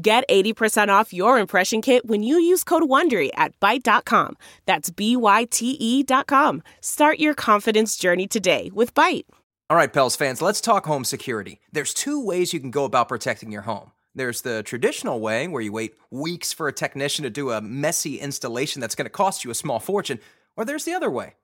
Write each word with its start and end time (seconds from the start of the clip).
Get 0.00 0.28
80% 0.28 0.88
off 0.88 1.12
your 1.12 1.38
impression 1.38 1.82
kit 1.82 2.06
when 2.06 2.22
you 2.22 2.38
use 2.38 2.62
code 2.62 2.84
WONDERY 2.84 3.30
at 3.34 3.58
Byte.com. 3.58 4.36
That's 4.64 4.90
B-Y-T-E 4.90 6.02
dot 6.04 6.28
com. 6.28 6.62
Start 6.80 7.18
your 7.18 7.34
confidence 7.34 7.96
journey 7.96 8.28
today 8.28 8.70
with 8.72 8.94
Byte. 8.94 9.24
All 9.68 9.76
right, 9.76 9.92
Pels 9.92 10.14
fans, 10.14 10.40
let's 10.40 10.60
talk 10.60 10.86
home 10.86 11.04
security. 11.04 11.60
There's 11.72 11.92
two 11.92 12.24
ways 12.24 12.52
you 12.52 12.60
can 12.60 12.70
go 12.70 12.84
about 12.84 13.08
protecting 13.08 13.50
your 13.50 13.62
home. 13.62 13.90
There's 14.14 14.42
the 14.42 14.62
traditional 14.62 15.18
way 15.20 15.48
where 15.48 15.62
you 15.62 15.72
wait 15.72 15.94
weeks 16.12 16.52
for 16.52 16.68
a 16.68 16.72
technician 16.72 17.24
to 17.24 17.30
do 17.30 17.50
a 17.50 17.60
messy 17.60 18.20
installation 18.20 18.80
that's 18.80 18.94
going 18.94 19.06
to 19.06 19.10
cost 19.10 19.44
you 19.44 19.50
a 19.50 19.54
small 19.54 19.80
fortune, 19.80 20.20
or 20.56 20.64
there's 20.64 20.84
the 20.84 20.94
other 20.94 21.10
way, 21.10 21.34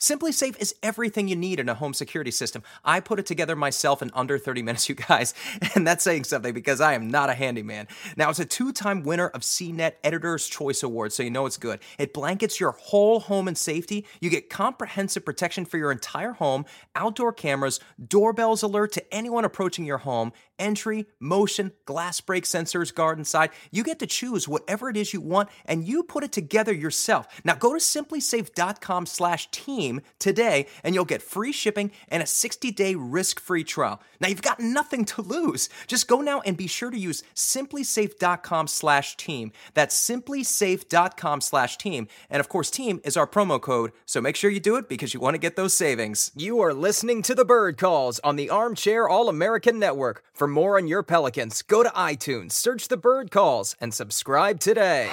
SimpliSafe. 0.00 0.30
SimpliSafe 0.30 0.60
is 0.60 0.74
everything 0.82 1.28
you 1.28 1.36
need 1.36 1.60
in 1.60 1.68
a 1.68 1.74
home 1.74 1.94
security 1.94 2.30
system. 2.30 2.62
I 2.84 3.00
put 3.00 3.18
it 3.18 3.26
together 3.26 3.56
myself 3.56 4.02
in 4.02 4.10
under 4.14 4.38
30 4.38 4.62
minutes, 4.62 4.88
you 4.88 4.94
guys, 4.94 5.34
and 5.74 5.86
that's 5.86 6.04
saying 6.04 6.24
something 6.24 6.54
because 6.54 6.80
I 6.80 6.94
am 6.94 7.08
not 7.08 7.30
a 7.30 7.34
handyman. 7.34 7.88
Now, 8.16 8.30
it's 8.30 8.38
a 8.38 8.44
two 8.44 8.72
time 8.72 9.02
winner 9.02 9.28
of 9.28 9.42
CNET 9.42 9.92
Editor's 10.04 10.48
Choice 10.48 10.82
Award, 10.82 11.12
so 11.12 11.22
you 11.22 11.30
know 11.30 11.46
it's 11.46 11.56
good. 11.56 11.80
It 11.98 12.12
blankets 12.14 12.60
your 12.60 12.72
whole 12.72 13.20
home 13.20 13.48
in 13.48 13.54
safety. 13.54 14.06
You 14.20 14.30
get 14.30 14.50
comprehensive 14.50 15.24
protection 15.24 15.64
for 15.64 15.78
your 15.78 15.92
entire 15.92 16.32
home, 16.32 16.64
outdoor 16.94 17.32
cameras, 17.32 17.80
doorbells 18.06 18.62
alert 18.62 18.92
to 18.92 19.14
anyone 19.14 19.44
approaching 19.44 19.84
your 19.84 19.98
home, 19.98 20.32
entry, 20.60 21.06
motion, 21.18 21.72
glass 21.86 22.20
break 22.20 22.44
sensors 22.44 22.94
guard 22.94 23.20
side. 23.26 23.50
You 23.70 23.82
get 23.82 23.98
to 23.98 24.06
choose 24.06 24.46
whatever 24.46 24.88
it 24.88 24.96
is 24.96 25.12
you 25.12 25.20
want, 25.20 25.48
and 25.64 25.86
you 25.86 26.02
put 26.02 26.24
it 26.24 26.32
together 26.32 26.72
yourself. 26.72 27.26
Now, 27.44 27.54
go 27.54 27.72
to 27.72 27.80
simplisafe.com 27.80 29.06
slash 29.06 29.50
team 29.50 30.00
today, 30.18 30.66
and 30.84 30.94
you'll 30.94 31.04
get 31.04 31.22
free 31.22 31.52
shipping 31.52 31.90
and 32.08 32.22
a 32.22 32.26
60-day 32.26 32.94
risk-free 32.94 33.64
trial. 33.64 34.00
Now, 34.20 34.28
you've 34.28 34.42
got 34.42 34.60
nothing 34.60 35.04
to 35.06 35.22
lose. 35.22 35.68
Just 35.86 36.06
go 36.06 36.20
now 36.20 36.40
and 36.42 36.56
be 36.56 36.66
sure 36.66 36.90
to 36.90 36.98
use 36.98 37.22
simplisafe.com 37.34 38.66
slash 38.68 39.16
team. 39.16 39.52
That's 39.74 40.10
simplisafe.com 40.10 41.40
slash 41.40 41.78
team. 41.78 42.08
And 42.28 42.40
of 42.40 42.48
course, 42.48 42.70
team 42.70 43.00
is 43.04 43.16
our 43.16 43.26
promo 43.26 43.60
code, 43.60 43.92
so 44.06 44.20
make 44.20 44.36
sure 44.36 44.50
you 44.50 44.60
do 44.60 44.76
it 44.76 44.88
because 44.88 45.14
you 45.14 45.20
want 45.20 45.34
to 45.34 45.38
get 45.38 45.56
those 45.56 45.74
savings. 45.74 46.30
You 46.36 46.60
are 46.60 46.74
listening 46.74 47.22
to 47.22 47.34
The 47.34 47.44
Bird 47.44 47.78
Calls 47.78 48.20
on 48.20 48.36
the 48.36 48.50
Armchair 48.50 49.08
All-American 49.08 49.78
Network. 49.78 50.22
For 50.34 50.46
more 50.50 50.76
on 50.76 50.86
your 50.86 51.02
Pelicans, 51.02 51.62
go 51.62 51.82
to 51.82 51.88
iTunes, 51.90 52.52
search 52.52 52.88
The 52.88 52.96
Bird 52.96 53.30
Calls, 53.30 53.76
and 53.80 53.94
subscribe 53.94 54.60
today. 54.60 55.10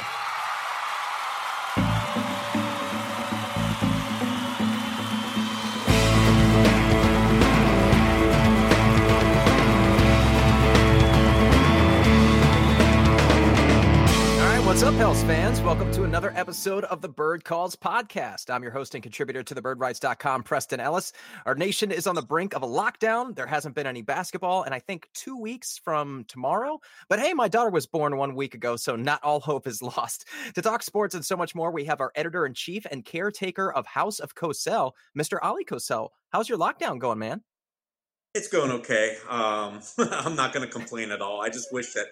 Pels 14.97 15.21
fans? 15.25 15.61
Welcome 15.61 15.91
to 15.91 16.05
another 16.05 16.33
episode 16.35 16.83
of 16.85 17.01
the 17.01 17.07
Bird 17.07 17.43
Calls 17.43 17.75
podcast. 17.75 18.49
I'm 18.49 18.63
your 18.63 18.71
host 18.71 18.95
and 18.95 19.03
contributor 19.03 19.43
to 19.43 19.53
the 19.53 19.61
birdwrites.com, 19.61 20.41
Preston 20.41 20.79
Ellis. 20.79 21.13
Our 21.45 21.53
nation 21.53 21.91
is 21.91 22.07
on 22.07 22.15
the 22.15 22.23
brink 22.23 22.55
of 22.55 22.63
a 22.63 22.67
lockdown. 22.67 23.35
There 23.35 23.45
hasn't 23.45 23.75
been 23.75 23.85
any 23.85 24.01
basketball, 24.01 24.63
and 24.63 24.73
I 24.73 24.79
think 24.79 25.07
two 25.13 25.39
weeks 25.39 25.77
from 25.77 26.25
tomorrow. 26.27 26.79
But 27.09 27.19
hey, 27.19 27.33
my 27.33 27.47
daughter 27.47 27.69
was 27.69 27.85
born 27.85 28.17
one 28.17 28.33
week 28.33 28.55
ago, 28.55 28.75
so 28.75 28.95
not 28.95 29.23
all 29.23 29.39
hope 29.39 29.67
is 29.67 29.81
lost. 29.83 30.25
To 30.55 30.63
talk 30.63 30.81
sports 30.81 31.13
and 31.13 31.23
so 31.23 31.37
much 31.37 31.53
more, 31.53 31.69
we 31.69 31.85
have 31.85 32.01
our 32.01 32.11
editor 32.15 32.47
in 32.47 32.55
chief 32.55 32.87
and 32.89 33.05
caretaker 33.05 33.71
of 33.71 33.85
House 33.85 34.17
of 34.17 34.33
Cosell, 34.33 34.93
Mr. 35.15 35.37
Ali 35.43 35.63
Cosell. 35.63 36.09
How's 36.31 36.49
your 36.49 36.57
lockdown 36.57 36.97
going, 36.97 37.19
man? 37.19 37.43
It's 38.33 38.47
going 38.47 38.71
okay. 38.71 39.15
Um, 39.29 39.79
I'm 39.99 40.35
not 40.35 40.53
going 40.53 40.65
to 40.65 40.71
complain 40.71 41.11
at 41.11 41.21
all. 41.21 41.39
I 41.39 41.49
just 41.49 41.71
wish 41.71 41.93
that 41.93 42.07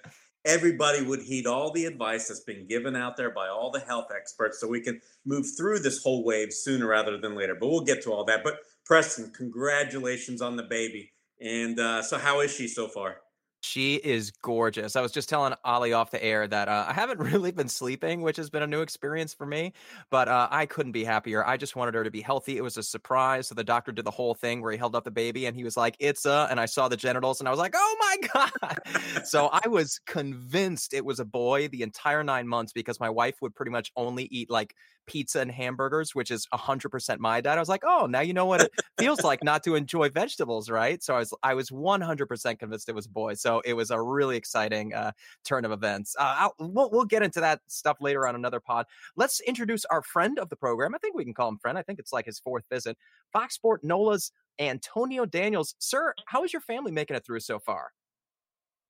everybody 0.45 1.01
would 1.01 1.21
heed 1.21 1.47
all 1.47 1.71
the 1.71 1.85
advice 1.85 2.27
that's 2.27 2.39
been 2.41 2.67
given 2.67 2.95
out 2.95 3.17
there 3.17 3.31
by 3.31 3.47
all 3.47 3.71
the 3.71 3.79
health 3.79 4.07
experts 4.15 4.59
so 4.59 4.67
we 4.67 4.81
can 4.81 5.01
move 5.25 5.45
through 5.57 5.79
this 5.79 6.01
whole 6.03 6.23
wave 6.23 6.53
sooner 6.53 6.87
rather 6.87 7.17
than 7.17 7.35
later. 7.35 7.55
But 7.59 7.69
we'll 7.69 7.81
get 7.81 8.03
to 8.03 8.13
all 8.13 8.25
that. 8.25 8.43
But 8.43 8.59
Preston, 8.85 9.31
congratulations 9.31 10.41
on 10.41 10.55
the 10.55 10.63
baby. 10.63 11.11
And 11.41 11.79
uh, 11.79 12.01
so, 12.01 12.17
how 12.17 12.39
is 12.41 12.53
she 12.53 12.67
so 12.67 12.87
far? 12.87 13.17
She 13.65 13.95
is 13.95 14.29
gorgeous. 14.29 14.95
I 14.95 15.01
was 15.01 15.11
just 15.11 15.27
telling 15.27 15.55
Ali 15.63 15.91
off 15.91 16.11
the 16.11 16.23
air 16.23 16.47
that 16.47 16.67
uh, 16.67 16.85
I 16.87 16.93
haven't 16.93 17.19
really 17.31 17.51
been 17.51 17.67
sleeping, 17.67 18.21
which 18.21 18.37
has 18.37 18.51
been 18.51 18.61
a 18.61 18.67
new 18.67 18.81
experience 18.81 19.33
for 19.33 19.45
me, 19.47 19.73
but 20.11 20.27
uh, 20.27 20.47
I 20.51 20.67
couldn't 20.67 20.91
be 20.91 21.03
happier. 21.03 21.43
I 21.45 21.57
just 21.57 21.75
wanted 21.75 21.95
her 21.95 22.03
to 22.03 22.11
be 22.11 22.21
healthy. 22.21 22.57
It 22.57 22.61
was 22.63 22.77
a 22.77 22.83
surprise. 22.83 23.47
So 23.47 23.55
the 23.55 23.63
doctor 23.63 23.91
did 23.91 24.05
the 24.05 24.11
whole 24.11 24.35
thing 24.35 24.61
where 24.61 24.71
he 24.71 24.77
held 24.77 24.95
up 24.95 25.03
the 25.03 25.09
baby 25.09 25.47
and 25.47 25.55
he 25.55 25.63
was 25.63 25.75
like, 25.75 25.95
It's 25.99 26.25
a, 26.27 26.47
and 26.51 26.59
I 26.59 26.67
saw 26.67 26.87
the 26.87 26.97
genitals 26.97 27.39
and 27.41 27.47
I 27.47 27.51
was 27.51 27.59
like, 27.59 27.73
Oh 27.75 27.97
my 27.99 28.49
God. 28.61 29.25
so 29.25 29.49
I 29.51 29.67
was 29.67 29.99
convinced 30.05 30.93
it 30.93 31.03
was 31.03 31.19
a 31.19 31.25
boy 31.25 31.67
the 31.67 31.81
entire 31.81 32.23
nine 32.23 32.47
months 32.47 32.71
because 32.71 32.99
my 32.99 33.09
wife 33.09 33.41
would 33.41 33.55
pretty 33.55 33.71
much 33.71 33.91
only 33.95 34.25
eat 34.25 34.49
like 34.49 34.75
pizza 35.05 35.39
and 35.39 35.51
hamburgers, 35.51 36.13
which 36.15 36.31
is 36.31 36.47
100% 36.53 37.19
my 37.19 37.41
diet. 37.41 37.57
I 37.57 37.61
was 37.61 37.69
like, 37.69 37.83
oh, 37.85 38.05
now 38.07 38.21
you 38.21 38.33
know 38.33 38.45
what 38.45 38.61
it 38.61 38.71
feels 38.97 39.23
like 39.23 39.43
not 39.43 39.63
to 39.63 39.75
enjoy 39.75 40.09
vegetables, 40.09 40.69
right? 40.69 41.01
So 41.03 41.15
I 41.15 41.19
was 41.19 41.33
I 41.43 41.53
was 41.53 41.71
100% 41.71 42.59
convinced 42.59 42.89
it 42.89 42.95
was 42.95 43.05
a 43.05 43.09
boy. 43.09 43.35
So 43.35 43.54
it 43.63 43.73
was 43.73 43.91
a 43.91 44.01
really 44.01 44.37
exciting 44.37 44.93
uh, 44.93 45.11
turn 45.43 45.65
of 45.65 45.71
events. 45.71 46.15
Uh, 46.19 46.49
we'll, 46.59 46.89
we'll 46.91 47.05
get 47.05 47.23
into 47.23 47.39
that 47.39 47.61
stuff 47.67 47.97
later 48.01 48.27
on 48.27 48.35
another 48.35 48.59
pod. 48.59 48.85
Let's 49.15 49.39
introduce 49.41 49.85
our 49.85 50.01
friend 50.01 50.39
of 50.39 50.49
the 50.49 50.55
program. 50.55 50.95
I 50.95 50.97
think 50.97 51.15
we 51.15 51.23
can 51.23 51.33
call 51.33 51.49
him 51.49 51.57
friend. 51.57 51.77
I 51.77 51.81
think 51.83 51.99
it's 51.99 52.13
like 52.13 52.25
his 52.25 52.39
fourth 52.39 52.63
visit. 52.71 52.97
Fox 53.31 53.55
Sport 53.55 53.83
Nola's 53.83 54.31
Antonio 54.59 55.25
Daniels. 55.25 55.75
Sir, 55.79 56.13
how 56.25 56.43
is 56.43 56.53
your 56.53 56.61
family 56.61 56.91
making 56.91 57.15
it 57.15 57.25
through 57.25 57.41
so 57.41 57.59
far? 57.59 57.91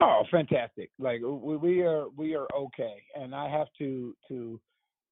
Oh, 0.00 0.24
fantastic! 0.30 0.90
Like 0.98 1.22
we, 1.22 1.56
we 1.56 1.82
are, 1.82 2.08
we 2.14 2.34
are 2.34 2.46
okay, 2.54 3.02
and 3.14 3.34
I 3.34 3.48
have 3.48 3.68
to 3.78 4.14
to 4.28 4.60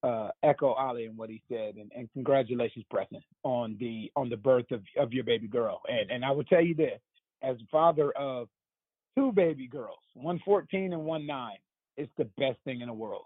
uh, 0.03 0.29
echo 0.43 0.73
Ali 0.73 1.05
and 1.05 1.17
what 1.17 1.31
he 1.31 1.41
said, 1.49 1.75
and, 1.77 1.91
and 1.95 2.07
congratulations, 2.13 2.85
Preston, 2.91 3.21
on 3.43 3.75
the 3.79 4.11
on 4.15 4.29
the 4.29 4.37
birth 4.37 4.69
of, 4.71 4.83
of 4.99 5.11
your 5.11 5.23
baby 5.23 5.47
girl. 5.47 5.81
And 5.87 6.11
and 6.11 6.23
I 6.23 6.29
will 6.29 6.43
tell 6.43 6.61
you 6.61 6.75
this, 6.75 6.99
as 7.41 7.57
father 7.71 8.11
of 8.11 8.47
two 9.15 9.31
baby 9.31 9.67
girls, 9.67 9.99
one 10.13 10.39
14 10.45 10.93
and 10.93 11.05
one 11.05 11.25
nine, 11.25 11.57
it's 11.97 12.11
the 12.17 12.25
best 12.37 12.57
thing 12.65 12.81
in 12.81 12.87
the 12.87 12.93
world. 12.93 13.25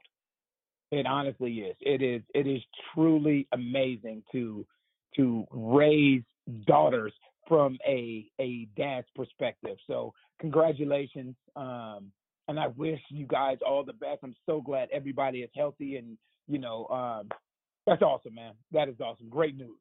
It 0.92 1.06
honestly 1.06 1.54
is. 1.60 1.76
It 1.82 2.02
is. 2.02 2.22
It 2.34 2.48
is 2.48 2.62
truly 2.94 3.48
amazing 3.52 4.24
to 4.32 4.66
to 5.16 5.46
raise 5.52 6.24
daughters 6.66 7.14
from 7.48 7.78
a 7.88 8.26
a 8.40 8.68
dad's 8.76 9.08
perspective. 9.16 9.78
So 9.88 10.14
congratulations. 10.40 11.36
Um, 11.56 12.12
and 12.48 12.60
I 12.60 12.68
wish 12.68 13.00
you 13.10 13.28
guys 13.28 13.58
all 13.66 13.84
the 13.84 13.94
best. 13.94 14.20
I'm 14.24 14.36
so 14.48 14.62
glad 14.62 14.90
everybody 14.92 15.42
is 15.42 15.52
healthy 15.56 15.98
and 15.98 16.18
you 16.48 16.58
know, 16.58 16.88
um, 16.88 17.30
that's 17.86 18.02
awesome, 18.02 18.34
man. 18.34 18.54
That 18.72 18.90
is 18.90 19.00
awesome. 19.00 19.30
Great 19.30 19.56
news. 19.56 19.78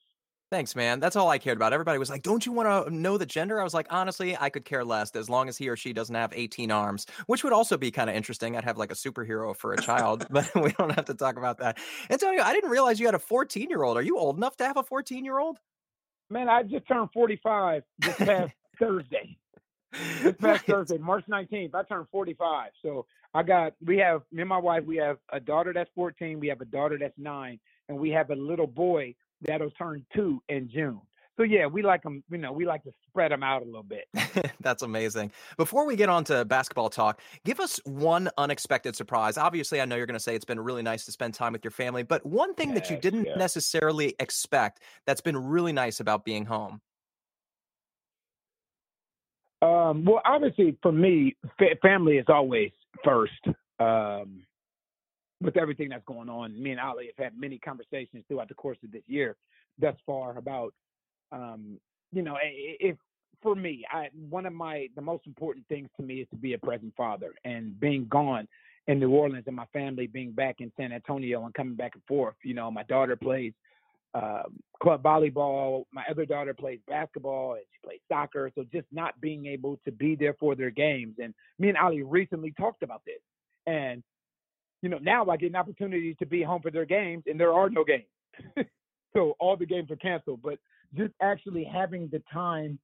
Thanks, 0.50 0.74
man. 0.74 0.98
That's 0.98 1.14
all 1.14 1.28
I 1.28 1.36
cared 1.36 1.58
about. 1.58 1.74
Everybody 1.74 1.98
was 1.98 2.08
like, 2.08 2.22
"Don't 2.22 2.46
you 2.46 2.52
want 2.52 2.86
to 2.86 2.94
know 2.94 3.18
the 3.18 3.26
gender?" 3.26 3.60
I 3.60 3.64
was 3.64 3.74
like, 3.74 3.86
"Honestly, 3.90 4.34
I 4.38 4.48
could 4.48 4.64
care 4.64 4.82
less 4.82 5.14
as 5.14 5.28
long 5.28 5.46
as 5.48 5.58
he 5.58 5.68
or 5.68 5.76
she 5.76 5.92
doesn't 5.92 6.14
have 6.14 6.32
18 6.34 6.70
arms," 6.70 7.06
which 7.26 7.44
would 7.44 7.52
also 7.52 7.76
be 7.76 7.90
kind 7.90 8.08
of 8.08 8.16
interesting. 8.16 8.56
I'd 8.56 8.64
have 8.64 8.78
like 8.78 8.90
a 8.90 8.94
superhero 8.94 9.54
for 9.54 9.74
a 9.74 9.76
child, 9.76 10.26
but 10.30 10.50
we 10.54 10.72
don't 10.72 10.92
have 10.92 11.04
to 11.06 11.14
talk 11.14 11.36
about 11.36 11.58
that. 11.58 11.78
Antonio, 12.08 12.42
I 12.42 12.54
didn't 12.54 12.70
realize 12.70 12.98
you 12.98 13.06
had 13.06 13.14
a 13.14 13.18
14 13.18 13.68
year 13.68 13.82
old. 13.82 13.98
Are 13.98 14.02
you 14.02 14.18
old 14.18 14.38
enough 14.38 14.56
to 14.58 14.64
have 14.64 14.78
a 14.78 14.82
14 14.82 15.22
year 15.22 15.38
old? 15.38 15.58
Man, 16.30 16.48
I 16.48 16.62
just 16.62 16.88
turned 16.88 17.10
45 17.12 17.82
this 17.98 18.16
past 18.16 18.52
Thursday. 18.78 19.36
This 20.22 20.34
past 20.36 20.42
right. 20.42 20.66
Thursday, 20.66 20.98
March 20.98 21.24
19th, 21.30 21.74
I 21.74 21.82
turned 21.82 22.06
45. 22.10 22.70
So 22.82 23.06
I 23.34 23.42
got, 23.42 23.74
we 23.84 23.98
have, 23.98 24.22
me 24.32 24.42
and 24.42 24.48
my 24.48 24.58
wife, 24.58 24.84
we 24.84 24.96
have 24.96 25.18
a 25.32 25.40
daughter 25.40 25.72
that's 25.72 25.90
14, 25.94 26.40
we 26.40 26.48
have 26.48 26.60
a 26.60 26.66
daughter 26.66 26.98
that's 26.98 27.16
nine, 27.18 27.58
and 27.88 27.98
we 27.98 28.10
have 28.10 28.30
a 28.30 28.34
little 28.34 28.66
boy 28.66 29.14
that'll 29.42 29.70
turn 29.72 30.04
two 30.14 30.42
in 30.48 30.68
June. 30.70 31.00
So 31.36 31.44
yeah, 31.44 31.66
we 31.66 31.82
like 31.82 32.02
them. 32.02 32.24
You 32.30 32.38
know, 32.38 32.50
we 32.50 32.66
like 32.66 32.82
to 32.82 32.90
spread 33.08 33.30
them 33.30 33.44
out 33.44 33.62
a 33.62 33.64
little 33.64 33.84
bit. 33.84 34.08
That's 34.60 34.82
amazing. 34.82 35.30
Before 35.56 35.86
we 35.86 35.94
get 35.94 36.08
on 36.08 36.24
to 36.24 36.44
basketball 36.44 36.90
talk, 36.90 37.20
give 37.44 37.60
us 37.60 37.78
one 37.84 38.28
unexpected 38.36 38.96
surprise. 38.96 39.38
Obviously, 39.38 39.80
I 39.80 39.84
know 39.84 39.94
you're 39.94 40.06
going 40.06 40.14
to 40.14 40.20
say 40.20 40.34
it's 40.34 40.44
been 40.44 40.58
really 40.58 40.82
nice 40.82 41.04
to 41.04 41.12
spend 41.12 41.34
time 41.34 41.52
with 41.52 41.62
your 41.62 41.70
family, 41.70 42.02
but 42.02 42.26
one 42.26 42.54
thing 42.54 42.70
yes, 42.70 42.78
that 42.80 42.90
you 42.90 43.00
didn't 43.00 43.26
yeah. 43.26 43.36
necessarily 43.36 44.16
expect 44.18 44.82
that's 45.06 45.20
been 45.20 45.36
really 45.36 45.72
nice 45.72 46.00
about 46.00 46.24
being 46.24 46.44
home. 46.44 46.80
Um, 49.62 50.04
well, 50.04 50.20
obviously, 50.24 50.76
for 50.82 50.90
me, 50.90 51.36
fa- 51.56 51.76
family 51.80 52.16
is 52.16 52.26
always 52.28 52.72
first. 53.04 53.46
um, 53.78 54.42
with 55.40 55.56
everything 55.56 55.88
that's 55.88 56.04
going 56.04 56.28
on. 56.28 56.60
Me 56.60 56.70
and 56.72 56.80
Ali 56.80 57.10
have 57.16 57.24
had 57.24 57.40
many 57.40 57.58
conversations 57.58 58.24
throughout 58.28 58.48
the 58.48 58.54
course 58.54 58.78
of 58.84 58.92
this 58.92 59.02
year 59.06 59.36
thus 59.78 59.94
far 60.04 60.36
about, 60.36 60.74
um, 61.30 61.78
you 62.12 62.22
know, 62.22 62.36
if 62.42 62.96
for 63.42 63.54
me, 63.54 63.84
I 63.90 64.08
one 64.28 64.46
of 64.46 64.52
my 64.52 64.88
the 64.96 65.02
most 65.02 65.26
important 65.26 65.66
things 65.68 65.88
to 65.96 66.02
me 66.02 66.16
is 66.16 66.28
to 66.30 66.36
be 66.36 66.54
a 66.54 66.58
present 66.58 66.92
father 66.96 67.34
and 67.44 67.78
being 67.78 68.06
gone 68.08 68.48
in 68.88 68.98
New 68.98 69.10
Orleans 69.10 69.44
and 69.46 69.54
my 69.54 69.66
family 69.66 70.06
being 70.06 70.32
back 70.32 70.56
in 70.60 70.72
San 70.76 70.92
Antonio 70.92 71.44
and 71.44 71.54
coming 71.54 71.74
back 71.74 71.92
and 71.94 72.02
forth. 72.08 72.34
You 72.42 72.54
know, 72.54 72.70
my 72.70 72.82
daughter 72.84 73.16
plays 73.16 73.52
uh, 74.14 74.44
club 74.82 75.02
volleyball. 75.02 75.84
My 75.92 76.04
other 76.10 76.24
daughter 76.24 76.54
plays 76.54 76.80
basketball 76.88 77.54
and 77.54 77.62
she 77.70 77.86
plays 77.86 78.00
soccer. 78.08 78.50
So 78.54 78.64
just 78.72 78.86
not 78.90 79.20
being 79.20 79.46
able 79.46 79.78
to 79.84 79.92
be 79.92 80.16
there 80.16 80.34
for 80.40 80.54
their 80.54 80.70
games. 80.70 81.16
And 81.22 81.34
me 81.58 81.68
and 81.68 81.76
Ali 81.76 82.02
recently 82.02 82.52
talked 82.58 82.82
about 82.82 83.02
this. 83.04 83.20
And, 83.66 84.02
you 84.82 84.88
know, 84.88 84.98
now 84.98 85.28
I 85.28 85.36
get 85.36 85.50
an 85.50 85.56
opportunity 85.56 86.14
to 86.14 86.26
be 86.26 86.42
home 86.42 86.62
for 86.62 86.70
their 86.70 86.84
games 86.84 87.24
and 87.26 87.38
there 87.38 87.52
are 87.52 87.68
no 87.70 87.84
games. 87.84 88.04
so 89.14 89.34
all 89.40 89.56
the 89.56 89.66
games 89.66 89.90
are 89.90 89.96
canceled. 89.96 90.40
But 90.42 90.58
just 90.96 91.12
actually 91.20 91.64
having 91.64 92.08
the 92.10 92.22
time 92.32 92.78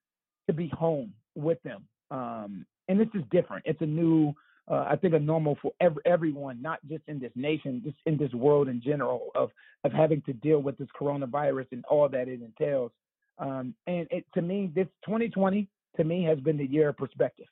to 0.46 0.52
be 0.52 0.68
home 0.68 1.12
with 1.34 1.62
them. 1.62 1.84
Um, 2.10 2.66
and 2.88 3.00
this 3.00 3.08
is 3.14 3.22
different. 3.30 3.64
It's 3.66 3.80
a 3.80 3.86
new 3.86 4.34
uh, 4.70 4.86
I 4.88 4.96
think, 4.96 5.14
a 5.14 5.18
normal 5.18 5.58
for 5.60 5.72
every, 5.80 6.02
everyone, 6.06 6.62
not 6.62 6.78
just 6.88 7.02
in 7.06 7.18
this 7.18 7.32
nation, 7.34 7.82
just 7.84 7.96
in 8.06 8.16
this 8.16 8.32
world 8.32 8.68
in 8.68 8.80
general, 8.80 9.28
of 9.34 9.50
of 9.84 9.92
having 9.92 10.22
to 10.22 10.32
deal 10.32 10.60
with 10.60 10.78
this 10.78 10.88
coronavirus 10.98 11.66
and 11.72 11.84
all 11.84 12.08
that 12.08 12.28
it 12.28 12.40
entails. 12.40 12.90
Um, 13.38 13.74
and 13.86 14.06
it, 14.10 14.24
to 14.34 14.40
me, 14.40 14.70
this 14.74 14.86
2020 15.04 15.68
to 15.96 16.04
me 16.04 16.24
has 16.24 16.38
been 16.40 16.56
the 16.56 16.66
year 16.66 16.88
of 16.88 16.96
perspective. 16.96 17.46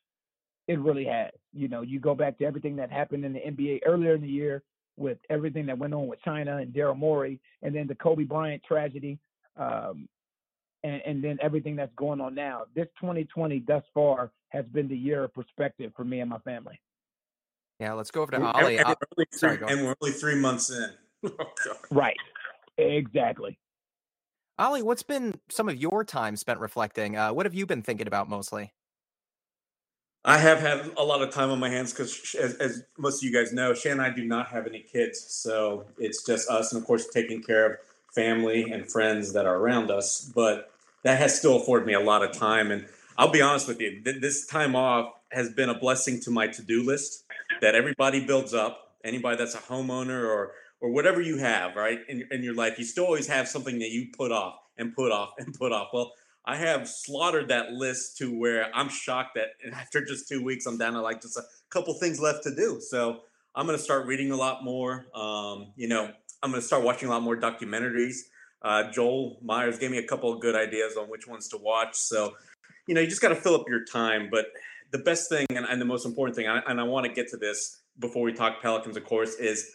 It 0.68 0.78
really 0.78 1.04
has. 1.04 1.30
You 1.52 1.68
know, 1.68 1.82
you 1.82 2.00
go 2.00 2.14
back 2.14 2.38
to 2.38 2.44
everything 2.44 2.76
that 2.76 2.90
happened 2.90 3.24
in 3.24 3.32
the 3.32 3.40
NBA 3.40 3.80
earlier 3.84 4.14
in 4.14 4.20
the 4.20 4.28
year 4.28 4.62
with 4.96 5.18
everything 5.30 5.66
that 5.66 5.78
went 5.78 5.94
on 5.94 6.06
with 6.06 6.20
China 6.22 6.58
and 6.58 6.72
Daryl 6.72 6.96
Morey, 6.96 7.40
and 7.62 7.74
then 7.74 7.86
the 7.86 7.94
Kobe 7.94 8.24
Bryant 8.24 8.62
tragedy, 8.62 9.18
um, 9.56 10.08
and, 10.84 11.02
and 11.06 11.24
then 11.24 11.38
everything 11.40 11.76
that's 11.76 11.94
going 11.96 12.20
on 12.20 12.34
now. 12.34 12.64
This 12.74 12.86
2020 13.00 13.64
thus 13.66 13.82
far 13.94 14.30
has 14.50 14.64
been 14.66 14.88
the 14.88 14.96
year 14.96 15.24
of 15.24 15.34
perspective 15.34 15.92
for 15.96 16.04
me 16.04 16.20
and 16.20 16.30
my 16.30 16.38
family. 16.38 16.80
Yeah, 17.80 17.94
let's 17.94 18.10
go 18.10 18.22
over 18.22 18.32
to 18.32 18.40
Ollie. 18.40 18.76
And, 18.76 18.86
and, 18.86 18.96
we're, 19.16 19.24
Sorry, 19.32 19.58
and 19.66 19.84
we're 19.84 19.94
only 20.00 20.12
three 20.12 20.36
months 20.36 20.70
in. 20.70 20.90
oh, 21.26 21.52
right. 21.90 22.16
Exactly. 22.78 23.58
Ollie, 24.58 24.82
what's 24.82 25.02
been 25.02 25.34
some 25.50 25.68
of 25.68 25.76
your 25.76 26.04
time 26.04 26.36
spent 26.36 26.60
reflecting? 26.60 27.16
Uh, 27.16 27.32
what 27.32 27.46
have 27.46 27.54
you 27.54 27.66
been 27.66 27.82
thinking 27.82 28.06
about 28.06 28.28
mostly? 28.28 28.72
I 30.24 30.38
have 30.38 30.60
had 30.60 30.92
a 30.96 31.02
lot 31.02 31.22
of 31.22 31.30
time 31.30 31.50
on 31.50 31.58
my 31.58 31.68
hands 31.68 31.92
because, 31.92 32.36
as, 32.40 32.54
as, 32.54 32.84
most 32.96 33.22
of 33.22 33.28
you 33.28 33.36
guys 33.36 33.52
know, 33.52 33.74
Shan 33.74 33.92
and 33.92 34.02
I 34.02 34.10
do 34.10 34.24
not 34.24 34.48
have 34.48 34.66
any 34.66 34.80
kids. 34.80 35.20
So 35.20 35.84
it's 35.98 36.24
just 36.24 36.48
us, 36.48 36.72
and 36.72 36.80
of 36.80 36.86
course, 36.86 37.08
taking 37.08 37.42
care 37.42 37.66
of 37.66 37.78
family 38.14 38.70
and 38.70 38.88
friends 38.88 39.32
that 39.32 39.46
are 39.46 39.56
around 39.56 39.90
us. 39.90 40.30
But 40.34 40.70
that 41.02 41.18
has 41.18 41.36
still 41.36 41.60
afforded 41.60 41.86
me 41.86 41.94
a 41.94 42.00
lot 42.00 42.22
of 42.22 42.30
time. 42.32 42.70
And 42.70 42.86
I'll 43.18 43.32
be 43.32 43.42
honest 43.42 43.66
with 43.66 43.80
you, 43.80 44.00
this 44.04 44.46
time 44.46 44.76
off 44.76 45.12
has 45.32 45.50
been 45.50 45.68
a 45.68 45.78
blessing 45.78 46.20
to 46.20 46.30
my 46.30 46.46
to 46.46 46.62
do 46.62 46.84
list 46.84 47.24
that 47.60 47.74
everybody 47.74 48.24
builds 48.24 48.54
up. 48.54 48.92
Anybody 49.04 49.36
that's 49.36 49.56
a 49.56 49.58
homeowner 49.58 50.24
or 50.24 50.52
or 50.80 50.90
whatever 50.90 51.20
you 51.20 51.38
have, 51.38 51.76
right, 51.76 52.00
in, 52.08 52.26
in 52.32 52.42
your 52.42 52.54
life, 52.54 52.76
you 52.76 52.84
still 52.84 53.04
always 53.04 53.28
have 53.28 53.46
something 53.48 53.78
that 53.78 53.90
you 53.90 54.08
put 54.16 54.32
off 54.32 54.58
and 54.76 54.94
put 54.94 55.12
off 55.12 55.34
and 55.38 55.54
put 55.54 55.72
off. 55.72 55.90
Well, 55.92 56.12
I 56.44 56.56
have 56.56 56.88
slaughtered 56.88 57.48
that 57.48 57.72
list 57.72 58.18
to 58.18 58.36
where 58.36 58.74
I'm 58.74 58.88
shocked 58.88 59.36
that 59.36 59.48
after 59.72 60.04
just 60.04 60.28
two 60.28 60.42
weeks, 60.42 60.66
I'm 60.66 60.78
down 60.78 60.94
to 60.94 61.00
like 61.00 61.22
just 61.22 61.36
a 61.36 61.42
couple 61.70 61.94
things 61.94 62.20
left 62.20 62.42
to 62.44 62.54
do. 62.54 62.80
So 62.80 63.20
I'm 63.54 63.66
going 63.66 63.78
to 63.78 63.82
start 63.82 64.06
reading 64.06 64.32
a 64.32 64.36
lot 64.36 64.64
more. 64.64 65.06
Um, 65.14 65.72
you 65.76 65.88
know, 65.88 66.10
I'm 66.42 66.50
going 66.50 66.60
to 66.60 66.66
start 66.66 66.82
watching 66.82 67.08
a 67.08 67.12
lot 67.12 67.22
more 67.22 67.36
documentaries. 67.36 68.16
Uh, 68.62 68.90
Joel 68.90 69.38
Myers 69.42 69.78
gave 69.78 69.90
me 69.90 69.98
a 69.98 70.06
couple 70.06 70.32
of 70.32 70.40
good 70.40 70.54
ideas 70.54 70.96
on 70.96 71.06
which 71.08 71.26
ones 71.26 71.48
to 71.48 71.56
watch. 71.56 71.96
So, 71.96 72.34
you 72.86 72.94
know, 72.94 73.00
you 73.00 73.06
just 73.06 73.20
got 73.20 73.30
to 73.30 73.36
fill 73.36 73.54
up 73.54 73.68
your 73.68 73.84
time. 73.84 74.28
But 74.30 74.46
the 74.90 74.98
best 74.98 75.28
thing 75.28 75.46
and, 75.50 75.66
and 75.66 75.80
the 75.80 75.84
most 75.84 76.06
important 76.06 76.36
thing, 76.36 76.46
and 76.46 76.80
I 76.80 76.84
want 76.84 77.06
to 77.06 77.12
get 77.12 77.28
to 77.28 77.36
this 77.36 77.82
before 77.98 78.22
we 78.22 78.32
talk 78.32 78.62
Pelicans, 78.62 78.96
of 78.96 79.04
course, 79.04 79.34
is 79.34 79.70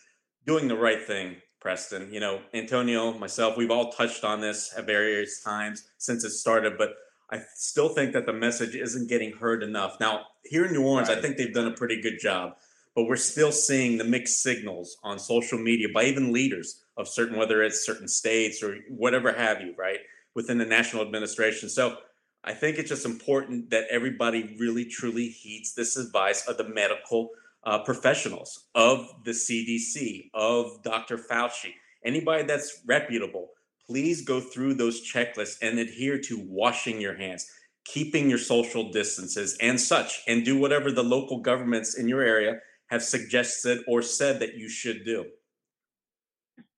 doing 0.45 0.67
the 0.67 0.77
right 0.77 1.03
thing, 1.03 1.35
Preston. 1.59 2.13
You 2.13 2.19
know, 2.19 2.41
Antonio, 2.53 3.13
myself, 3.17 3.57
we've 3.57 3.71
all 3.71 3.91
touched 3.91 4.23
on 4.23 4.41
this 4.41 4.73
at 4.77 4.85
various 4.85 5.41
times 5.41 5.87
since 5.97 6.23
it 6.23 6.31
started, 6.31 6.77
but 6.77 6.95
I 7.29 7.41
still 7.55 7.89
think 7.89 8.13
that 8.13 8.25
the 8.25 8.33
message 8.33 8.75
isn't 8.75 9.09
getting 9.09 9.33
heard 9.33 9.63
enough. 9.63 9.99
Now, 9.99 10.27
here 10.45 10.65
in 10.65 10.73
New 10.73 10.83
Orleans, 10.83 11.09
right. 11.09 11.17
I 11.17 11.21
think 11.21 11.37
they've 11.37 11.53
done 11.53 11.67
a 11.67 11.75
pretty 11.75 12.01
good 12.01 12.19
job, 12.19 12.55
but 12.95 13.03
we're 13.03 13.17
still 13.17 13.51
seeing 13.51 13.97
the 13.97 14.03
mixed 14.03 14.41
signals 14.41 14.97
on 15.03 15.19
social 15.19 15.59
media 15.59 15.87
by 15.93 16.05
even 16.05 16.31
leaders 16.31 16.83
of 16.95 17.07
certain, 17.07 17.37
whether 17.37 17.61
it's 17.63 17.85
certain 17.85 18.07
states 18.07 18.63
or 18.63 18.77
whatever 18.89 19.33
have 19.33 19.61
you, 19.61 19.73
right, 19.77 19.99
within 20.35 20.57
the 20.57 20.65
national 20.65 21.01
administration. 21.01 21.69
So 21.69 21.97
I 22.43 22.53
think 22.53 22.77
it's 22.77 22.89
just 22.89 23.05
important 23.05 23.71
that 23.71 23.87
everybody 23.89 24.55
really 24.57 24.85
truly 24.85 25.27
heeds 25.27 25.75
this 25.75 25.97
advice 25.97 26.47
of 26.47 26.57
the 26.57 26.63
medical 26.63 27.31
uh, 27.67 27.79
professionals, 27.79 28.67
of 28.75 29.05
the 29.25 29.31
CDC, 29.31 30.29
of 30.33 30.81
Dr. 30.83 31.17
Fauci, 31.17 31.73
anybody 32.05 32.43
that's 32.43 32.81
reputable. 32.87 33.49
Please 33.85 34.21
go 34.21 34.39
through 34.39 34.75
those 34.75 35.01
checklists 35.01 35.57
and 35.61 35.77
adhere 35.77 36.17
to 36.17 36.41
washing 36.47 37.01
your 37.01 37.17
hands, 37.17 37.45
keeping 37.83 38.29
your 38.29 38.39
social 38.39 38.89
distances, 38.91 39.57
and 39.61 39.79
such, 39.79 40.21
and 40.29 40.45
do 40.45 40.57
whatever 40.57 40.93
the 40.93 41.03
local 41.03 41.41
governments 41.41 41.97
in 41.97 42.07
your 42.07 42.21
area 42.21 42.59
have 42.87 43.03
suggested 43.03 43.83
or 43.85 44.01
said 44.01 44.39
that 44.39 44.55
you 44.55 44.69
should 44.69 45.03
do. 45.03 45.25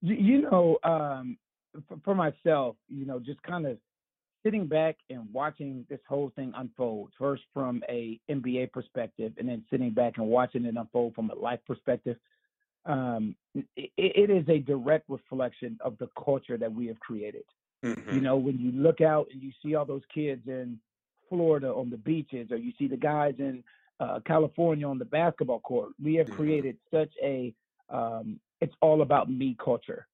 You 0.01 0.41
know, 0.41 0.79
um, 0.83 1.37
for 2.03 2.15
myself, 2.15 2.77
you 2.87 3.05
know, 3.05 3.19
just 3.19 3.43
kind 3.43 3.67
of 3.67 3.77
sitting 4.43 4.67
back 4.67 4.97
and 5.09 5.27
watching 5.33 5.85
this 5.89 5.99
whole 6.07 6.31
thing 6.35 6.53
unfold, 6.55 7.11
first 7.17 7.43
from 7.53 7.83
a 7.89 8.19
NBA 8.29 8.71
perspective, 8.71 9.33
and 9.37 9.47
then 9.47 9.63
sitting 9.69 9.91
back 9.91 10.17
and 10.17 10.27
watching 10.27 10.65
it 10.65 10.75
unfold 10.75 11.15
from 11.15 11.29
a 11.29 11.35
life 11.35 11.59
perspective, 11.67 12.17
um, 12.85 13.35
it, 13.53 13.91
it 13.97 14.29
is 14.29 14.47
a 14.47 14.59
direct 14.59 15.09
reflection 15.09 15.77
of 15.81 15.97
the 15.97 16.07
culture 16.23 16.57
that 16.57 16.73
we 16.73 16.87
have 16.87 16.99
created. 16.99 17.43
Mm-hmm. 17.83 18.15
You 18.15 18.21
know, 18.21 18.37
when 18.37 18.57
you 18.57 18.71
look 18.71 19.01
out 19.01 19.27
and 19.31 19.41
you 19.41 19.51
see 19.63 19.75
all 19.75 19.85
those 19.85 20.01
kids 20.13 20.41
in 20.47 20.79
Florida 21.29 21.67
on 21.67 21.89
the 21.89 21.97
beaches, 21.97 22.51
or 22.51 22.57
you 22.57 22.71
see 22.79 22.87
the 22.87 22.97
guys 22.97 23.35
in 23.39 23.63
uh, 23.99 24.19
California 24.25 24.87
on 24.87 24.97
the 24.97 25.05
basketball 25.05 25.59
court, 25.59 25.91
we 26.03 26.15
have 26.15 26.27
mm-hmm. 26.27 26.35
created 26.35 26.77
such 26.91 27.11
a 27.21 27.53
um, 27.89 28.39
it's 28.61 28.73
all 28.81 29.01
about 29.01 29.31
me 29.31 29.55
culture, 29.63 30.05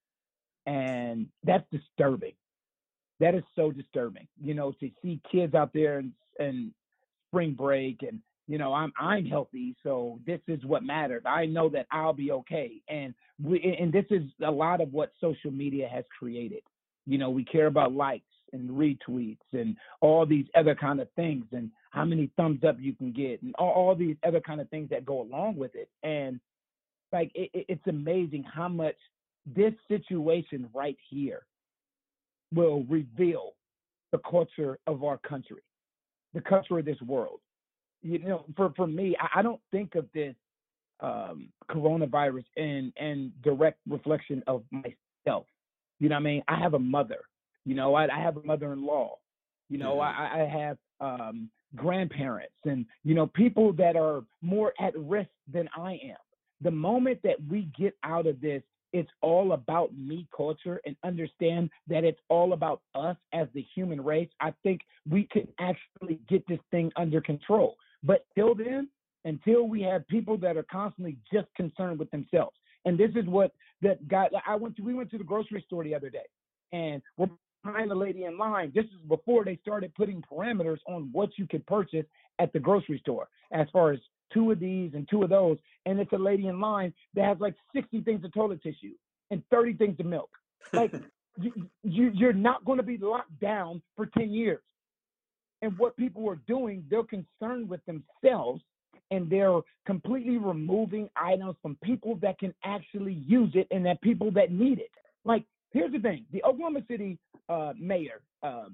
and 0.66 1.28
that's 1.44 1.66
disturbing 1.72 2.34
that 3.20 3.36
is 3.36 3.44
so 3.56 3.72
disturbing. 3.72 4.28
You 4.42 4.54
know, 4.54 4.72
to 4.80 4.90
see 5.02 5.22
kids 5.32 5.56
out 5.56 5.72
there 5.74 6.00
and, 6.00 6.12
and 6.40 6.72
spring 7.30 7.54
break 7.54 8.02
and 8.04 8.20
you 8.48 8.58
know 8.58 8.74
i'm 8.74 8.94
i'm 9.00 9.26
healthy 9.26 9.76
so 9.84 10.20
this 10.26 10.40
is 10.48 10.64
what 10.64 10.84
matters. 10.84 11.24
I 11.26 11.46
know 11.46 11.70
that 11.70 11.88
i'll 11.92 12.14
be 12.14 12.32
okay. 12.32 12.82
And 12.88 13.14
we 13.44 13.78
and 13.80 13.92
this 13.92 14.06
is 14.10 14.24
a 14.46 14.52
lot 14.52 14.80
of 14.80 14.94
what 14.94 15.12
social 15.20 15.52
media 15.52 15.88
has 15.92 16.06
created. 16.18 16.62
You 17.06 17.18
know 17.18 17.30
we 17.30 17.44
care 17.44 17.68
about 17.68 17.94
likes 17.94 18.24
and 18.54 18.70
retweets 18.70 19.38
and 19.54 19.76
all 20.02 20.26
these 20.26 20.46
other 20.56 20.76
kind 20.76 21.02
of 21.02 21.10
things 21.16 21.46
and 21.52 21.70
how 21.90 22.06
many 22.06 22.30
thumbs 22.38 22.64
up 22.64 22.78
you 22.80 22.94
can 22.94 23.12
get 23.12 23.42
and 23.42 23.54
all, 23.58 23.72
all 23.72 23.96
these 23.96 24.16
other 24.26 24.40
kind 24.40 24.62
of 24.62 24.70
things 24.70 24.90
that 24.90 25.06
go 25.06 25.22
along 25.22 25.58
with 25.58 25.76
it. 25.76 25.90
And 26.04 26.40
like 27.12 27.32
it, 27.36 27.50
it's 27.54 27.88
amazing 27.88 28.44
how 28.44 28.68
much 28.68 28.96
this 29.46 29.74
situation 29.88 30.70
right 30.74 30.98
here 31.10 31.44
will 32.54 32.84
reveal 32.90 33.54
the 34.12 34.20
culture 34.30 34.78
of 34.88 35.04
our 35.04 35.18
country, 35.18 35.62
the 36.34 36.42
culture 36.42 36.80
of 36.80 36.86
this 36.86 37.02
world. 37.02 37.40
You 38.02 38.20
know, 38.20 38.46
for, 38.56 38.72
for 38.75 38.88
me, 38.88 39.16
I, 39.20 39.40
I 39.40 39.42
don't 39.42 39.62
think 39.72 39.96
of 39.96 40.06
this 40.14 40.36
um, 41.00 41.50
coronavirus 41.70 42.46
in, 42.56 42.94
in 42.98 43.32
direct 43.44 43.80
reflection 43.90 44.44
of 44.48 44.64
myself. 44.72 45.46
You 46.00 46.10
know 46.10 46.16
what 46.16 46.22
I 46.22 46.24
mean? 46.24 46.44
I 46.48 46.60
have 46.60 46.74
a 46.74 46.80
mother. 46.80 47.20
You 47.66 47.75
know, 47.75 47.96
I, 47.96 48.04
I 48.16 48.20
have 48.20 48.38
a 48.38 48.44
mother-in-law. 48.44 49.18
You 49.70 49.78
know, 49.80 49.96
mm-hmm. 49.96 50.22
I, 50.22 50.44
I 50.44 50.48
have 50.48 50.78
um, 51.02 51.50
grandparents 51.75 52.54
and, 52.66 52.86
you 53.04 53.16
know, 53.16 53.28
people 53.28 53.74
that 53.74 53.96
are 53.96 54.24
more 54.42 54.74
at 54.80 54.96
risk 54.98 55.30
than 55.52 55.68
I 55.75 55.94
am. 56.04 56.18
The 56.62 56.72
moment 56.72 57.20
that 57.24 57.38
we 57.50 57.70
get 57.78 57.96
out 58.04 58.28
of 58.28 58.40
this 58.40 58.62
it's 58.96 59.12
all 59.22 59.52
about 59.52 59.94
me 59.94 60.25
culture 60.36 60.80
and 60.86 60.96
understand 61.04 61.70
that 61.86 62.06
it's 62.06 62.20
all 62.30 62.54
about 62.54 62.80
us 62.96 63.18
as 63.34 63.50
the 63.54 63.66
human 63.75 64.02
race, 64.02 64.30
I 64.40 64.54
think 64.64 64.80
we 65.10 65.28
can 65.30 65.50
actually 65.60 66.22
get 66.30 66.48
this 66.48 66.62
thing 66.72 66.94
under 66.96 67.20
control. 67.20 67.75
But 68.04 68.25
till 68.36 68.56
then, 68.56 68.88
until 69.25 69.68
we 69.68 69.82
have 69.82 70.08
people 70.08 70.38
that 70.38 70.56
are 70.56 70.66
constantly 70.72 71.18
just 71.34 71.48
concerned 71.58 72.00
with 72.00 72.10
themselves, 72.12 72.56
and 72.86 72.98
this 72.98 73.12
is 73.16 73.25
what 73.25 73.52
that 73.82 74.08
guy 74.08 74.30
I 74.48 74.56
went 74.56 74.78
to. 74.78 74.82
We 74.82 74.94
went 74.94 75.12
to 75.12 75.18
the 75.18 75.25
grocery 75.25 75.62
store 75.68 75.84
the 75.84 75.94
other 75.94 76.10
day, 76.10 76.25
and 76.72 77.02
we're 77.18 77.28
behind 77.66 77.92
the 77.92 77.96
lady 77.96 78.24
in 78.24 78.38
line. 78.38 78.72
This 78.74 78.86
is 78.86 79.02
before 79.10 79.44
they 79.44 79.60
started 79.62 79.94
putting 79.96 80.22
parameters 80.22 80.78
on 80.88 81.10
what 81.12 81.32
you 81.38 81.48
could 81.48 81.66
purchase 81.68 82.06
at 82.40 82.54
the 82.54 82.60
grocery 82.60 83.00
store, 83.00 83.28
as 83.52 83.68
far 83.74 83.92
as 83.92 84.00
two 84.34 84.51
of 84.51 84.60
these 84.60 84.91
and 84.94 85.08
two 85.10 85.24
of 85.24 85.29
those, 85.29 85.58
and 85.86 86.00
it's 86.00 86.13
a 86.13 86.17
lady 86.17 86.48
in 86.48 86.60
line 86.60 86.94
that 87.13 87.25
has 87.25 87.38
like 87.39 87.55
60 87.74 88.01
things 88.01 88.24
of 88.24 88.34
toilet 88.34 88.62
tissue 88.62 88.94
and 89.32 89.44
30 89.51 89.74
things 89.74 90.00
of 90.00 90.05
milk. 90.05 90.29
Like 90.74 90.94
you, 91.41 91.51
you 91.84 92.12
you're 92.13 92.34
not 92.34 92.65
going 92.65 92.77
to 92.77 92.84
be 92.84 92.98
locked 92.98 93.39
down 93.39 93.82
for 93.96 94.05
10 94.05 94.34
years. 94.34 94.62
And 95.62 95.77
what 95.77 95.98
people 95.98 96.29
are 96.29 96.39
doing, 96.48 96.84
they're 96.89 97.03
concerned 97.03 97.70
with 97.70 97.82
themselves 97.86 98.62
and 99.12 99.29
they're 99.29 99.60
completely 99.86 100.38
removing 100.38 101.10
items 101.15 101.55
from 101.62 101.77
people 101.84 102.17
that 102.22 102.39
can 102.39 102.53
actually 102.63 103.13
use 103.13 103.51
it 103.53 103.67
and 103.72 103.86
that 103.86 104.01
people 104.01 104.32
that 104.32 104.51
need 104.51 104.79
it. 104.79 104.91
Like, 105.24 105.44
here's 105.72 105.91
the 105.91 106.00
thing: 106.00 106.25
the 106.32 106.44
Oklahoma 106.44 106.82
City 106.88 107.17
uh, 107.50 107.74
mayor 107.79 108.22
uh, 108.44 108.65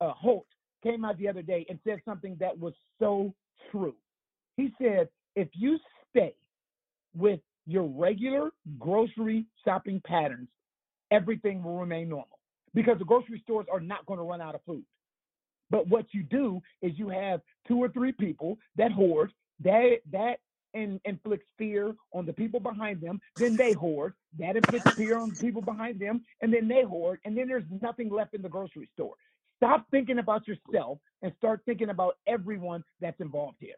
uh, 0.00 0.12
Holt 0.12 0.46
came 0.82 1.04
out 1.04 1.18
the 1.18 1.28
other 1.28 1.42
day 1.42 1.64
and 1.68 1.78
said 1.84 2.00
something 2.04 2.36
that 2.40 2.58
was 2.58 2.72
so 2.98 3.32
true. 3.70 3.94
He 4.56 4.72
said, 4.80 5.08
if 5.34 5.48
you 5.54 5.78
stay 6.10 6.34
with 7.14 7.40
your 7.66 7.84
regular 7.84 8.50
grocery 8.78 9.46
shopping 9.64 10.00
patterns, 10.04 10.48
everything 11.10 11.62
will 11.62 11.78
remain 11.78 12.08
normal 12.08 12.38
because 12.74 12.98
the 12.98 13.04
grocery 13.04 13.40
stores 13.44 13.66
are 13.72 13.80
not 13.80 14.04
going 14.06 14.18
to 14.18 14.24
run 14.24 14.40
out 14.40 14.54
of 14.54 14.62
food. 14.66 14.84
But 15.70 15.88
what 15.88 16.06
you 16.12 16.22
do 16.22 16.60
is 16.82 16.92
you 16.98 17.08
have 17.08 17.40
two 17.66 17.78
or 17.78 17.88
three 17.88 18.12
people 18.12 18.58
that 18.76 18.92
hoard, 18.92 19.32
that 19.60 19.98
that 20.10 20.38
in, 20.74 21.00
inflicts 21.04 21.46
fear 21.58 21.94
on 22.12 22.26
the 22.26 22.32
people 22.32 22.60
behind 22.60 23.00
them, 23.00 23.20
then 23.38 23.56
they 23.56 23.72
hoard, 23.72 24.14
that 24.38 24.56
inflicts 24.56 24.88
fear 24.96 25.18
on 25.18 25.30
the 25.30 25.36
people 25.36 25.62
behind 25.62 25.98
them, 26.00 26.22
and 26.40 26.52
then 26.52 26.68
they 26.68 26.82
hoard, 26.82 27.20
and 27.24 27.36
then 27.36 27.48
there's 27.48 27.64
nothing 27.80 28.10
left 28.10 28.34
in 28.34 28.42
the 28.42 28.48
grocery 28.48 28.88
store. 28.94 29.14
Stop 29.56 29.86
thinking 29.90 30.18
about 30.18 30.46
yourself 30.48 30.98
and 31.22 31.32
start 31.38 31.62
thinking 31.64 31.90
about 31.90 32.16
everyone 32.26 32.82
that's 33.00 33.20
involved 33.20 33.58
here. 33.60 33.76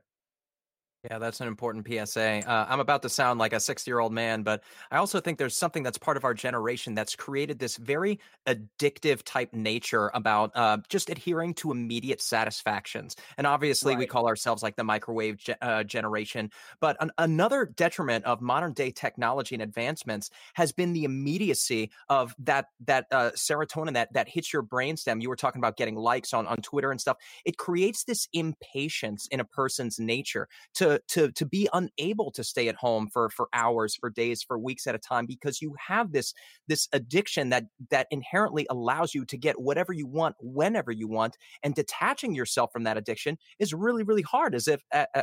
Yeah, 1.10 1.18
that's 1.18 1.42
an 1.42 1.48
important 1.48 1.86
PSA. 1.86 2.48
Uh, 2.48 2.66
I'm 2.66 2.80
about 2.80 3.02
to 3.02 3.10
sound 3.10 3.38
like 3.38 3.52
a 3.52 3.60
60 3.60 3.90
year 3.90 3.98
old 3.98 4.12
man, 4.12 4.42
but 4.42 4.62
I 4.90 4.96
also 4.96 5.20
think 5.20 5.38
there's 5.38 5.56
something 5.56 5.82
that's 5.82 5.98
part 5.98 6.16
of 6.16 6.24
our 6.24 6.32
generation 6.32 6.94
that's 6.94 7.14
created 7.14 7.58
this 7.58 7.76
very 7.76 8.20
addictive 8.46 9.22
type 9.22 9.52
nature 9.52 10.10
about 10.14 10.52
uh, 10.54 10.78
just 10.88 11.10
adhering 11.10 11.52
to 11.54 11.72
immediate 11.72 12.22
satisfactions. 12.22 13.16
And 13.36 13.46
obviously, 13.46 13.92
right. 13.92 13.98
we 13.98 14.06
call 14.06 14.26
ourselves 14.26 14.62
like 14.62 14.76
the 14.76 14.84
microwave 14.84 15.36
ge- 15.36 15.50
uh, 15.60 15.84
generation. 15.84 16.50
But 16.80 16.96
an- 17.00 17.12
another 17.18 17.66
detriment 17.66 18.24
of 18.24 18.40
modern 18.40 18.72
day 18.72 18.90
technology 18.90 19.54
and 19.54 19.62
advancements 19.62 20.30
has 20.54 20.72
been 20.72 20.94
the 20.94 21.04
immediacy 21.04 21.90
of 22.08 22.34
that 22.38 22.68
that 22.86 23.06
uh, 23.10 23.32
serotonin 23.32 23.92
that 23.92 24.10
that 24.14 24.26
hits 24.26 24.54
your 24.54 24.62
brainstem. 24.62 25.20
You 25.20 25.28
were 25.28 25.36
talking 25.36 25.60
about 25.60 25.76
getting 25.76 25.96
likes 25.96 26.32
on 26.32 26.46
on 26.46 26.58
Twitter 26.58 26.90
and 26.90 27.00
stuff. 27.00 27.18
It 27.44 27.58
creates 27.58 28.04
this 28.04 28.26
impatience 28.32 29.26
in 29.30 29.40
a 29.40 29.44
person's 29.44 29.98
nature 29.98 30.48
to 30.76 30.93
to 31.08 31.30
to 31.32 31.46
be 31.46 31.68
unable 31.72 32.30
to 32.32 32.44
stay 32.44 32.68
at 32.68 32.76
home 32.76 33.08
for 33.12 33.30
for 33.30 33.48
hours 33.52 33.96
for 33.96 34.10
days 34.10 34.42
for 34.42 34.58
weeks 34.58 34.86
at 34.86 34.94
a 34.94 34.98
time 34.98 35.26
because 35.26 35.60
you 35.60 35.74
have 35.88 36.12
this 36.12 36.34
this 36.68 36.88
addiction 36.92 37.50
that 37.50 37.64
that 37.90 38.06
inherently 38.10 38.66
allows 38.70 39.14
you 39.14 39.24
to 39.24 39.36
get 39.36 39.60
whatever 39.60 39.92
you 39.92 40.06
want 40.06 40.36
whenever 40.40 40.90
you 40.90 41.08
want 41.08 41.36
and 41.62 41.74
detaching 41.74 42.34
yourself 42.34 42.70
from 42.72 42.84
that 42.84 42.96
addiction 42.96 43.36
is 43.58 43.72
really 43.72 44.02
really 44.02 44.22
hard 44.22 44.54
as 44.54 44.68
if 44.68 44.82
uh, 44.92 45.06
uh, 45.14 45.22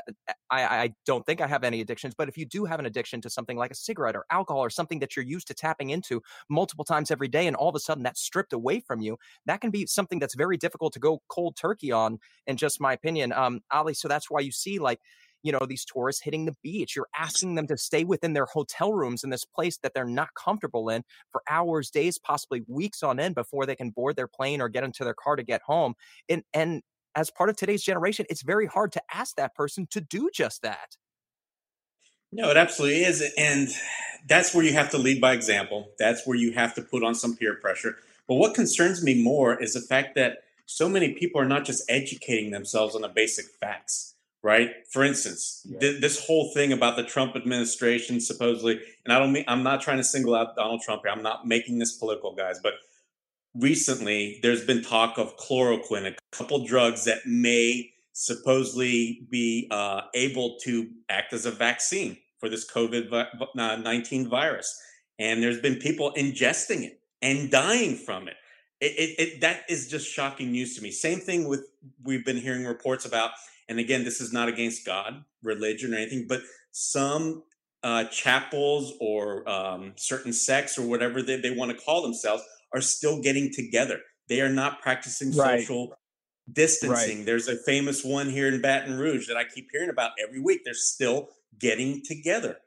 I, 0.50 0.64
I 0.64 0.94
don't 1.06 1.26
think 1.26 1.42
I 1.42 1.48
have 1.48 1.64
any 1.64 1.82
addictions 1.82 2.14
but 2.18 2.30
if 2.30 2.38
you 2.38 2.46
do 2.46 2.66
have 2.66 2.80
an 2.80 2.86
addiction 2.86 3.22
to 3.22 3.30
something 3.30 3.58
like 3.58 3.72
a 3.72 3.76
cigarette 3.76 4.16
or 4.16 4.26
alcohol 4.32 4.64
or 4.64 4.70
something 4.70 5.00
that 5.00 5.16
you're 5.16 5.26
used 5.26 5.48
to 5.48 5.54
tapping 5.54 5.90
into 5.90 6.22
multiple 6.50 6.86
times 6.86 7.12
every 7.12 7.28
day 7.28 7.48
and 7.48 7.56
all 7.56 7.70
of 7.70 7.76
a 7.76 7.80
sudden 7.80 8.04
that's 8.04 8.22
stripped 8.22 8.54
away 8.54 8.80
from 8.80 9.02
you 9.02 9.18
that 9.46 9.62
can 9.62 9.72
be 9.72 9.86
something 9.86 10.20
that's 10.20 10.36
very 10.36 10.58
difficult 10.58 10.94
to 10.94 11.00
go 11.00 11.22
cold 11.28 11.56
turkey 11.56 11.92
on 11.92 12.20
in 12.48 12.58
just 12.58 12.82
my 12.82 12.94
opinion 12.94 13.32
um 13.34 13.62
ali 13.72 13.94
so 13.94 14.08
that's 14.08 14.30
why 14.30 14.40
you 14.40 14.52
see 14.52 14.80
like 14.80 15.00
you 15.44 15.52
know 15.52 15.60
these 15.68 15.86
tourists 15.86 16.22
hitting 16.24 16.46
the 16.46 16.56
beach 16.64 16.96
you're 16.96 17.08
asking 17.18 17.56
them 17.56 17.68
to 17.68 17.78
stay 17.78 18.04
within 18.04 18.34
their 18.34 18.46
hotel 18.46 18.94
rooms 18.94 19.24
in 19.24 19.30
this 19.30 19.46
place 19.46 19.78
that 19.78 19.94
they're 19.94 20.06
not 20.06 20.30
comfortable 20.36 20.90
in 20.90 21.04
for 21.32 21.42
hours 21.50 21.90
days 21.90 22.18
possibly 22.18 22.64
weeks 22.68 23.04
on 23.04 23.20
end 23.20 23.36
before 23.36 23.66
they 23.66 23.76
can 23.76 23.90
board 23.90 24.16
their 24.16 24.28
plane 24.28 24.62
or 24.62 24.70
get 24.70 24.84
into 24.84 25.04
their 25.04 25.14
car 25.14 25.36
to 25.36 25.44
get 25.44 25.62
home 25.64 25.94
and 26.30 26.44
and 26.54 26.82
as 27.16 27.30
part 27.30 27.50
of 27.50 27.56
today's 27.56 27.84
generation 27.84 28.26
it's 28.30 28.42
very 28.42 28.66
hard 28.66 28.92
to 28.92 29.02
ask 29.14 29.36
that 29.36 29.54
person 29.56 29.88
to 29.92 30.00
do 30.02 30.30
just 30.34 30.62
that. 30.62 30.96
No 32.32 32.50
it 32.50 32.58
absolutely 32.58 33.04
is 33.04 33.34
and 33.38 33.70
that's 34.28 34.54
where 34.54 34.64
you 34.64 34.74
have 34.74 34.92
to 34.92 34.98
lead 34.98 35.20
by 35.20 35.34
example 35.34 35.90
that's 36.00 36.26
where 36.26 36.38
you 36.38 36.54
have 36.54 36.74
to 36.76 36.82
put 36.82 37.04
on 37.04 37.16
some 37.16 37.36
peer 37.36 37.56
pressure 37.56 37.98
but 38.28 38.36
what 38.36 38.56
concerns 38.56 39.04
me 39.04 39.22
more 39.22 39.62
is 39.62 39.74
the 39.74 39.82
fact 39.82 40.16
that 40.16 40.44
so 40.66 40.88
many 40.88 41.14
people 41.14 41.42
are 41.42 41.46
not 41.46 41.66
just 41.66 41.84
educating 41.90 42.52
themselves 42.52 42.96
on 42.96 43.02
the 43.02 43.10
basic 43.10 43.46
facts 43.60 44.16
right? 44.44 44.72
For 44.90 45.04
instance, 45.04 45.66
yeah. 45.66 45.80
th- 45.80 46.02
this 46.02 46.26
whole 46.26 46.52
thing 46.54 46.72
about 46.74 46.96
the 46.96 47.04
Trump 47.04 47.36
administration 47.36 48.20
supposedly, 48.20 48.80
and 49.06 49.14
I 49.14 49.20
don't 49.20 49.32
mean 49.32 49.46
I'm 49.48 49.64
not 49.64 49.82
trying 49.82 49.98
to 49.98 50.04
single 50.04 50.36
out 50.36 50.56
Donald 50.56 50.82
Trump 50.82 51.04
here. 51.04 51.12
I'm 51.12 51.24
not 51.24 51.48
making 51.48 51.80
this 51.80 51.98
political, 51.98 52.34
guys, 52.34 52.60
but 52.62 52.74
recently 53.56 54.40
there's 54.42 54.66
been 54.66 54.82
talk 54.82 55.18
of 55.18 55.38
chloroquine, 55.38 56.08
a 56.08 56.16
couple 56.32 56.66
drugs 56.66 57.06
that 57.06 57.26
may 57.26 57.92
supposedly 58.14 59.26
be 59.30 59.68
uh, 59.72 60.02
able 60.14 60.58
to 60.64 60.90
act 61.10 61.34
as 61.34 61.46
a 61.46 61.52
vaccine 61.52 62.18
for 62.40 62.50
this 62.50 62.70
COVID 62.70 63.12
uh, 63.58 63.76
19 63.76 64.30
virus. 64.30 64.82
And 65.20 65.42
there's 65.42 65.62
been 65.62 65.76
people 65.76 66.14
ingesting 66.18 66.84
it 66.84 67.00
and 67.22 67.52
dying 67.52 67.96
from 67.96 68.28
it. 68.28 68.36
It, 68.80 68.94
it, 68.98 69.20
it. 69.20 69.42
That 69.42 69.62
is 69.70 69.88
just 69.88 70.12
shocking 70.12 70.52
news 70.52 70.76
to 70.76 70.82
me. 70.82 70.90
Same 70.90 71.20
thing 71.20 71.48
with 71.48 71.68
we've 72.04 72.26
been 72.26 72.38
hearing 72.38 72.66
reports 72.66 73.06
about 73.06 73.32
and 73.70 73.80
again, 73.80 74.04
this 74.04 74.22
is 74.22 74.34
not 74.34 74.50
against 74.50 74.86
God, 74.86 75.24
religion, 75.44 75.94
or 75.94 75.98
anything, 75.98 76.26
but 76.28 76.42
some 76.72 77.44
uh, 77.84 78.06
chapels 78.06 78.94
or 79.00 79.48
um, 79.50 79.94
certain 79.96 80.34
sects 80.34 80.78
or 80.78 80.88
whatever 80.88 81.22
they, 81.22 81.40
they 81.40 81.52
want 81.52 81.72
to 81.72 81.78
call 81.78 82.02
themselves 82.02 82.44
are 82.74 82.82
still 82.82 83.22
getting 83.22 83.52
together. 83.52 84.00
They 84.30 84.42
are 84.42 84.50
not 84.50 84.82
practicing 84.82 85.36
right. 85.36 85.60
social 85.62 85.94
distancing. 86.52 87.18
Right. 87.18 87.26
There's 87.26 87.48
a 87.48 87.58
famous 87.58 88.04
one 88.04 88.30
here 88.30 88.48
in 88.48 88.62
Baton 88.62 88.98
Rouge 88.98 89.28
that 89.28 89.38
I 89.38 89.44
keep 89.44 89.70
hearing 89.72 89.90
about 89.90 90.12
every 90.22 90.40
week. 90.40 90.62
They're 90.64 90.74
still 90.74 91.30
getting 91.60 92.02
together. 92.06 92.58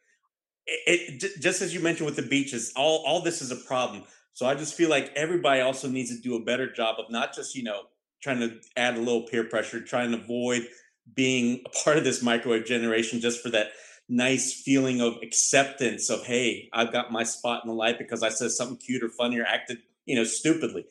It, 0.67 1.23
it, 1.23 1.41
just 1.41 1.63
as 1.63 1.75
you 1.75 1.81
mentioned 1.81 2.07
with 2.07 2.17
the 2.17 2.23
beaches, 2.23 2.73
all, 2.77 3.05
all 3.07 3.21
this 3.21 3.43
is 3.43 3.51
a 3.51 3.57
problem. 3.57 4.05
So 4.33 4.47
I 4.47 4.55
just 4.55 4.75
feel 4.75 4.91
like 4.91 5.13
everybody 5.15 5.61
also 5.61 5.89
needs 5.89 6.15
to 6.15 6.21
do 6.21 6.35
a 6.37 6.41
better 6.41 6.71
job 6.71 6.97
of 6.99 7.11
not 7.11 7.35
just, 7.35 7.55
you 7.55 7.63
know, 7.63 7.83
trying 8.23 8.41
to 8.41 8.59
add 8.77 8.97
a 8.97 8.99
little 8.99 9.23
peer 9.23 9.45
pressure, 9.45 9.81
trying 9.81 10.11
to 10.11 10.19
avoid 10.19 10.67
being 11.13 11.63
a 11.67 11.69
part 11.85 11.99
of 11.99 12.05
this 12.05 12.23
microwave 12.23 12.65
generation 12.65 13.21
just 13.21 13.43
for 13.43 13.51
that 13.51 13.69
nice 14.09 14.53
feeling 14.53 15.01
of 15.01 15.15
acceptance 15.23 16.11
of 16.11 16.25
hey 16.27 16.69
i've 16.75 16.93
got 16.93 17.11
my 17.11 17.23
spot 17.23 17.63
in 17.65 17.69
the 17.69 17.75
light 17.75 17.99
because 17.99 18.23
i 18.23 18.29
said 18.29 18.51
something 18.51 18.77
cute 18.77 19.03
or 19.03 19.09
funny 19.09 19.39
or 19.39 19.45
acted 19.45 19.79
you 20.07 20.17
know 20.17 20.25
stupidly. 20.25 20.85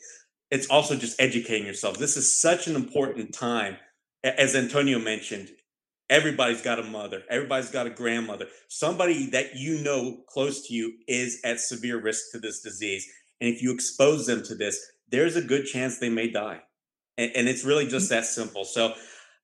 It's 0.52 0.68
also 0.68 0.96
just 0.96 1.20
educating 1.20 1.66
yourself. 1.66 1.98
This 1.98 2.16
is 2.16 2.40
such 2.40 2.68
an 2.68 2.76
important 2.76 3.34
time. 3.34 3.78
As 4.24 4.56
antonio 4.56 5.00
mentioned 5.00 5.50
everybody's 6.10 6.62
got 6.62 6.80
a 6.80 6.84
mother. 6.84 7.24
Everybody's 7.30 7.72
got 7.72 7.88
a 7.88 7.90
grandmother. 7.90 8.46
Somebody 8.68 9.28
that 9.32 9.56
you 9.56 9.82
know 9.84 10.20
close 10.28 10.68
to 10.68 10.74
you 10.74 10.94
is 11.08 11.40
at 11.44 11.60
severe 11.60 12.00
risk 12.00 12.32
to 12.34 12.40
this 12.40 12.62
disease. 12.62 13.08
And 13.42 13.50
if 13.54 13.64
you 13.64 13.74
expose 13.74 14.28
them 14.28 14.44
to 14.44 14.56
this 14.56 14.80
there's 15.10 15.36
a 15.36 15.42
good 15.42 15.66
chance 15.66 16.00
they 16.00 16.10
may 16.10 16.30
die. 16.30 16.62
And, 17.18 17.32
and 17.36 17.48
it's 17.48 17.64
really 17.64 17.88
just 17.88 18.10
that 18.10 18.26
simple. 18.26 18.66
So 18.66 18.94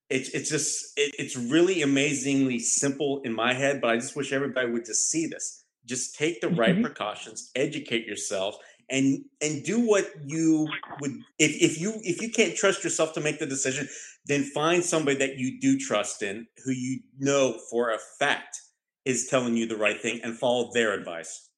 it's 0.10 0.30
it's 0.30 0.50
just 0.50 0.98
it, 0.98 1.14
it's 1.20 1.36
really 1.36 1.82
amazingly 1.82 2.60
simple 2.60 3.22
in 3.24 3.34
my 3.34 3.54
head 3.54 3.80
but 3.82 3.92
i 3.92 3.96
just 3.96 4.16
wish 4.16 4.34
everybody 4.34 4.70
would 4.70 4.86
just 4.86 5.10
see 5.10 5.28
this 5.28 5.64
just 5.86 6.16
take 6.16 6.42
the 6.42 6.50
right 6.50 6.74
mm-hmm. 6.74 6.84
precautions 6.84 7.52
educate 7.56 8.06
yourself 8.06 8.58
and 8.90 9.24
and 9.42 9.64
do 9.64 9.80
what 9.80 10.10
you 10.26 10.68
would 11.00 11.12
if, 11.38 11.52
if 11.62 11.80
you 11.80 11.94
if 12.04 12.22
you 12.22 12.30
can't 12.30 12.56
trust 12.56 12.84
yourself 12.84 13.14
to 13.14 13.22
make 13.22 13.40
the 13.40 13.46
decision 13.46 13.88
then 14.26 14.44
find 14.44 14.84
somebody 14.84 15.18
that 15.18 15.38
you 15.38 15.60
do 15.60 15.78
trust 15.78 16.22
in 16.22 16.46
who 16.66 16.72
you 16.72 17.00
know 17.20 17.58
for 17.70 17.92
a 17.92 17.98
fact 18.20 18.60
is 19.06 19.28
telling 19.28 19.56
you 19.56 19.66
the 19.66 19.78
right 19.78 20.02
thing 20.02 20.20
and 20.24 20.38
follow 20.38 20.72
their 20.74 20.94
advice 20.94 21.50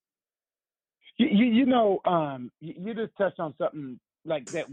you, 1.18 1.28
you, 1.28 1.46
you 1.46 1.66
know 1.66 2.00
um 2.06 2.52
you, 2.60 2.74
you 2.78 2.94
just 2.94 3.16
touched 3.18 3.40
on 3.40 3.54
something 3.58 4.00
like 4.26 4.46
that 4.52 4.68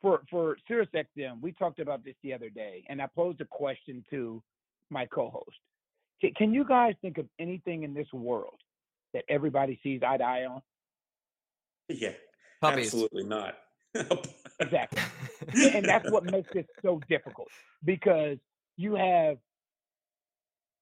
for 0.00 0.22
for 0.30 0.56
SiriusXM, 0.68 1.40
we 1.40 1.52
talked 1.52 1.78
about 1.80 2.04
this 2.04 2.14
the 2.22 2.32
other 2.32 2.50
day, 2.50 2.84
and 2.88 3.00
I 3.00 3.06
posed 3.06 3.40
a 3.40 3.44
question 3.44 4.04
to 4.10 4.42
my 4.90 5.06
co-host. 5.06 5.58
Can, 6.20 6.32
can 6.34 6.54
you 6.54 6.64
guys 6.64 6.94
think 7.02 7.18
of 7.18 7.26
anything 7.38 7.82
in 7.82 7.94
this 7.94 8.10
world 8.12 8.58
that 9.14 9.24
everybody 9.28 9.78
sees 9.82 10.00
eye 10.06 10.16
to 10.16 10.24
eye 10.24 10.44
on? 10.46 10.62
Yeah, 11.88 12.12
Puppies. 12.60 12.86
absolutely 12.86 13.24
not. 13.24 13.56
exactly, 14.60 15.02
and 15.74 15.86
that's 15.86 16.08
what 16.10 16.24
makes 16.24 16.48
it 16.54 16.66
so 16.82 17.00
difficult 17.08 17.48
because 17.84 18.38
you 18.76 18.94
have 18.94 19.36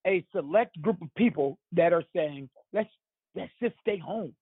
a 0.06 0.24
select 0.32 0.80
group 0.82 1.00
of 1.00 1.08
people 1.16 1.58
that 1.72 1.92
are 1.92 2.04
saying, 2.14 2.50
"Let's 2.72 2.90
let's 3.34 3.52
just 3.62 3.74
stay 3.80 3.98
home. 3.98 4.34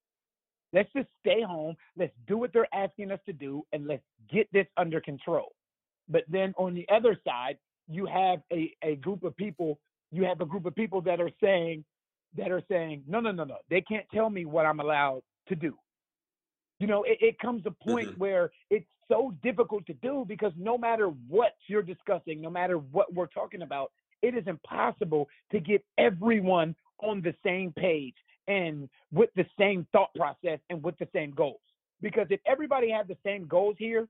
Let's 0.72 0.92
just 0.94 1.08
stay 1.20 1.42
home. 1.42 1.76
Let's 1.96 2.12
do 2.26 2.38
what 2.38 2.52
they're 2.52 2.74
asking 2.74 3.10
us 3.10 3.20
to 3.26 3.32
do, 3.32 3.64
and 3.72 3.86
let's 3.86 4.02
get 4.30 4.48
this 4.52 4.66
under 4.76 5.00
control. 5.00 5.52
But 6.08 6.24
then 6.28 6.54
on 6.56 6.74
the 6.74 6.86
other 6.88 7.18
side, 7.26 7.58
you 7.88 8.06
have 8.06 8.40
a, 8.52 8.74
a 8.82 8.96
group 8.96 9.22
of 9.22 9.36
people 9.36 9.78
you 10.12 10.24
have 10.24 10.40
a 10.40 10.46
group 10.46 10.66
of 10.66 10.74
people 10.74 11.00
that 11.02 11.20
are 11.20 11.30
saying 11.42 11.84
that 12.36 12.50
are 12.50 12.62
saying, 12.68 13.02
no, 13.06 13.20
no, 13.20 13.32
no, 13.32 13.44
no, 13.44 13.56
they 13.70 13.80
can't 13.80 14.06
tell 14.12 14.28
me 14.28 14.44
what 14.44 14.66
I'm 14.66 14.80
allowed 14.80 15.22
to 15.48 15.54
do. 15.54 15.76
You 16.78 16.86
know, 16.86 17.04
it, 17.04 17.18
it 17.20 17.38
comes 17.38 17.62
a 17.66 17.70
point 17.70 18.10
mm-hmm. 18.10 18.20
where 18.20 18.50
it's 18.70 18.86
so 19.08 19.34
difficult 19.42 19.86
to 19.86 19.94
do 19.94 20.24
because 20.28 20.52
no 20.56 20.76
matter 20.76 21.08
what 21.28 21.52
you're 21.66 21.82
discussing, 21.82 22.40
no 22.40 22.50
matter 22.50 22.76
what 22.76 23.12
we're 23.14 23.26
talking 23.26 23.62
about, 23.62 23.90
it 24.22 24.34
is 24.34 24.44
impossible 24.46 25.28
to 25.52 25.60
get 25.60 25.84
everyone 25.96 26.74
on 27.02 27.22
the 27.22 27.34
same 27.44 27.72
page 27.72 28.14
and 28.48 28.88
with 29.12 29.30
the 29.36 29.46
same 29.58 29.86
thought 29.92 30.14
process 30.14 30.58
and 30.70 30.82
with 30.82 30.96
the 30.98 31.08
same 31.12 31.32
goals. 31.32 31.60
Because 32.02 32.26
if 32.30 32.40
everybody 32.46 32.90
had 32.90 33.08
the 33.08 33.16
same 33.24 33.46
goals 33.46 33.76
here, 33.78 34.06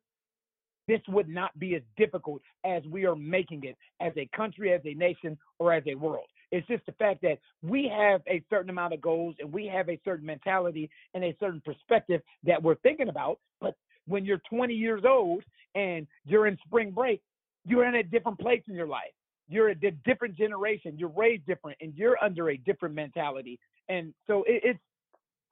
this 0.89 1.01
would 1.09 1.29
not 1.29 1.57
be 1.59 1.75
as 1.75 1.83
difficult 1.97 2.41
as 2.65 2.83
we 2.85 3.07
are 3.07 3.17
making 3.17 3.65
it 3.65 3.77
as 4.01 4.13
a 4.17 4.29
country, 4.37 4.73
as 4.73 4.81
a 4.85 4.95
nation, 4.95 5.37
or 5.59 5.73
as 5.73 5.83
a 5.87 5.95
world. 5.95 6.27
It's 6.53 6.67
just 6.69 6.87
the 6.87 6.93
fact 6.93 7.23
that 7.23 7.39
we 7.63 7.91
have 7.93 8.23
a 8.29 8.43
certain 8.49 8.71
amount 8.71 8.95
of 8.95 9.01
goals 9.01 9.35
and 9.41 9.53
we 9.53 9.67
have 9.67 9.89
a 9.89 10.01
certain 10.05 10.27
mentality 10.27 10.89
and 11.15 11.25
a 11.25 11.37
certain 11.41 11.61
perspective 11.65 12.23
that 12.45 12.63
we're 12.63 12.77
thinking 12.77 13.09
about. 13.09 13.41
But 13.61 13.75
when 14.07 14.25
you're 14.25 14.41
20 14.49 14.73
years 14.73 15.03
old 15.05 15.43
and 15.75 16.07
you're 16.25 16.47
in 16.47 16.57
spring 16.67 16.93
break, 16.93 17.21
you're 17.65 17.85
in 17.85 17.97
a 17.97 18.03
different 18.03 18.39
place 18.39 18.63
in 18.69 18.75
your 18.75 18.87
life. 18.87 19.13
You're 19.49 19.69
a 19.69 19.75
different 19.75 20.37
generation. 20.37 20.99
You're 20.99 21.13
raised 21.17 21.47
different, 21.47 21.79
and 21.81 21.95
you're 21.95 22.17
under 22.23 22.51
a 22.51 22.57
different 22.57 22.95
mentality. 22.95 23.59
And 23.89 24.13
so 24.27 24.43
it, 24.43 24.63
it's, 24.65 24.81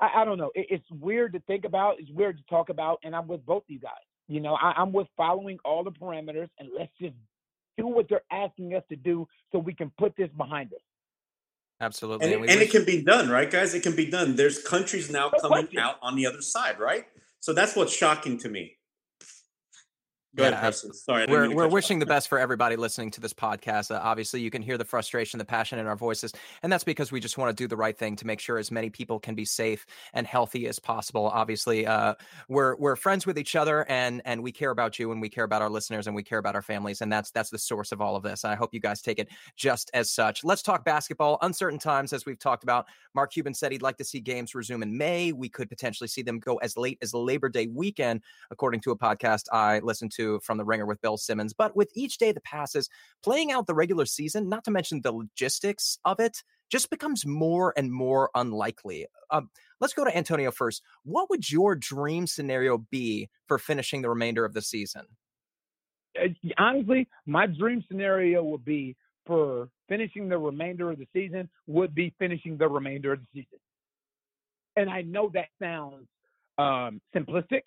I, 0.01 0.23
I, 0.23 0.25
don't 0.25 0.39
know. 0.39 0.51
It, 0.55 0.67
it's 0.71 0.91
weird 0.91 1.33
to 1.35 1.41
think 1.41 1.65
about. 1.65 2.01
It's 2.01 2.11
weird 2.11 2.37
to 2.39 2.45
talk 2.51 2.69
about. 2.69 2.99
And 3.05 3.15
I'm 3.15 3.29
with 3.29 3.45
both 3.47 3.63
you 3.69 3.79
guys. 3.79 3.93
You 4.27 4.41
know, 4.41 4.55
I, 4.55 4.73
I'm 4.77 4.93
with 4.93 5.07
following 5.17 5.59
all 5.65 5.85
the 5.85 5.93
parameters, 5.93 6.49
and 6.59 6.69
let's 6.77 6.93
just 7.01 7.15
do 7.77 7.87
what 7.87 8.09
they're 8.09 8.23
asking 8.31 8.75
us 8.75 8.83
to 8.89 8.97
do 8.97 9.29
so 9.53 9.59
we 9.59 9.75
can 9.75 9.93
put 9.99 10.15
this 10.17 10.31
behind 10.37 10.73
us. 10.73 10.81
Absolutely. 11.81 12.33
And, 12.33 12.43
and, 12.43 12.51
and 12.51 12.63
it 12.63 12.71
can 12.71 12.85
be 12.85 13.03
done, 13.03 13.29
right, 13.29 13.51
guys? 13.51 13.75
It 13.75 13.83
can 13.83 13.97
be 13.97 14.07
done. 14.07 14.37
There's 14.37 14.63
countries 14.63 15.11
now 15.11 15.31
coming 15.31 15.69
out 15.79 15.97
on 16.03 16.17
the 16.17 16.27
other 16.27 16.41
side, 16.41 16.79
right? 16.79 17.07
So 17.41 17.53
that's 17.53 17.77
what's 17.77 17.93
shocking 17.93 18.39
to 18.39 18.49
me. 18.49 18.79
Go 20.35 20.43
yeah, 20.43 20.51
ahead, 20.51 20.75
Sorry, 20.75 21.27
we're 21.29 21.55
we're 21.55 21.69
wishing 21.69 22.01
the 22.01 22.07
best 22.07 22.29
for 22.29 22.41
everybody 22.41 22.75
listening 22.75 23.13
to 23.13 23.21
this 23.21 23.33
podcast. 23.33 23.95
Uh, 23.95 24.01
obviously, 24.03 24.41
you 24.41 24.51
can 24.51 24.63
hear 24.63 24.77
the 24.77 24.85
frustration, 24.85 25.39
the 25.39 25.45
passion 25.45 25.79
in 25.79 25.87
our 25.87 25.95
voices, 25.95 26.33
and 26.65 26.73
that's 26.73 26.83
because 26.83 27.13
we 27.13 27.21
just 27.21 27.39
want 27.39 27.57
to 27.57 27.63
do 27.63 27.69
the 27.69 27.77
right 27.77 27.97
thing 27.97 28.17
to 28.17 28.27
make 28.27 28.41
sure 28.41 28.59
as 28.59 28.73
many 28.73 28.91
people 28.91 29.21
can 29.21 29.37
be 29.37 29.45
safe 29.45 29.87
and 30.13 30.27
healthy 30.27 30.67
as 30.67 30.81
possible. 30.81 31.27
Obviously, 31.27 31.87
uh, 31.87 32.15
we're 32.49 32.75
we're 32.77 32.97
friends 32.97 33.27
with 33.27 33.39
each 33.39 33.55
other, 33.55 33.87
and 33.89 34.23
and 34.25 34.43
we 34.43 34.51
care 34.51 34.71
about 34.71 34.99
you, 34.99 35.13
and 35.13 35.21
we 35.21 35.29
care 35.29 35.45
about 35.45 35.63
our 35.63 35.71
listeners, 35.71 36.09
and 36.09 36.17
we 36.17 36.25
care 36.25 36.39
about 36.39 36.57
our 36.57 36.63
families, 36.63 37.01
and 37.01 37.13
that's 37.13 37.31
that's 37.31 37.51
the 37.51 37.59
source 37.59 37.93
of 37.93 38.01
all 38.01 38.17
of 38.17 38.25
this. 38.25 38.45
I 38.45 38.57
hope 38.57 38.75
you 38.75 38.81
guys 38.81 39.03
take 39.03 39.21
it 39.21 39.29
just 39.55 39.89
as 39.95 40.11
such. 40.11 40.43
Let's 40.43 40.63
talk 40.63 40.85
basketball. 40.85 41.39
Uncertain 41.43 41.79
times, 41.79 42.13
as 42.13 42.27
we've 42.27 42.41
talked 42.41 42.65
about. 42.65 42.87
Mark 43.15 43.33
Cuban 43.33 43.55
said 43.55 43.71
he'd 43.71 43.83
like 43.83 43.99
to 43.99 44.05
see 44.05 44.19
games 44.19 44.53
resume 44.53 44.83
in 44.83 44.99
May. 44.99 45.31
We 45.31 45.49
could 45.49 45.69
potentially 45.69 46.09
see 46.09 46.23
them 46.23 46.41
go 46.41 46.57
as 46.57 46.77
late 46.77 46.99
as 47.03 47.15
Labor 47.15 47.49
Day 47.49 47.69
weekend, 47.69 48.23
according 48.51 48.81
to 48.81 48.91
a 48.91 48.99
podcast 48.99 49.45
I 49.53 49.79
listened 49.79 50.11
to 50.17 50.24
from 50.43 50.59
the 50.59 50.65
Ringer 50.65 50.87
with 50.87 51.01
Bill 51.01 51.17
Simmons. 51.17 51.53
But 51.53 51.77
with 51.77 51.91
each 51.95 52.19
day 52.19 52.33
that 52.33 52.45
passes, 52.45 52.89
playing 53.23 53.53
out 53.53 53.67
the 53.67 53.75
regular 53.75 54.07
season, 54.07 54.49
not 54.49 54.65
to 54.65 54.71
mention 54.71 55.01
the 55.01 55.13
logistics 55.13 55.99
of 56.05 56.21
it, 56.21 56.43
just 56.71 56.91
becomes 56.91 57.27
more 57.27 57.73
and 57.77 57.93
more 57.93 58.31
unlikely. 58.35 59.07
Um, 59.31 59.51
let's 59.81 59.95
go 59.95 60.05
to 60.05 60.17
Antonio 60.17 60.51
first. 60.51 60.83
What 61.05 61.31
would 61.31 61.51
your 61.51 61.75
dream 61.75 62.27
scenario 62.27 62.79
be 62.79 63.29
for 63.47 63.59
finishing 63.59 64.03
the 64.03 64.09
remainder 64.09 64.45
of 64.45 64.55
the 64.55 64.63
season? 64.63 65.03
Uh, 66.19 66.29
honestly, 66.59 67.09
my 67.27 67.47
dream 67.47 67.85
scenario 67.89 68.43
would 68.45 68.65
be 68.65 68.97
for 69.27 69.69
finishing 69.89 70.29
the 70.29 70.39
remainder 70.39 70.91
of 70.91 70.99
the 70.99 71.09
season 71.13 71.49
would 71.67 71.95
be 71.95 72.15
finishing 72.19 72.57
the 72.57 72.69
remainder 72.69 73.13
of 73.13 73.21
the 73.21 73.27
season. 73.33 73.59
And 74.77 74.91
I 74.91 75.03
know 75.03 75.31
that 75.35 75.49
sounds 75.61 76.07
um, 76.59 77.01
simplistic, 77.15 77.63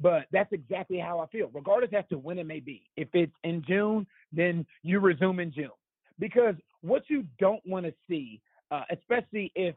but 0.00 0.26
that's 0.30 0.52
exactly 0.52 0.98
how 0.98 1.20
I 1.20 1.26
feel, 1.26 1.50
regardless 1.52 1.92
as 1.96 2.04
to 2.10 2.18
when 2.18 2.38
it 2.38 2.46
may 2.46 2.60
be. 2.60 2.82
If 2.96 3.08
it's 3.14 3.32
in 3.44 3.62
June, 3.66 4.06
then 4.32 4.66
you 4.82 5.00
resume 5.00 5.40
in 5.40 5.52
June. 5.52 5.70
Because 6.18 6.54
what 6.82 7.02
you 7.08 7.24
don't 7.38 7.62
want 7.66 7.86
to 7.86 7.94
see, 8.08 8.40
uh, 8.70 8.82
especially 8.90 9.52
if 9.54 9.74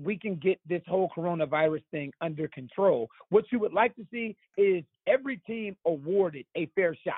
we 0.00 0.16
can 0.16 0.36
get 0.36 0.60
this 0.68 0.82
whole 0.86 1.10
coronavirus 1.16 1.82
thing 1.90 2.12
under 2.20 2.48
control, 2.48 3.08
what 3.30 3.44
you 3.50 3.58
would 3.58 3.72
like 3.72 3.94
to 3.96 4.06
see 4.10 4.36
is 4.56 4.84
every 5.06 5.38
team 5.38 5.76
awarded 5.86 6.46
a 6.56 6.66
fair 6.74 6.96
shot 7.04 7.14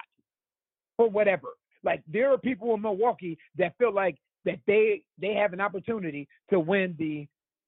for 0.97 1.09
whatever. 1.09 1.49
Like 1.85 2.03
there 2.07 2.33
are 2.33 2.39
people 2.39 2.75
in 2.75 2.83
Milwaukee 2.83 3.39
that 3.59 3.77
feel 3.77 3.93
like 3.93 4.17
that 4.45 4.59
they 4.67 5.03
they 5.21 5.35
have 5.35 5.53
an 5.53 5.61
opportunity 5.61 6.29
to 6.51 6.61
win 6.61 6.95
the 6.99 7.27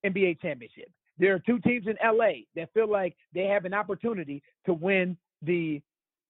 NBA 0.09 0.41
championship. 0.41 0.91
There 1.19 1.35
are 1.35 1.39
two 1.39 1.59
teams 1.61 1.87
in 1.87 1.97
LA 2.05 2.43
that 2.57 2.73
feel 2.75 2.91
like 2.91 3.17
they 3.35 3.45
have 3.45 3.65
an 3.65 3.75
opportunity 3.75 4.43
to 4.67 4.75
win 4.75 5.17
the 5.43 5.81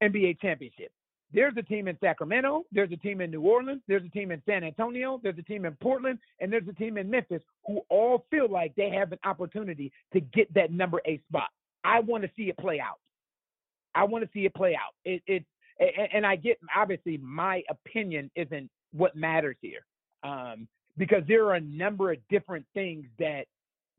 NBA 0.02 0.40
championship. 0.40 0.90
There's 1.32 1.54
a 1.56 1.62
team 1.62 1.88
in 1.88 1.98
Sacramento, 2.00 2.64
there's 2.70 2.92
a 2.92 2.96
team 2.96 3.20
in 3.20 3.30
New 3.32 3.40
Orleans, 3.40 3.80
there's 3.88 4.04
a 4.04 4.10
team 4.10 4.30
in 4.30 4.40
San 4.46 4.62
Antonio, 4.62 5.18
there's 5.22 5.38
a 5.38 5.42
team 5.42 5.64
in 5.64 5.74
Portland, 5.82 6.20
and 6.40 6.52
there's 6.52 6.68
a 6.68 6.72
team 6.72 6.96
in 6.96 7.10
Memphis 7.10 7.42
who 7.66 7.80
all 7.88 8.24
feel 8.30 8.48
like 8.48 8.72
they 8.76 8.88
have 8.90 9.10
an 9.10 9.18
opportunity 9.24 9.90
to 10.12 10.20
get 10.20 10.52
that 10.54 10.70
number 10.70 11.00
eight 11.06 11.22
spot. 11.28 11.48
I 11.82 12.00
want 12.00 12.22
to 12.22 12.30
see 12.36 12.44
it 12.44 12.56
play 12.58 12.78
out. 12.78 13.00
I 13.96 14.04
want 14.04 14.22
to 14.22 14.30
see 14.32 14.44
it 14.44 14.54
play 14.54 14.76
out. 14.76 14.94
It, 15.04 15.22
it 15.26 15.44
and 16.12 16.24
I 16.24 16.36
get 16.36 16.58
obviously 16.74 17.18
my 17.18 17.62
opinion 17.68 18.30
isn't 18.36 18.70
what 18.92 19.16
matters 19.16 19.56
here, 19.60 19.84
um, 20.22 20.68
because 20.96 21.22
there 21.26 21.44
are 21.46 21.54
a 21.54 21.60
number 21.60 22.12
of 22.12 22.18
different 22.30 22.64
things 22.74 23.06
that 23.18 23.46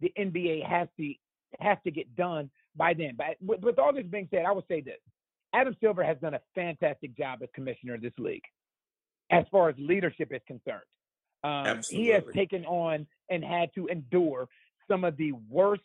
the 0.02 0.12
NBA 0.18 0.66
has 0.66 0.88
to 0.98 1.14
has 1.60 1.78
to 1.86 1.92
get 1.92 2.16
done 2.16 2.50
by 2.76 2.94
then. 2.94 3.14
But 3.18 3.38
with, 3.42 3.62
with 3.62 3.80
all 3.80 3.94
this 3.94 4.06
being 4.06 4.28
said, 4.32 4.46
I 4.46 4.52
would 4.52 4.68
say 4.68 4.82
this: 4.82 5.00
Adam 5.54 5.76
Silver 5.82 6.04
has 6.04 6.18
done 6.20 6.34
a 6.34 6.42
fantastic 6.54 7.18
job 7.18 7.40
as 7.42 7.50
commissioner 7.54 7.96
of 7.96 8.02
this 8.02 8.14
league, 8.18 8.44
as 9.32 9.46
far 9.52 9.70
as 9.70 9.76
leadership 9.78 10.32
is 10.32 10.42
concerned. 10.48 10.82
Um, 11.44 11.82
he 11.90 12.08
has 12.08 12.24
taken 12.34 12.66
on 12.66 13.06
and 13.30 13.44
had 13.44 13.70
to 13.76 13.88
endure 13.88 14.48
some 14.90 15.04
of 15.04 15.16
the 15.18 15.34
worst 15.50 15.84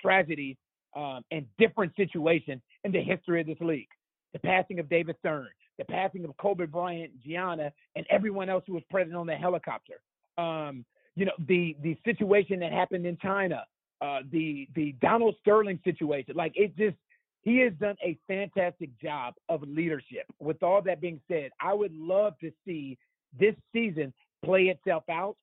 tragedies 0.00 0.56
um, 0.96 1.22
and 1.30 1.46
different 1.58 1.94
situations 1.96 2.62
in 2.84 2.92
the 2.92 3.02
history 3.02 3.40
of 3.40 3.46
this 3.46 3.60
league. 3.60 3.88
The 4.32 4.38
passing 4.38 4.78
of 4.78 4.88
David 4.88 5.16
Stern, 5.18 5.48
the 5.78 5.84
passing 5.84 6.24
of 6.24 6.36
Kobe 6.38 6.66
Bryant, 6.66 7.12
Gianna, 7.20 7.72
and 7.94 8.06
everyone 8.10 8.48
else 8.48 8.64
who 8.66 8.74
was 8.74 8.82
present 8.90 9.14
on 9.14 9.26
the 9.26 9.34
helicopter. 9.34 10.00
Um, 10.38 10.84
you 11.14 11.26
know, 11.26 11.32
the 11.46 11.76
the 11.82 11.96
situation 12.04 12.60
that 12.60 12.72
happened 12.72 13.06
in 13.06 13.16
China, 13.18 13.64
uh, 14.00 14.20
the 14.30 14.68
the 14.74 14.92
Donald 15.00 15.36
Sterling 15.40 15.78
situation. 15.84 16.34
Like 16.36 16.52
it 16.54 16.76
just 16.76 16.96
he 17.42 17.58
has 17.58 17.72
done 17.74 17.96
a 18.02 18.18
fantastic 18.26 18.90
job 19.00 19.34
of 19.48 19.62
leadership. 19.62 20.26
With 20.38 20.62
all 20.62 20.80
that 20.82 21.00
being 21.00 21.20
said, 21.28 21.50
I 21.60 21.74
would 21.74 21.94
love 21.94 22.34
to 22.40 22.50
see 22.64 22.98
this 23.38 23.54
season 23.72 24.12
play 24.44 24.64
itself 24.64 25.04
out. 25.10 25.36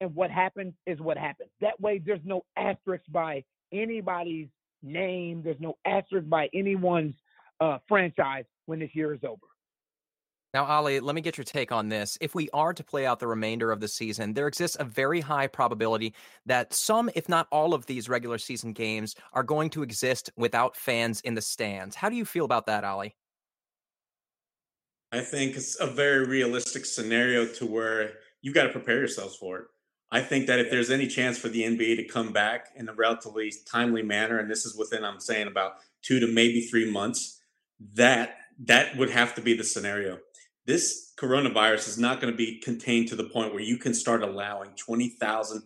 And 0.00 0.14
what 0.16 0.30
happens 0.30 0.74
is 0.86 0.98
what 0.98 1.16
happens. 1.16 1.50
That 1.60 1.80
way, 1.80 2.02
there's 2.04 2.20
no 2.24 2.44
asterisk 2.56 3.04
by 3.10 3.44
anybody's 3.72 4.48
name. 4.82 5.42
There's 5.44 5.60
no 5.60 5.76
asterisk 5.84 6.28
by 6.28 6.48
anyone's 6.52 7.14
uh, 7.60 7.78
franchise 7.88 8.44
when 8.66 8.80
this 8.80 8.90
year 8.94 9.14
is 9.14 9.20
over. 9.22 9.46
Now, 10.54 10.66
Ali, 10.66 11.00
let 11.00 11.14
me 11.14 11.22
get 11.22 11.38
your 11.38 11.46
take 11.46 11.72
on 11.72 11.88
this. 11.88 12.18
If 12.20 12.34
we 12.34 12.50
are 12.52 12.74
to 12.74 12.84
play 12.84 13.06
out 13.06 13.20
the 13.20 13.26
remainder 13.26 13.72
of 13.72 13.80
the 13.80 13.88
season, 13.88 14.34
there 14.34 14.46
exists 14.46 14.76
a 14.78 14.84
very 14.84 15.20
high 15.20 15.46
probability 15.46 16.12
that 16.44 16.74
some, 16.74 17.08
if 17.14 17.26
not 17.26 17.48
all, 17.50 17.72
of 17.72 17.86
these 17.86 18.06
regular 18.06 18.36
season 18.36 18.74
games 18.74 19.14
are 19.32 19.42
going 19.42 19.70
to 19.70 19.82
exist 19.82 20.30
without 20.36 20.76
fans 20.76 21.22
in 21.22 21.34
the 21.34 21.40
stands. 21.40 21.96
How 21.96 22.10
do 22.10 22.16
you 22.16 22.26
feel 22.26 22.44
about 22.44 22.66
that, 22.66 22.84
Ali? 22.84 23.16
I 25.10 25.20
think 25.20 25.56
it's 25.56 25.80
a 25.80 25.86
very 25.86 26.26
realistic 26.26 26.84
scenario 26.84 27.46
to 27.46 27.66
where 27.66 28.12
you've 28.42 28.54
got 28.54 28.64
to 28.64 28.72
prepare 28.72 28.98
yourselves 28.98 29.36
for 29.36 29.58
it. 29.58 29.64
I 30.10 30.20
think 30.20 30.46
that 30.48 30.58
if 30.58 30.70
there's 30.70 30.90
any 30.90 31.06
chance 31.06 31.38
for 31.38 31.48
the 31.48 31.62
NBA 31.62 31.96
to 31.96 32.04
come 32.04 32.30
back 32.30 32.68
in 32.76 32.90
a 32.90 32.92
relatively 32.92 33.50
timely 33.64 34.02
manner, 34.02 34.38
and 34.38 34.50
this 34.50 34.66
is 34.66 34.76
within, 34.76 35.02
I'm 35.02 35.20
saying, 35.20 35.46
about 35.46 35.76
two 36.02 36.20
to 36.20 36.26
maybe 36.26 36.60
three 36.66 36.90
months, 36.90 37.40
that 37.94 38.36
that 38.64 38.96
would 38.98 39.08
have 39.08 39.34
to 39.36 39.40
be 39.40 39.54
the 39.54 39.64
scenario 39.64 40.18
this 40.66 41.12
coronavirus 41.18 41.88
is 41.88 41.98
not 41.98 42.20
going 42.20 42.32
to 42.32 42.36
be 42.36 42.60
contained 42.60 43.08
to 43.08 43.16
the 43.16 43.24
point 43.24 43.52
where 43.52 43.62
you 43.62 43.76
can 43.76 43.94
start 43.94 44.22
allowing 44.22 44.70
20,000 44.76 45.62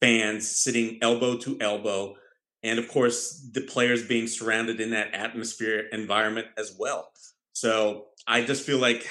fans 0.00 0.48
sitting 0.48 0.98
elbow 1.02 1.36
to 1.38 1.58
elbow. 1.60 2.14
And 2.62 2.78
of 2.78 2.88
course, 2.88 3.48
the 3.52 3.60
players 3.60 4.06
being 4.06 4.26
surrounded 4.26 4.80
in 4.80 4.90
that 4.90 5.14
atmosphere 5.14 5.86
environment 5.92 6.48
as 6.56 6.74
well. 6.78 7.10
So 7.52 8.06
I 8.26 8.42
just 8.42 8.64
feel 8.64 8.78
like 8.78 9.06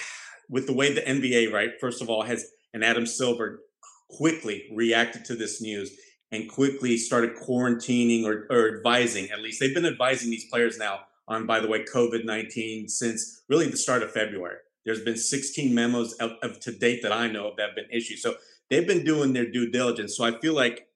with 0.49 0.67
the 0.67 0.73
way 0.73 0.93
the 0.93 1.01
NBA, 1.01 1.51
right, 1.51 1.71
first 1.79 2.01
of 2.01 2.09
all, 2.09 2.23
has 2.23 2.45
and 2.73 2.83
Adam 2.83 3.05
Silver 3.05 3.61
quickly 4.09 4.65
reacted 4.73 5.25
to 5.25 5.35
this 5.35 5.61
news 5.61 5.91
and 6.31 6.49
quickly 6.49 6.97
started 6.97 7.35
quarantining 7.35 8.25
or, 8.25 8.45
or 8.49 8.77
advising, 8.77 9.31
at 9.31 9.41
least 9.41 9.59
they've 9.59 9.73
been 9.73 9.85
advising 9.85 10.29
these 10.29 10.49
players 10.49 10.77
now 10.77 10.99
on, 11.27 11.45
by 11.45 11.59
the 11.59 11.67
way, 11.67 11.83
COVID 11.83 12.25
19 12.25 12.87
since 12.87 13.43
really 13.49 13.67
the 13.67 13.77
start 13.77 14.03
of 14.03 14.11
February. 14.11 14.57
There's 14.87 15.03
been 15.03 15.17
16 15.17 15.75
memos 15.75 16.13
of, 16.13 16.31
of, 16.41 16.61
to 16.61 16.71
date 16.71 17.01
that 17.03 17.11
I 17.11 17.27
know 17.27 17.49
of 17.49 17.57
that 17.57 17.67
have 17.67 17.75
been 17.75 17.91
issued. 17.91 18.19
So 18.19 18.35
they've 18.69 18.87
been 18.87 19.03
doing 19.03 19.33
their 19.33 19.51
due 19.51 19.69
diligence. 19.69 20.15
So 20.15 20.23
I 20.23 20.39
feel 20.39 20.53
like 20.53 20.87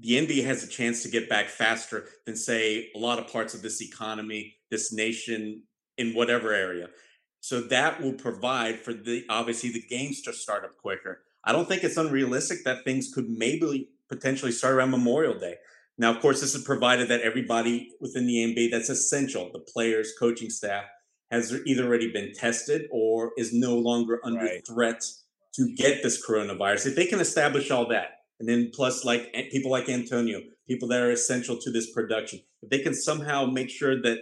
the 0.00 0.14
NBA 0.14 0.44
has 0.44 0.64
a 0.64 0.68
chance 0.68 1.04
to 1.04 1.08
get 1.08 1.28
back 1.28 1.46
faster 1.46 2.08
than, 2.26 2.34
say, 2.34 2.90
a 2.96 2.98
lot 2.98 3.20
of 3.20 3.32
parts 3.32 3.54
of 3.54 3.62
this 3.62 3.80
economy, 3.80 4.56
this 4.72 4.92
nation, 4.92 5.62
in 5.96 6.14
whatever 6.14 6.52
area. 6.52 6.88
So 7.38 7.60
that 7.60 8.02
will 8.02 8.14
provide 8.14 8.80
for 8.80 8.92
the 8.92 9.24
obviously 9.30 9.70
the 9.70 9.84
games 9.88 10.22
to 10.22 10.32
start 10.32 10.64
up 10.64 10.76
quicker. 10.78 11.22
I 11.44 11.52
don't 11.52 11.68
think 11.68 11.84
it's 11.84 11.96
unrealistic 11.96 12.64
that 12.64 12.82
things 12.82 13.12
could 13.14 13.30
maybe 13.30 13.88
potentially 14.08 14.50
start 14.50 14.74
around 14.74 14.90
Memorial 14.90 15.38
Day. 15.38 15.58
Now, 15.96 16.10
of 16.10 16.20
course, 16.20 16.40
this 16.40 16.56
is 16.56 16.64
provided 16.64 17.06
that 17.08 17.20
everybody 17.20 17.92
within 18.00 18.26
the 18.26 18.38
NBA 18.52 18.72
that's 18.72 18.88
essential, 18.88 19.50
the 19.52 19.60
players, 19.60 20.12
coaching 20.18 20.50
staff, 20.50 20.86
has 21.32 21.52
either 21.66 21.86
already 21.86 22.12
been 22.12 22.32
tested 22.34 22.82
or 22.92 23.32
is 23.38 23.52
no 23.54 23.76
longer 23.76 24.20
under 24.22 24.44
right. 24.44 24.66
threat 24.66 25.02
to 25.54 25.74
get 25.74 26.02
this 26.02 26.24
coronavirus. 26.24 26.88
If 26.88 26.94
they 26.94 27.06
can 27.06 27.20
establish 27.20 27.70
all 27.70 27.88
that, 27.88 28.18
and 28.38 28.48
then 28.48 28.70
plus 28.74 29.04
like 29.04 29.32
people 29.50 29.70
like 29.70 29.88
Antonio, 29.88 30.40
people 30.68 30.88
that 30.88 31.00
are 31.00 31.10
essential 31.10 31.56
to 31.58 31.70
this 31.70 31.90
production, 31.92 32.40
if 32.60 32.68
they 32.68 32.80
can 32.80 32.94
somehow 32.94 33.46
make 33.46 33.70
sure 33.70 34.00
that 34.02 34.18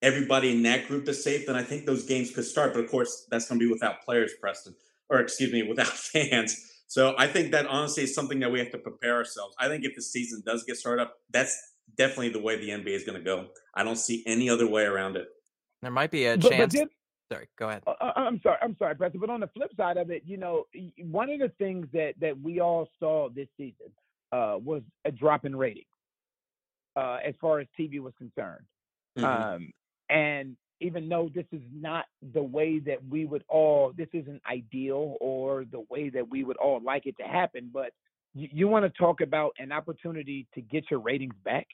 everybody 0.00 0.50
in 0.50 0.62
that 0.62 0.88
group 0.88 1.06
is 1.08 1.22
safe, 1.22 1.46
then 1.46 1.56
I 1.56 1.62
think 1.62 1.84
those 1.84 2.04
games 2.06 2.30
could 2.30 2.44
start. 2.44 2.72
But 2.72 2.84
of 2.84 2.90
course, 2.90 3.26
that's 3.30 3.46
going 3.48 3.60
to 3.60 3.66
be 3.66 3.70
without 3.70 4.02
players, 4.02 4.32
Preston, 4.40 4.74
or 5.10 5.20
excuse 5.20 5.52
me, 5.52 5.62
without 5.62 5.86
fans. 5.88 6.56
So 6.86 7.14
I 7.18 7.26
think 7.26 7.52
that 7.52 7.66
honestly 7.66 8.04
is 8.04 8.14
something 8.14 8.40
that 8.40 8.50
we 8.50 8.58
have 8.58 8.70
to 8.70 8.78
prepare 8.78 9.16
ourselves. 9.16 9.54
I 9.58 9.68
think 9.68 9.84
if 9.84 9.94
the 9.94 10.02
season 10.02 10.42
does 10.46 10.64
get 10.64 10.76
started 10.76 11.02
up, 11.02 11.16
that's 11.30 11.74
definitely 11.98 12.30
the 12.30 12.40
way 12.40 12.56
the 12.56 12.70
NBA 12.70 12.94
is 12.94 13.04
going 13.04 13.18
to 13.18 13.24
go. 13.24 13.48
I 13.74 13.84
don't 13.84 13.98
see 13.98 14.22
any 14.26 14.48
other 14.48 14.66
way 14.66 14.84
around 14.84 15.16
it. 15.16 15.26
There 15.82 15.90
might 15.90 16.10
be 16.10 16.26
a 16.26 16.36
but, 16.36 16.50
chance. 16.50 16.74
But 16.74 16.78
then, 16.78 16.88
sorry, 17.32 17.48
go 17.58 17.68
ahead. 17.68 17.82
Uh, 17.86 18.12
I'm 18.16 18.40
sorry. 18.42 18.58
I'm 18.62 18.76
sorry, 18.78 18.94
Preston. 18.94 19.20
But 19.20 19.30
on 19.30 19.40
the 19.40 19.48
flip 19.48 19.70
side 19.76 19.96
of 19.96 20.10
it, 20.10 20.22
you 20.26 20.36
know, 20.36 20.64
one 21.02 21.30
of 21.30 21.38
the 21.40 21.52
things 21.58 21.86
that 21.92 22.14
that 22.20 22.40
we 22.40 22.60
all 22.60 22.88
saw 22.98 23.28
this 23.28 23.48
season 23.56 23.92
uh, 24.32 24.56
was 24.62 24.82
a 25.04 25.10
drop 25.10 25.44
in 25.44 25.54
ratings 25.54 25.86
uh, 26.96 27.18
as 27.24 27.34
far 27.40 27.60
as 27.60 27.66
TV 27.78 28.00
was 28.00 28.12
concerned. 28.18 28.64
Mm-hmm. 29.16 29.24
Um, 29.24 29.72
and 30.10 30.56
even 30.80 31.08
though 31.08 31.30
this 31.34 31.46
is 31.52 31.62
not 31.72 32.06
the 32.34 32.42
way 32.42 32.78
that 32.80 32.98
we 33.08 33.24
would 33.24 33.44
all, 33.48 33.92
this 33.96 34.08
isn't 34.12 34.40
ideal 34.50 35.16
or 35.20 35.64
the 35.64 35.84
way 35.90 36.08
that 36.08 36.28
we 36.28 36.44
would 36.44 36.56
all 36.56 36.80
like 36.80 37.06
it 37.06 37.16
to 37.18 37.24
happen, 37.24 37.70
but 37.72 37.92
you, 38.34 38.48
you 38.52 38.68
want 38.68 38.84
to 38.84 38.90
talk 38.98 39.20
about 39.20 39.52
an 39.58 39.72
opportunity 39.72 40.46
to 40.54 40.60
get 40.60 40.84
your 40.90 41.00
ratings 41.00 41.34
back. 41.44 41.66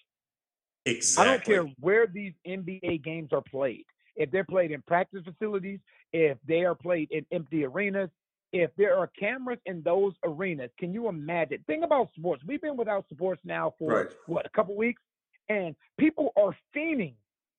Exactly. 0.87 1.25
I 1.25 1.33
don't 1.33 1.45
care 1.45 1.75
where 1.81 2.07
these 2.07 2.33
NBA 2.47 3.03
games 3.03 3.31
are 3.33 3.43
played. 3.43 3.85
If 4.17 4.31
they're 4.31 4.45
played 4.45 4.71
in 4.71 4.83
practice 4.83 5.23
facilities, 5.25 5.81
if 6.13 6.39
they 6.47 6.65
are 6.65 6.75
played 6.75 7.11
in 7.11 7.27
empty 7.33 7.65
arenas, 7.65 8.11
if 8.53 8.71
there 8.77 8.97
are 8.97 9.09
cameras 9.19 9.59
in 9.67 9.83
those 9.83 10.13
arenas, 10.25 10.71
can 10.79 10.95
you 10.95 11.09
imagine? 11.09 11.65
Think 11.67 11.85
about 11.85 12.11
sports. 12.17 12.43
We've 12.47 12.61
been 12.61 12.77
without 12.77 13.05
sports 13.13 13.41
now 13.45 13.75
for 13.79 13.93
right. 13.93 14.07
what 14.27 14.47
a 14.47 14.51
couple 14.51 14.77
weeks, 14.77 15.03
and 15.49 15.75
people 15.99 16.33
are 16.37 16.57
fiending 16.77 17.15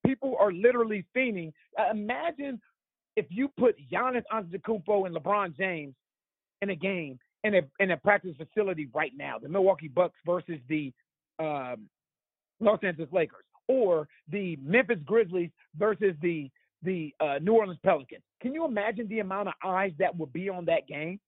people 0.06 0.38
are 0.40 0.52
literally 0.52 1.06
fiending. 1.16 1.52
Uh, 1.78 1.92
imagine 1.92 2.62
if 3.16 3.26
you 3.30 3.50
put 3.58 3.76
Giannis 3.92 4.24
Antetokounmpo 4.32 5.06
and 5.06 5.16
LeBron 5.16 5.58
James 5.58 5.96
in 6.62 6.70
a 6.70 6.76
game 6.76 7.20
in 7.44 7.56
a 7.56 7.62
in 7.80 7.92
a 7.92 7.98
practice 7.98 8.36
facility 8.38 8.88
right 8.94 9.12
now, 9.16 9.38
the 9.40 9.50
Milwaukee 9.50 9.88
Bucks 9.88 10.18
versus 10.26 10.60
the 10.70 10.94
um, 11.40 11.88
Los 12.60 12.80
Angeles 12.84 13.10
Lakers, 13.12 13.45
or 13.68 14.08
the 14.30 14.58
Memphis 14.62 15.00
Grizzlies 15.06 15.52
versus 15.78 16.16
the 16.22 16.50
the 16.84 17.14
uh, 17.20 17.40
New 17.42 17.54
Orleans 17.54 17.80
Pelicans. 17.84 18.22
Can 18.42 18.54
you 18.54 18.66
imagine 18.66 19.08
the 19.08 19.20
amount 19.20 19.48
of 19.48 19.56
eyes 19.64 19.92
that 19.98 20.16
would 20.16 20.32
be 20.32 20.50
on 20.50 20.66
that 20.66 20.88
game? 20.88 21.20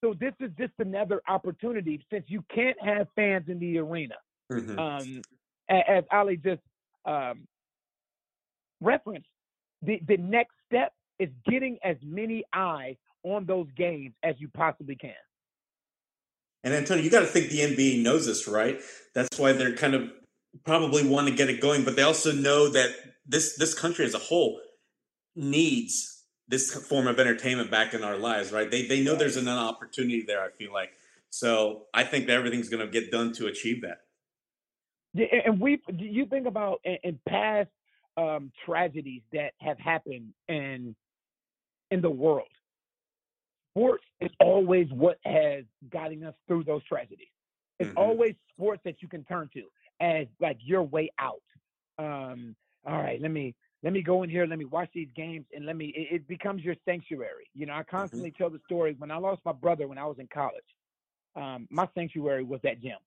So 0.00 0.14
this 0.18 0.32
is 0.40 0.50
just 0.58 0.72
another 0.78 1.22
opportunity 1.28 2.04
since 2.12 2.24
you 2.28 2.44
can't 2.54 2.76
have 2.82 3.08
fans 3.16 3.44
in 3.48 3.58
the 3.58 3.78
arena. 3.78 4.14
Mm-hmm. 4.52 4.78
Um, 4.78 5.22
as 5.68 6.04
Ali 6.12 6.36
just 6.36 6.60
um, 7.04 7.46
reference, 8.80 9.24
the, 9.82 10.00
the 10.06 10.16
next 10.16 10.52
step 10.66 10.92
is 11.18 11.30
getting 11.48 11.78
as 11.84 11.96
many 12.02 12.44
eyes 12.52 12.96
on 13.22 13.44
those 13.46 13.68
games 13.76 14.12
as 14.22 14.34
you 14.38 14.48
possibly 14.54 14.96
can. 14.96 15.12
And 16.64 16.74
Antonio, 16.74 17.02
you 17.02 17.10
got 17.10 17.20
to 17.20 17.26
think 17.26 17.50
the 17.50 17.60
NBA 17.60 18.02
knows 18.02 18.26
this, 18.26 18.46
right? 18.46 18.80
That's 19.14 19.38
why 19.38 19.52
they're 19.52 19.74
kind 19.74 19.94
of 19.94 20.10
probably 20.64 21.06
want 21.06 21.28
to 21.28 21.34
get 21.34 21.48
it 21.48 21.60
going, 21.60 21.84
but 21.84 21.96
they 21.96 22.02
also 22.02 22.32
know 22.32 22.68
that 22.68 22.90
this 23.26 23.56
this 23.56 23.74
country 23.74 24.04
as 24.04 24.14
a 24.14 24.18
whole 24.18 24.60
needs 25.34 26.24
this 26.48 26.74
form 26.74 27.06
of 27.06 27.18
entertainment 27.18 27.70
back 27.70 27.94
in 27.94 28.02
our 28.02 28.16
lives, 28.16 28.52
right? 28.52 28.70
They 28.70 28.86
they 28.86 29.02
know 29.02 29.14
there's 29.14 29.36
an 29.36 29.48
opportunity 29.48 30.22
there. 30.22 30.42
I 30.42 30.50
feel 30.50 30.72
like 30.72 30.92
so. 31.30 31.86
I 31.94 32.04
think 32.04 32.26
that 32.26 32.34
everything's 32.34 32.68
going 32.68 32.84
to 32.84 32.90
get 32.90 33.10
done 33.10 33.32
to 33.34 33.46
achieve 33.46 33.82
that. 33.82 34.02
Yeah, 35.14 35.26
and 35.46 35.60
we 35.60 35.80
you 35.88 36.26
think 36.26 36.46
about 36.46 36.80
in, 36.84 36.98
in 37.04 37.18
past 37.28 37.70
um, 38.16 38.52
tragedies 38.66 39.22
that 39.32 39.52
have 39.60 39.78
happened 39.78 40.32
in 40.48 40.94
in 41.90 42.00
the 42.00 42.10
world. 42.10 42.48
Sports 43.72 44.04
is 44.20 44.30
always 44.38 44.86
what 44.90 45.18
has 45.24 45.64
gotten 45.90 46.24
us 46.24 46.34
through 46.46 46.64
those 46.64 46.84
tragedies. 46.84 47.28
It's 47.78 47.88
mm-hmm. 47.88 47.98
always 47.98 48.34
sports 48.54 48.82
that 48.84 48.96
you 49.00 49.08
can 49.08 49.24
turn 49.24 49.48
to 49.54 49.62
as 50.02 50.26
like 50.40 50.58
your 50.60 50.82
way 50.82 51.10
out. 51.18 51.40
Um, 51.98 52.54
all 52.84 53.00
right, 53.00 53.20
let 53.22 53.30
me 53.30 53.54
let 53.82 53.92
me 53.92 54.02
go 54.02 54.22
in 54.22 54.30
here, 54.30 54.46
let 54.46 54.58
me 54.58 54.64
watch 54.64 54.90
these 54.94 55.08
games, 55.16 55.46
and 55.54 55.64
let 55.64 55.76
me. 55.76 55.86
It, 55.96 56.16
it 56.16 56.28
becomes 56.28 56.62
your 56.62 56.76
sanctuary. 56.84 57.48
You 57.54 57.66
know, 57.66 57.72
I 57.72 57.80
mm-hmm. 57.80 57.96
constantly 57.96 58.30
mm-hmm. 58.30 58.42
tell 58.42 58.50
the 58.50 58.60
story 58.66 58.94
when 58.98 59.10
I 59.10 59.16
lost 59.16 59.40
my 59.44 59.52
brother 59.52 59.88
when 59.88 59.98
I 59.98 60.04
was 60.04 60.18
in 60.18 60.28
college. 60.32 60.62
Um, 61.34 61.66
my 61.70 61.88
sanctuary 61.94 62.44
was 62.44 62.60
that 62.62 62.82
gym. 62.82 62.98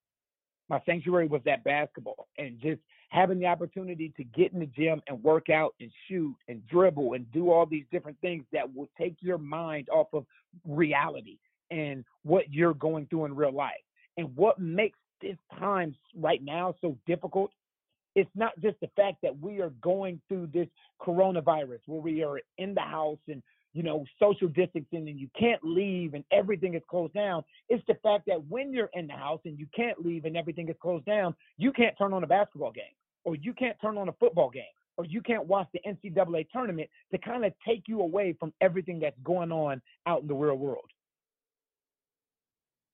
My 0.68 0.82
sanctuary 0.86 1.28
was 1.28 1.42
that 1.46 1.64
basketball, 1.64 2.28
and 2.40 2.60
just 2.60 2.80
having 3.10 3.40
the 3.40 3.46
opportunity 3.46 4.12
to 4.18 4.24
get 4.24 4.52
in 4.52 4.60
the 4.60 4.66
gym 4.66 5.02
and 5.08 5.24
work 5.24 5.50
out 5.50 5.76
and 5.80 5.92
shoot 6.08 6.36
and 6.48 6.66
dribble 6.68 7.14
and 7.14 7.32
do 7.32 7.52
all 7.52 7.66
these 7.66 7.86
different 7.92 8.20
things 8.20 8.44
that 8.52 8.74
will 8.74 8.90
take 8.98 9.16
your 9.20 9.38
mind 9.38 9.88
off 9.90 10.08
of 10.12 10.26
reality 10.68 11.38
and 11.70 12.04
what 12.24 12.52
you're 12.52 12.74
going 12.74 13.06
through 13.06 13.26
in 13.26 13.36
real 13.36 13.52
life. 13.54 13.74
And 14.18 14.36
what 14.36 14.60
makes 14.60 14.98
this 15.22 15.38
time 15.60 15.96
right 16.16 16.44
now 16.44 16.74
so 16.82 16.98
difficult 17.06 17.52
it's 18.16 18.30
not 18.34 18.54
just 18.62 18.80
the 18.80 18.90
fact 18.96 19.18
that 19.24 19.38
we 19.40 19.60
are 19.60 19.72
going 19.82 20.22
through 20.30 20.48
this 20.54 20.68
coronavirus 21.02 21.80
where 21.86 22.00
we 22.00 22.24
are 22.24 22.40
in 22.58 22.74
the 22.74 22.82
house 22.82 23.20
and 23.28 23.44
you 23.76 23.84
know, 23.84 24.06
social 24.22 24.48
distancing 24.48 25.10
and 25.10 25.20
you 25.20 25.28
can't 25.38 25.62
leave 25.62 26.14
and 26.14 26.24
everything 26.32 26.76
is 26.76 26.82
closed 26.90 27.14
down. 27.14 27.44
It's 27.68 27.84
the 27.90 27.96
fact 27.96 28.24
that 28.28 28.42
when 28.48 28.72
you're 28.72 28.90
in 28.94 29.06
the 29.06 29.14
house 29.14 29.42
and 29.44 29.60
you 29.60 29.68
can't 29.76 30.04
leave 30.04 30.24
and 30.24 30.38
everything 30.38 30.70
is 30.70 30.78
closed 30.82 31.06
down, 31.06 31.36
you 31.58 31.74
can't 31.74 31.94
turn 31.98 32.14
on 32.14 32.24
a 32.24 32.28
basketball 32.28 32.72
game 32.72 32.86
or 33.26 33.36
you 33.36 33.54
can't 33.54 33.76
turn 33.82 33.98
on 33.98 34.08
a 34.08 34.14
football 34.14 34.50
game 34.50 34.64
or 34.96 35.04
you 35.04 35.22
can't 35.22 35.46
watch 35.46 35.68
the 35.74 35.82
NCAA 35.86 36.48
tournament 36.54 36.90
to 37.12 37.18
kind 37.18 37.44
of 37.44 37.52
take 37.68 37.84
you 37.88 38.00
away 38.00 38.34
from 38.40 38.54
everything 38.62 38.98
that's 38.98 39.20
going 39.26 39.52
on 39.52 39.82
out 40.08 40.22
in 40.22 40.28
the 40.30 40.34
real 40.34 40.56
world. 40.56 40.90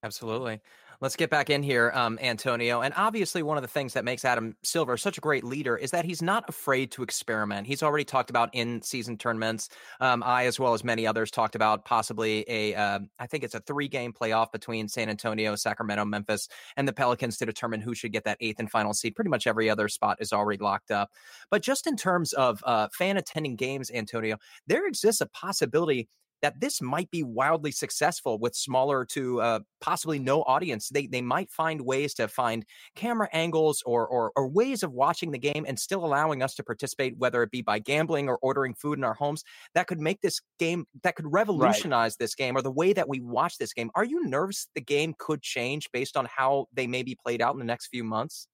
Absolutely. 0.03 0.59
Let's 1.01 1.15
get 1.15 1.31
back 1.31 1.49
in 1.49 1.63
here, 1.63 1.91
um, 1.95 2.19
Antonio. 2.21 2.81
And 2.81 2.93
obviously, 2.95 3.41
one 3.41 3.57
of 3.57 3.63
the 3.63 3.67
things 3.67 3.93
that 3.93 4.05
makes 4.05 4.23
Adam 4.23 4.55
Silver 4.61 4.97
such 4.97 5.17
a 5.17 5.21
great 5.21 5.43
leader 5.43 5.75
is 5.75 5.89
that 5.89 6.05
he's 6.05 6.21
not 6.21 6.47
afraid 6.47 6.91
to 6.91 7.01
experiment. 7.01 7.65
He's 7.65 7.81
already 7.81 8.03
talked 8.03 8.29
about 8.29 8.51
in 8.53 8.83
season 8.83 9.17
tournaments. 9.17 9.69
Um, 9.99 10.21
I, 10.23 10.45
as 10.45 10.59
well 10.59 10.75
as 10.75 10.83
many 10.83 11.07
others, 11.07 11.31
talked 11.31 11.55
about 11.55 11.85
possibly 11.85 12.45
a, 12.47 12.75
uh, 12.75 12.99
I 13.17 13.25
think 13.25 13.43
it's 13.43 13.55
a 13.55 13.61
three 13.61 13.87
game 13.87 14.13
playoff 14.13 14.51
between 14.51 14.87
San 14.87 15.09
Antonio, 15.09 15.55
Sacramento, 15.55 16.05
Memphis, 16.05 16.47
and 16.77 16.87
the 16.87 16.93
Pelicans 16.93 17.39
to 17.39 17.47
determine 17.47 17.81
who 17.81 17.95
should 17.95 18.11
get 18.11 18.25
that 18.25 18.37
eighth 18.39 18.59
and 18.59 18.69
final 18.69 18.93
seed. 18.93 19.15
Pretty 19.15 19.31
much 19.31 19.47
every 19.47 19.71
other 19.71 19.87
spot 19.87 20.17
is 20.19 20.31
already 20.31 20.63
locked 20.63 20.91
up. 20.91 21.09
But 21.49 21.63
just 21.63 21.87
in 21.87 21.97
terms 21.97 22.31
of 22.33 22.61
uh, 22.63 22.89
fan 22.93 23.17
attending 23.17 23.55
games, 23.55 23.89
Antonio, 23.89 24.37
there 24.67 24.85
exists 24.85 25.21
a 25.21 25.25
possibility 25.25 26.09
that 26.41 26.59
this 26.59 26.81
might 26.81 27.09
be 27.11 27.23
wildly 27.23 27.71
successful 27.71 28.39
with 28.39 28.55
smaller 28.55 29.05
to 29.05 29.41
uh, 29.41 29.59
possibly 29.79 30.19
no 30.19 30.41
audience. 30.43 30.89
They 30.89 31.07
they 31.07 31.21
might 31.21 31.49
find 31.49 31.81
ways 31.81 32.13
to 32.15 32.27
find 32.27 32.65
camera 32.95 33.29
angles 33.31 33.83
or, 33.85 34.07
or, 34.07 34.31
or 34.35 34.47
ways 34.47 34.83
of 34.83 34.91
watching 34.91 35.31
the 35.31 35.37
game 35.37 35.65
and 35.67 35.77
still 35.79 36.05
allowing 36.05 36.41
us 36.41 36.55
to 36.55 36.63
participate, 36.63 37.17
whether 37.17 37.43
it 37.43 37.51
be 37.51 37.61
by 37.61 37.79
gambling 37.79 38.27
or 38.27 38.37
ordering 38.41 38.73
food 38.73 38.97
in 38.97 39.03
our 39.03 39.13
homes. 39.13 39.43
That 39.75 39.87
could 39.87 39.99
make 39.99 40.21
this 40.21 40.41
game 40.59 40.85
that 41.03 41.15
could 41.15 41.31
revolutionize 41.31 42.13
right. 42.13 42.19
this 42.19 42.35
game 42.35 42.57
or 42.57 42.61
the 42.61 42.71
way 42.71 42.93
that 42.93 43.07
we 43.07 43.19
watch 43.19 43.57
this 43.57 43.73
game. 43.73 43.91
Are 43.95 44.05
you 44.05 44.25
nervous 44.25 44.67
the 44.75 44.81
game 44.81 45.13
could 45.17 45.41
change 45.41 45.89
based 45.91 46.17
on 46.17 46.25
how 46.25 46.67
they 46.73 46.87
may 46.87 47.03
be 47.03 47.15
played 47.15 47.41
out 47.41 47.53
in 47.53 47.59
the 47.59 47.65
next 47.65 47.87
few 47.87 48.03
months? 48.03 48.47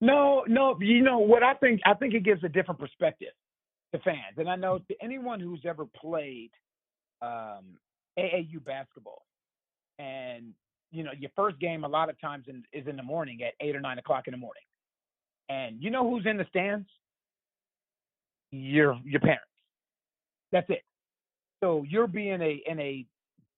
No, 0.00 0.42
no. 0.48 0.76
You 0.80 1.02
know 1.02 1.18
what 1.18 1.42
I 1.42 1.54
think? 1.54 1.80
I 1.86 1.94
think 1.94 2.14
it 2.14 2.24
gives 2.24 2.42
a 2.42 2.48
different 2.48 2.80
perspective 2.80 3.28
to 3.94 4.00
fans, 4.00 4.36
and 4.36 4.48
I 4.48 4.56
know 4.56 4.78
to 4.78 4.94
anyone 5.00 5.38
who's 5.38 5.62
ever 5.64 5.84
played 5.84 6.50
um, 7.22 7.64
AAU 8.18 8.64
basketball, 8.64 9.22
and 9.98 10.52
you 10.90 11.04
know 11.04 11.12
your 11.18 11.30
first 11.36 11.58
game 11.58 11.84
a 11.84 11.88
lot 11.88 12.10
of 12.10 12.20
times 12.20 12.44
in, 12.48 12.62
is 12.72 12.86
in 12.86 12.96
the 12.96 13.02
morning 13.02 13.40
at 13.42 13.54
eight 13.60 13.74
or 13.76 13.80
nine 13.80 13.98
o'clock 13.98 14.24
in 14.26 14.32
the 14.32 14.38
morning, 14.38 14.62
and 15.48 15.82
you 15.82 15.90
know 15.90 16.08
who's 16.08 16.26
in 16.26 16.36
the 16.36 16.46
stands? 16.50 16.88
Your 18.50 18.98
your 19.04 19.20
parents. 19.20 19.46
That's 20.50 20.68
it. 20.68 20.82
So 21.62 21.84
you're 21.88 22.06
being 22.06 22.42
a 22.42 22.62
in 22.66 22.78
a 22.80 23.06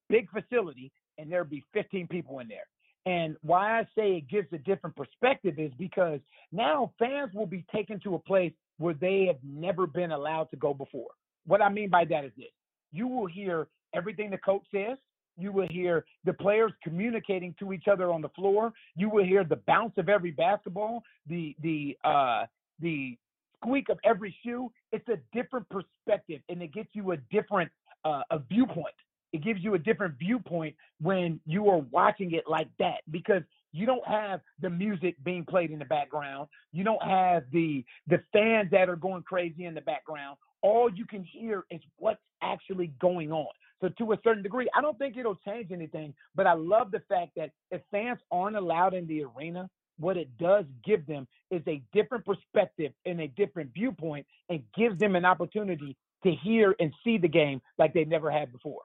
big 0.08 0.28
facility 0.30 0.92
and 1.18 1.30
there'd 1.30 1.50
be 1.50 1.64
15 1.72 2.08
people 2.08 2.40
in 2.40 2.48
there. 2.48 2.66
And 3.06 3.36
why 3.42 3.78
I 3.78 3.82
say 3.96 4.16
it 4.16 4.28
gives 4.28 4.48
a 4.52 4.58
different 4.58 4.96
perspective 4.96 5.58
is 5.58 5.72
because 5.78 6.20
now 6.52 6.92
fans 6.98 7.32
will 7.34 7.46
be 7.46 7.64
taken 7.74 8.00
to 8.00 8.14
a 8.14 8.18
place 8.18 8.52
where 8.78 8.94
they 8.94 9.26
have 9.26 9.36
never 9.42 9.86
been 9.86 10.12
allowed 10.12 10.50
to 10.50 10.56
go 10.56 10.72
before. 10.72 11.10
What 11.46 11.60
I 11.60 11.68
mean 11.68 11.90
by 11.90 12.06
that 12.06 12.24
is 12.24 12.32
this 12.36 12.46
you 12.94 13.06
will 13.06 13.26
hear 13.26 13.66
everything 13.94 14.30
the 14.30 14.38
coach 14.38 14.64
says. 14.72 14.96
You 15.36 15.50
will 15.50 15.66
hear 15.68 16.04
the 16.24 16.32
players 16.32 16.72
communicating 16.82 17.54
to 17.58 17.72
each 17.72 17.88
other 17.90 18.12
on 18.12 18.22
the 18.22 18.28
floor. 18.30 18.72
You 18.94 19.10
will 19.10 19.24
hear 19.24 19.42
the 19.42 19.60
bounce 19.66 19.94
of 19.98 20.08
every 20.08 20.30
basketball, 20.30 21.02
the 21.28 21.56
the 21.60 21.98
uh, 22.04 22.46
the 22.80 23.18
squeak 23.56 23.88
of 23.88 23.98
every 24.04 24.34
shoe. 24.44 24.70
It's 24.92 25.08
a 25.08 25.18
different 25.32 25.66
perspective, 25.68 26.40
and 26.48 26.62
it 26.62 26.72
gets 26.72 26.90
you 26.92 27.10
a 27.10 27.16
different 27.32 27.70
uh, 28.04 28.22
a 28.30 28.38
viewpoint 28.38 28.94
it 29.34 29.42
gives 29.42 29.64
you 29.64 29.74
a 29.74 29.78
different 29.78 30.14
viewpoint 30.16 30.76
when 31.00 31.40
you 31.44 31.68
are 31.68 31.78
watching 31.90 32.32
it 32.34 32.44
like 32.48 32.68
that 32.78 32.98
because 33.10 33.42
you 33.72 33.84
don't 33.84 34.06
have 34.06 34.40
the 34.62 34.70
music 34.70 35.16
being 35.24 35.44
played 35.44 35.72
in 35.72 35.80
the 35.80 35.84
background. 35.84 36.46
You 36.72 36.84
don't 36.84 37.02
have 37.02 37.42
the 37.50 37.84
the 38.06 38.22
fans 38.32 38.70
that 38.70 38.88
are 38.88 38.94
going 38.94 39.24
crazy 39.24 39.64
in 39.64 39.74
the 39.74 39.80
background. 39.80 40.36
All 40.64 40.90
you 40.90 41.04
can 41.04 41.22
hear 41.22 41.64
is 41.70 41.82
what's 41.98 42.22
actually 42.42 42.94
going 42.98 43.30
on. 43.30 43.52
So 43.82 43.90
to 43.98 44.12
a 44.12 44.18
certain 44.24 44.42
degree, 44.42 44.66
I 44.74 44.80
don't 44.80 44.96
think 44.96 45.18
it'll 45.18 45.38
change 45.46 45.70
anything, 45.70 46.14
but 46.34 46.46
I 46.46 46.54
love 46.54 46.90
the 46.90 47.02
fact 47.06 47.32
that 47.36 47.50
if 47.70 47.82
fans 47.90 48.18
aren't 48.32 48.56
allowed 48.56 48.94
in 48.94 49.06
the 49.06 49.24
arena, 49.24 49.68
what 49.98 50.16
it 50.16 50.28
does 50.38 50.64
give 50.82 51.06
them 51.06 51.28
is 51.50 51.60
a 51.68 51.82
different 51.92 52.24
perspective 52.24 52.92
and 53.04 53.20
a 53.20 53.28
different 53.28 53.74
viewpoint 53.74 54.26
and 54.48 54.62
gives 54.74 54.98
them 54.98 55.16
an 55.16 55.26
opportunity 55.26 55.98
to 56.22 56.30
hear 56.30 56.74
and 56.80 56.94
see 57.04 57.18
the 57.18 57.28
game 57.28 57.60
like 57.76 57.92
they 57.92 58.06
never 58.06 58.30
had 58.30 58.50
before. 58.50 58.80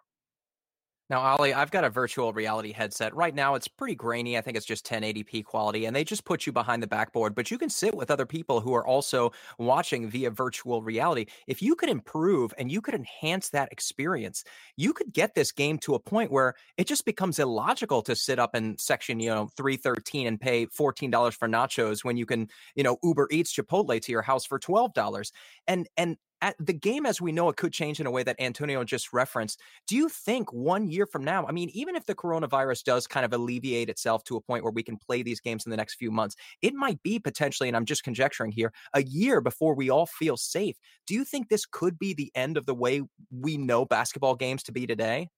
Now, 1.10 1.22
Ollie, 1.22 1.56
I've 1.56 1.72
got 1.72 1.84
a 1.84 1.90
virtual 1.90 2.34
reality 2.34 2.72
headset. 2.72 3.16
Right 3.16 3.34
now, 3.34 3.56
it's 3.56 3.68
pretty 3.68 3.96
grainy. 3.96 4.38
I 4.38 4.42
think 4.42 4.56
it's 4.56 4.66
just 4.66 4.86
1080p 4.86 5.44
quality, 5.44 5.86
and 5.86 5.96
they 5.96 6.04
just 6.04 6.24
put 6.24 6.46
you 6.46 6.54
behind 6.54 6.84
the 6.84 6.88
backboard, 6.88 7.34
but 7.34 7.50
you 7.50 7.58
can 7.58 7.70
sit 7.70 7.96
with 7.96 8.12
other 8.12 8.28
people 8.28 8.62
who 8.62 8.76
are 8.76 8.86
also 8.86 9.32
watching 9.58 10.08
via 10.08 10.30
virtual 10.30 10.84
reality. 10.84 11.26
If 11.48 11.64
you 11.64 11.76
could 11.76 11.90
improve 11.90 12.54
and 12.60 12.72
you 12.72 12.80
could 12.80 12.94
enhance 12.94 13.50
that 13.50 13.72
experience, 13.72 14.44
you 14.78 14.94
could 14.94 15.12
get 15.12 15.34
this 15.34 15.52
game 15.52 15.80
to 15.80 15.96
a 15.96 16.00
point 16.00 16.32
where 16.32 16.54
it 16.78 16.86
just 16.86 17.06
becomes 17.06 17.40
illogical 17.40 18.04
to 18.04 18.16
sit 18.16 18.38
up 18.38 18.54
in 18.54 18.78
section, 18.78 19.20
you 19.20 19.32
know, 19.32 19.50
313 19.58 20.28
and 20.28 20.40
pay 20.40 20.68
$14 20.68 21.34
for 21.34 21.48
nachos 21.48 22.04
when 22.04 22.18
you 22.18 22.28
can, 22.28 22.48
you 22.76 22.84
know, 22.84 22.98
Uber 23.02 23.30
Eats 23.32 23.52
Chipotle 23.56 24.00
to 24.00 24.12
your 24.12 24.22
house 24.22 24.46
for 24.46 24.60
$12. 24.60 25.32
And 25.68 25.88
and 25.98 26.18
at 26.42 26.56
the 26.60 26.74
game 26.74 27.06
as 27.06 27.22
we 27.22 27.32
know 27.32 27.50
it 27.50 27.58
could 27.58 27.74
change 27.74 28.00
in 28.00 28.06
a 28.06 28.12
way 28.12 28.24
that 28.24 28.36
Antonio 28.40 28.84
just 28.84 29.14
referenced. 29.14 29.60
Do 29.88 29.96
you 29.96 30.10
think 30.10 30.52
one 30.54 30.88
year 30.88 31.06
from 31.06 31.24
now, 31.24 31.46
I 31.46 31.52
mean, 31.52 31.70
even 31.74 31.96
if 31.96 32.06
the 32.06 32.16
coronavirus 32.16 32.84
does 32.84 33.08
kind 33.08 33.26
of 33.26 33.34
alleviate 33.34 33.90
itself 33.90 34.24
to 34.26 34.38
a 34.38 34.42
point 34.42 34.64
where 34.64 34.72
we 34.72 34.84
can 34.84 34.98
play 34.98 35.24
these 35.24 35.40
games 35.40 35.66
in 35.66 35.70
the 35.70 35.78
next 35.78 35.96
few 35.96 36.12
months, 36.12 36.36
it 36.62 36.74
might 36.74 37.02
be 37.04 37.20
potentially, 37.20 37.70
and 37.70 37.76
I'm 37.76 37.86
just 37.86 38.04
conjecturing 38.04 38.52
here, 38.52 38.72
a 38.94 39.04
year 39.04 39.42
before 39.42 39.76
we 39.76 39.90
all 39.90 40.06
feel 40.06 40.38
safe. 40.38 40.78
Do 41.08 41.14
you 41.14 41.26
think 41.26 41.50
this 41.50 41.66
could 41.66 42.00
be 42.00 42.14
the 42.14 42.32
end 42.36 42.58
of 42.58 42.66
the 42.66 42.76
way 42.76 43.04
we 43.32 43.58
know 43.58 43.86
basketball 43.86 44.36
games 44.36 44.64
to 44.64 44.72
be 44.72 44.88
today? 44.88 45.30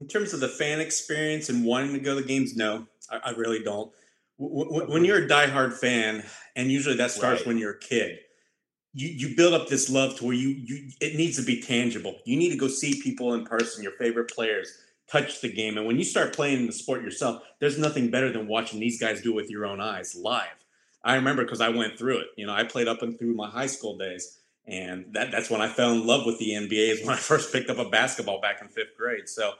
In 0.00 0.08
terms 0.08 0.34
of 0.34 0.40
the 0.40 0.48
fan 0.48 0.80
experience 0.80 1.48
and 1.48 1.64
wanting 1.64 1.94
to 1.94 1.98
go 1.98 2.14
to 2.14 2.20
the 2.20 2.26
games, 2.26 2.54
no, 2.54 2.86
I, 3.10 3.30
I 3.30 3.30
really 3.30 3.62
don't. 3.62 3.90
When 4.38 5.06
you're 5.06 5.24
a 5.24 5.28
diehard 5.28 5.72
fan, 5.72 6.22
and 6.54 6.70
usually 6.70 6.96
that 6.96 7.10
starts 7.10 7.40
right. 7.40 7.46
when 7.46 7.58
you're 7.58 7.72
a 7.72 7.78
kid, 7.78 8.18
you 8.96 9.08
you 9.08 9.36
build 9.36 9.52
up 9.52 9.68
this 9.68 9.90
love 9.90 10.16
to 10.16 10.24
where 10.24 10.34
you 10.34 10.48
you 10.48 10.90
it 11.02 11.16
needs 11.16 11.36
to 11.36 11.44
be 11.44 11.60
tangible. 11.60 12.16
You 12.24 12.36
need 12.36 12.48
to 12.50 12.56
go 12.56 12.66
see 12.66 13.00
people 13.02 13.34
in 13.34 13.44
person, 13.44 13.82
your 13.82 13.92
favorite 13.92 14.30
players, 14.30 14.72
touch 15.06 15.42
the 15.42 15.52
game. 15.52 15.76
And 15.76 15.86
when 15.86 15.98
you 15.98 16.04
start 16.04 16.34
playing 16.34 16.66
the 16.66 16.72
sport 16.72 17.02
yourself, 17.02 17.42
there's 17.60 17.78
nothing 17.78 18.10
better 18.10 18.32
than 18.32 18.48
watching 18.48 18.80
these 18.80 18.98
guys 18.98 19.20
do 19.20 19.32
it 19.32 19.36
with 19.36 19.50
your 19.50 19.66
own 19.66 19.82
eyes 19.82 20.16
live. 20.16 20.64
I 21.04 21.16
remember 21.16 21.44
because 21.44 21.60
I 21.60 21.68
went 21.68 21.98
through 21.98 22.20
it. 22.20 22.28
You 22.38 22.46
know, 22.46 22.54
I 22.54 22.64
played 22.64 22.88
up 22.88 23.02
and 23.02 23.18
through 23.18 23.34
my 23.34 23.50
high 23.50 23.66
school 23.66 23.98
days, 23.98 24.38
and 24.66 25.04
that 25.12 25.30
that's 25.30 25.50
when 25.50 25.60
I 25.60 25.68
fell 25.68 25.92
in 25.92 26.06
love 26.06 26.24
with 26.24 26.38
the 26.38 26.52
NBA. 26.52 26.92
Is 26.92 27.00
when 27.06 27.14
I 27.14 27.18
first 27.20 27.52
picked 27.52 27.68
up 27.68 27.78
a 27.78 27.90
basketball 27.90 28.40
back 28.40 28.62
in 28.62 28.68
fifth 28.68 28.96
grade. 28.96 29.28
So 29.28 29.52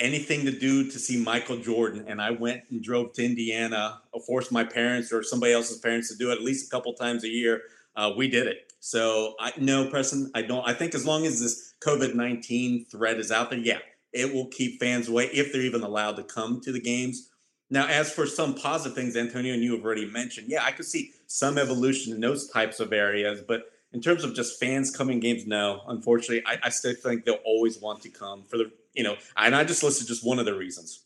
anything 0.00 0.44
to 0.46 0.52
do 0.52 0.90
to 0.90 0.98
see 0.98 1.16
Michael 1.22 1.58
Jordan, 1.58 2.06
and 2.08 2.20
I 2.20 2.32
went 2.32 2.62
and 2.70 2.82
drove 2.82 3.12
to 3.12 3.24
Indiana, 3.24 4.00
or 4.10 4.20
forced 4.20 4.50
my 4.50 4.64
parents 4.64 5.12
or 5.12 5.22
somebody 5.22 5.52
else's 5.52 5.78
parents 5.78 6.08
to 6.10 6.16
do 6.16 6.32
it 6.32 6.34
at 6.34 6.42
least 6.42 6.66
a 6.66 6.70
couple 6.70 6.92
times 6.94 7.22
a 7.22 7.28
year 7.28 7.62
uh, 7.98 8.12
we 8.16 8.28
did 8.28 8.46
it. 8.46 8.72
So 8.80 9.34
I 9.40 9.52
no, 9.58 9.90
Preston, 9.90 10.30
I 10.34 10.42
don't. 10.42 10.66
I 10.66 10.72
think 10.72 10.94
as 10.94 11.04
long 11.04 11.26
as 11.26 11.40
this 11.40 11.74
COVID 11.84 12.14
nineteen 12.14 12.86
threat 12.86 13.18
is 13.18 13.32
out 13.32 13.50
there, 13.50 13.58
yeah, 13.58 13.80
it 14.12 14.32
will 14.32 14.46
keep 14.46 14.80
fans 14.80 15.08
away 15.08 15.24
if 15.26 15.52
they're 15.52 15.62
even 15.62 15.82
allowed 15.82 16.16
to 16.16 16.22
come 16.22 16.60
to 16.62 16.72
the 16.72 16.80
games. 16.80 17.30
Now, 17.70 17.86
as 17.86 18.10
for 18.10 18.24
some 18.24 18.54
positive 18.54 18.96
things, 18.96 19.16
Antonio 19.16 19.52
and 19.52 19.62
you 19.62 19.76
have 19.76 19.84
already 19.84 20.10
mentioned, 20.10 20.46
yeah, 20.48 20.64
I 20.64 20.70
could 20.70 20.86
see 20.86 21.12
some 21.26 21.58
evolution 21.58 22.14
in 22.14 22.20
those 22.20 22.48
types 22.48 22.80
of 22.80 22.94
areas, 22.94 23.42
but 23.46 23.64
in 23.92 24.00
terms 24.00 24.24
of 24.24 24.34
just 24.34 24.58
fans 24.58 24.96
coming 24.96 25.20
games, 25.20 25.46
no. 25.46 25.82
Unfortunately, 25.86 26.42
I, 26.46 26.58
I 26.62 26.68
still 26.70 26.94
think 26.94 27.26
they'll 27.26 27.34
always 27.44 27.78
want 27.78 28.00
to 28.02 28.08
come 28.08 28.44
for 28.44 28.56
the 28.58 28.70
you 28.94 29.02
know, 29.02 29.16
and 29.36 29.56
I 29.56 29.64
just 29.64 29.82
listed 29.82 30.06
just 30.06 30.24
one 30.24 30.38
of 30.38 30.46
the 30.46 30.54
reasons. 30.54 31.04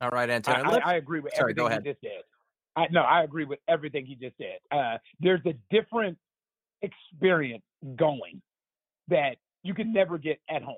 All 0.00 0.10
right, 0.10 0.28
Antonio. 0.28 0.64
I, 0.64 0.76
I, 0.76 0.92
I 0.92 0.94
agree 0.94 1.20
with 1.20 1.32
Sorry, 1.34 1.52
everything 1.52 1.62
go 1.62 1.66
ahead. 1.68 1.86
you 1.86 1.92
just 1.92 2.02
said. 2.02 2.22
I 2.76 2.86
no, 2.90 3.02
I 3.02 3.22
agree 3.22 3.44
with 3.44 3.58
everything 3.68 4.06
he 4.06 4.14
just 4.14 4.36
said. 4.38 4.58
Uh, 4.70 4.98
there's 5.20 5.44
a 5.46 5.54
different 5.70 6.18
experience 6.82 7.64
going 7.96 8.40
that 9.08 9.36
you 9.62 9.74
can 9.74 9.92
never 9.92 10.18
get 10.18 10.40
at 10.48 10.62
home. 10.62 10.76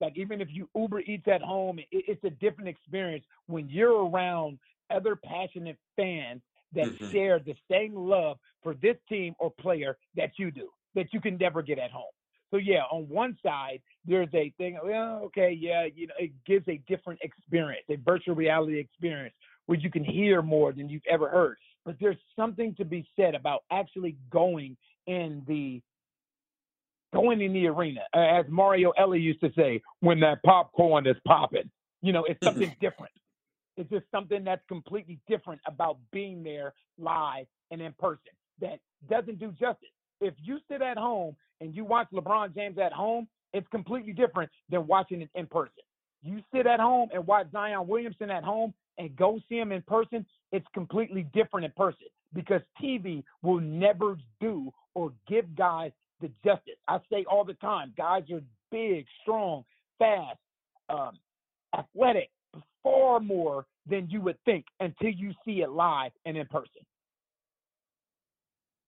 Like 0.00 0.16
even 0.16 0.40
if 0.40 0.48
you 0.50 0.68
Uber 0.74 1.00
Eats 1.00 1.28
at 1.28 1.42
home, 1.42 1.78
it, 1.78 1.86
it's 1.90 2.24
a 2.24 2.30
different 2.30 2.68
experience 2.68 3.24
when 3.46 3.68
you're 3.68 4.08
around 4.08 4.58
other 4.90 5.16
passionate 5.16 5.78
fans 5.96 6.42
that 6.74 6.86
mm-hmm. 6.86 7.10
share 7.10 7.38
the 7.38 7.54
same 7.70 7.94
love 7.94 8.38
for 8.62 8.74
this 8.74 8.96
team 9.08 9.34
or 9.38 9.50
player 9.50 9.96
that 10.16 10.30
you 10.38 10.50
do, 10.50 10.68
that 10.94 11.12
you 11.12 11.20
can 11.20 11.36
never 11.38 11.62
get 11.62 11.78
at 11.78 11.90
home. 11.90 12.04
So 12.50 12.58
yeah, 12.58 12.82
on 12.90 13.08
one 13.08 13.36
side, 13.42 13.80
there's 14.04 14.28
a 14.34 14.52
thing. 14.58 14.78
Well, 14.84 15.22
okay, 15.26 15.56
yeah, 15.58 15.86
you 15.94 16.06
know, 16.06 16.14
it 16.18 16.32
gives 16.46 16.68
a 16.68 16.80
different 16.86 17.20
experience, 17.22 17.84
a 17.88 17.96
virtual 17.96 18.34
reality 18.34 18.78
experience 18.78 19.34
where 19.66 19.78
you 19.78 19.90
can 19.90 20.04
hear 20.04 20.42
more 20.42 20.72
than 20.72 20.88
you've 20.88 21.02
ever 21.08 21.28
heard. 21.28 21.56
But 21.84 21.96
there's 22.00 22.16
something 22.36 22.74
to 22.76 22.84
be 22.84 23.06
said 23.16 23.34
about 23.34 23.62
actually 23.70 24.16
going 24.30 24.76
in 25.06 25.42
the 25.46 25.82
going 27.12 27.42
in 27.42 27.52
the 27.52 27.66
arena, 27.66 28.00
as 28.14 28.46
Mario 28.48 28.90
Elie 28.92 29.20
used 29.20 29.40
to 29.40 29.52
say, 29.54 29.82
when 30.00 30.20
that 30.20 30.42
popcorn 30.44 31.06
is 31.06 31.16
popping. 31.26 31.70
You 32.00 32.12
know, 32.12 32.24
it's 32.24 32.38
mm-hmm. 32.40 32.46
something 32.46 32.76
different. 32.80 33.12
It's 33.76 33.90
just 33.90 34.04
something 34.10 34.44
that's 34.44 34.62
completely 34.68 35.18
different 35.28 35.60
about 35.66 35.98
being 36.10 36.42
there 36.42 36.72
live 36.98 37.46
and 37.70 37.80
in 37.80 37.92
person 37.98 38.32
that 38.60 38.78
doesn't 39.10 39.38
do 39.38 39.50
justice. 39.52 39.88
If 40.20 40.34
you 40.42 40.58
sit 40.70 40.82
at 40.82 40.96
home 40.96 41.36
and 41.60 41.74
you 41.74 41.84
watch 41.84 42.08
LeBron 42.12 42.54
James 42.54 42.78
at 42.78 42.92
home, 42.92 43.28
it's 43.52 43.66
completely 43.68 44.12
different 44.12 44.50
than 44.70 44.86
watching 44.86 45.22
it 45.22 45.30
in 45.34 45.46
person. 45.46 45.72
You 46.22 46.42
sit 46.54 46.66
at 46.66 46.80
home 46.80 47.08
and 47.12 47.26
watch 47.26 47.46
Zion 47.50 47.88
Williamson 47.88 48.30
at 48.30 48.44
home, 48.44 48.72
and 48.98 49.14
go 49.16 49.40
see 49.48 49.58
him 49.58 49.72
in 49.72 49.82
person, 49.82 50.24
it's 50.52 50.66
completely 50.74 51.26
different 51.34 51.64
in 51.64 51.72
person 51.72 52.06
because 52.34 52.60
TV 52.82 53.22
will 53.42 53.60
never 53.60 54.16
do 54.40 54.72
or 54.94 55.12
give 55.28 55.54
guys 55.56 55.92
the 56.20 56.30
justice. 56.44 56.74
I 56.88 56.98
say 57.10 57.24
all 57.30 57.44
the 57.44 57.54
time, 57.54 57.92
guys 57.96 58.24
are 58.32 58.42
big, 58.70 59.06
strong, 59.22 59.64
fast, 59.98 60.38
um, 60.88 61.18
athletic, 61.76 62.30
far 62.82 63.20
more 63.20 63.66
than 63.88 64.08
you 64.08 64.20
would 64.20 64.38
think 64.44 64.64
until 64.80 65.10
you 65.10 65.32
see 65.44 65.62
it 65.62 65.70
live 65.70 66.12
and 66.24 66.36
in 66.36 66.46
person. 66.46 66.82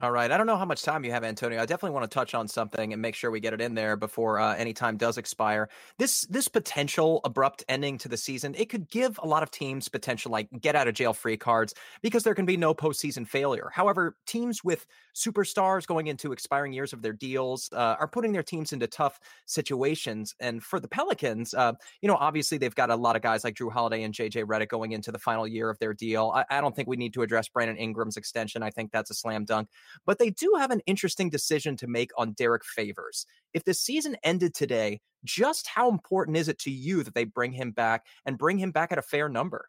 All 0.05 0.13
right. 0.13 0.31
I 0.31 0.37
don't 0.37 0.47
know 0.47 0.59
how 0.59 0.67
much 0.67 0.83
time 0.83 1.03
you 1.03 1.13
have, 1.13 1.25
Antonio. 1.25 1.59
I 1.59 1.65
definitely 1.65 1.95
want 1.95 2.11
to 2.11 2.15
touch 2.15 2.35
on 2.35 2.47
something 2.47 2.93
and 2.93 3.01
make 3.01 3.15
sure 3.15 3.31
we 3.31 3.41
get 3.41 3.55
it 3.55 3.63
in 3.63 3.75
there 3.75 3.97
before 3.97 4.39
uh, 4.39 4.55
any 4.55 4.75
time 4.75 4.99
does 4.99 5.17
expire. 5.17 5.71
This 5.97 6.27
this 6.29 6.47
potential 6.47 7.23
abrupt 7.25 7.65
ending 7.71 7.97
to 7.97 8.11
the 8.11 8.19
season, 8.19 8.55
it 8.59 8.69
could 8.69 8.91
give 8.91 9.19
a 9.23 9.27
lot 9.27 9.43
of 9.43 9.51
teams 9.51 9.89
potential 9.89 10.31
like 10.31 10.49
get 10.61 10.77
out 10.77 10.89
of 10.89 10.95
jail 10.95 11.15
free 11.15 11.39
cards 11.39 11.73
because 12.03 12.23
there 12.23 12.35
can 12.35 12.45
be 12.45 12.59
no 12.59 12.75
postseason 12.75 13.27
failure. 13.27 13.71
However, 13.73 14.15
teams 14.27 14.63
with 14.63 14.87
superstars 15.15 15.87
going 15.87 16.09
into 16.09 16.33
expiring 16.33 16.73
years 16.73 16.93
of 16.93 17.01
their 17.01 17.13
deals 17.13 17.71
uh, 17.73 17.97
are 17.99 18.09
putting 18.09 18.33
their 18.33 18.43
teams 18.43 18.73
into 18.73 18.87
tough 18.87 19.19
situations. 19.47 20.35
And 20.41 20.63
for 20.63 20.81
the 20.81 20.89
Pelicans, 20.89 21.55
uh, 21.55 21.73
you 22.03 22.09
know, 22.09 22.17
obviously 22.17 22.59
they've 22.59 22.75
got 22.75 22.91
a 22.91 22.97
lot 22.97 23.17
of 23.17 23.23
guys 23.23 23.45
like 23.45 23.55
Jrue 23.55 23.73
Holiday 23.73 24.03
and 24.03 24.13
JJ 24.13 24.45
Redick 24.45 24.69
going 24.69 24.93
into 24.93 25.13
the 25.13 25.19
final 25.19 25.47
year 25.47 25.71
of 25.71 25.79
their 25.79 25.95
deal. 25.95 26.33
I, 26.35 26.45
I 26.51 26.61
don't 26.61 26.75
think 26.75 26.89
we 26.89 26.97
need 26.97 27.15
to 27.15 27.23
address 27.23 27.49
Brandon 27.49 27.77
Ingram's 27.77 28.17
extension. 28.17 28.63
I 28.63 28.71
think 28.71 28.91
that's 28.91 29.11
a 29.11 29.15
slam 29.15 29.45
dunk. 29.45 29.69
But 30.07 30.19
they 30.19 30.31
do 30.31 30.55
have 30.59 30.71
an 30.71 30.81
interesting 30.87 31.31
decision 31.31 31.77
to 31.79 31.87
make 31.87 32.11
on 32.17 32.33
Derrick 32.33 32.65
Favors. 32.65 33.27
If 33.53 33.65
the 33.65 33.75
season 33.75 34.17
ended 34.23 34.55
today, 34.55 35.01
just 35.25 35.67
how 35.69 35.91
important 35.91 36.37
is 36.37 36.49
it 36.49 36.59
to 36.61 36.71
you 36.71 37.03
that 37.03 37.15
they 37.15 37.25
bring 37.25 37.53
him 37.53 37.71
back 37.71 38.07
and 38.27 38.39
bring 38.39 38.59
him 38.59 38.71
back 38.71 38.93
at 38.93 38.99
a 38.99 39.03
fair 39.03 39.29
number? 39.29 39.69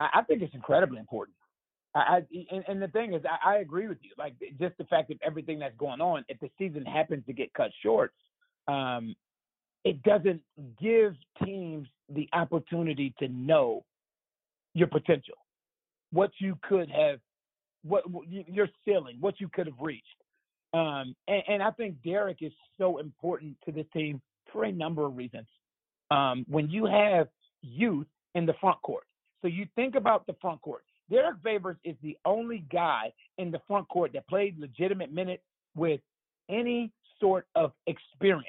I 0.00 0.22
think 0.22 0.42
it's 0.42 0.54
incredibly 0.54 0.98
important. 0.98 1.36
I, 1.94 2.22
and, 2.50 2.64
and, 2.66 2.82
the 2.82 2.88
thing 2.88 3.14
is, 3.14 3.22
I, 3.24 3.54
I, 3.54 3.58
agree 3.58 3.86
with 3.86 3.98
you. 4.02 4.10
Like 4.18 4.34
just 4.58 4.76
the 4.78 4.84
fact 4.84 5.12
of 5.12 5.18
everything 5.24 5.60
that's 5.60 5.76
going 5.76 6.00
on, 6.00 6.24
if 6.28 6.40
the 6.40 6.50
season 6.58 6.84
happens 6.84 7.24
to 7.26 7.32
get 7.32 7.54
cut 7.54 7.70
short, 7.84 8.12
um, 8.66 9.14
it 9.84 10.02
doesn't 10.02 10.40
give 10.82 11.14
teams 11.44 11.86
the 12.08 12.28
opportunity 12.32 13.14
to 13.20 13.28
know 13.28 13.84
your 14.74 14.88
potential, 14.88 15.36
what 16.10 16.30
you 16.40 16.58
could 16.68 16.90
have, 16.90 17.20
what 17.84 18.04
your 18.28 18.68
ceiling, 18.84 19.16
what 19.20 19.40
you 19.40 19.48
could 19.48 19.66
have 19.66 19.78
reached. 19.80 20.06
Um, 20.72 21.14
and, 21.28 21.42
and, 21.46 21.62
I 21.62 21.70
think 21.70 22.02
Derrick 22.02 22.38
is 22.40 22.52
so 22.78 22.98
important 22.98 23.56
to 23.64 23.70
this 23.70 23.86
team 23.92 24.20
for 24.52 24.64
a 24.64 24.72
number 24.72 25.06
of 25.06 25.16
reasons. 25.16 25.46
Um, 26.10 26.44
when 26.48 26.68
you 26.68 26.86
have 26.86 27.28
youth 27.62 28.08
in 28.34 28.44
the 28.44 28.54
front 28.60 28.82
court, 28.82 29.04
so 29.40 29.48
you 29.48 29.66
think 29.76 29.94
about 29.94 30.26
the 30.26 30.34
front 30.40 30.60
court. 30.62 30.82
Derrick 31.10 31.36
Favors 31.44 31.76
is 31.84 31.94
the 32.02 32.16
only 32.24 32.64
guy 32.72 33.12
in 33.38 33.50
the 33.50 33.60
front 33.68 33.88
court 33.88 34.12
that 34.14 34.26
played 34.26 34.58
legitimate 34.58 35.12
minutes 35.12 35.42
with 35.76 36.00
any 36.48 36.90
sort 37.20 37.46
of 37.54 37.72
experience, 37.86 38.48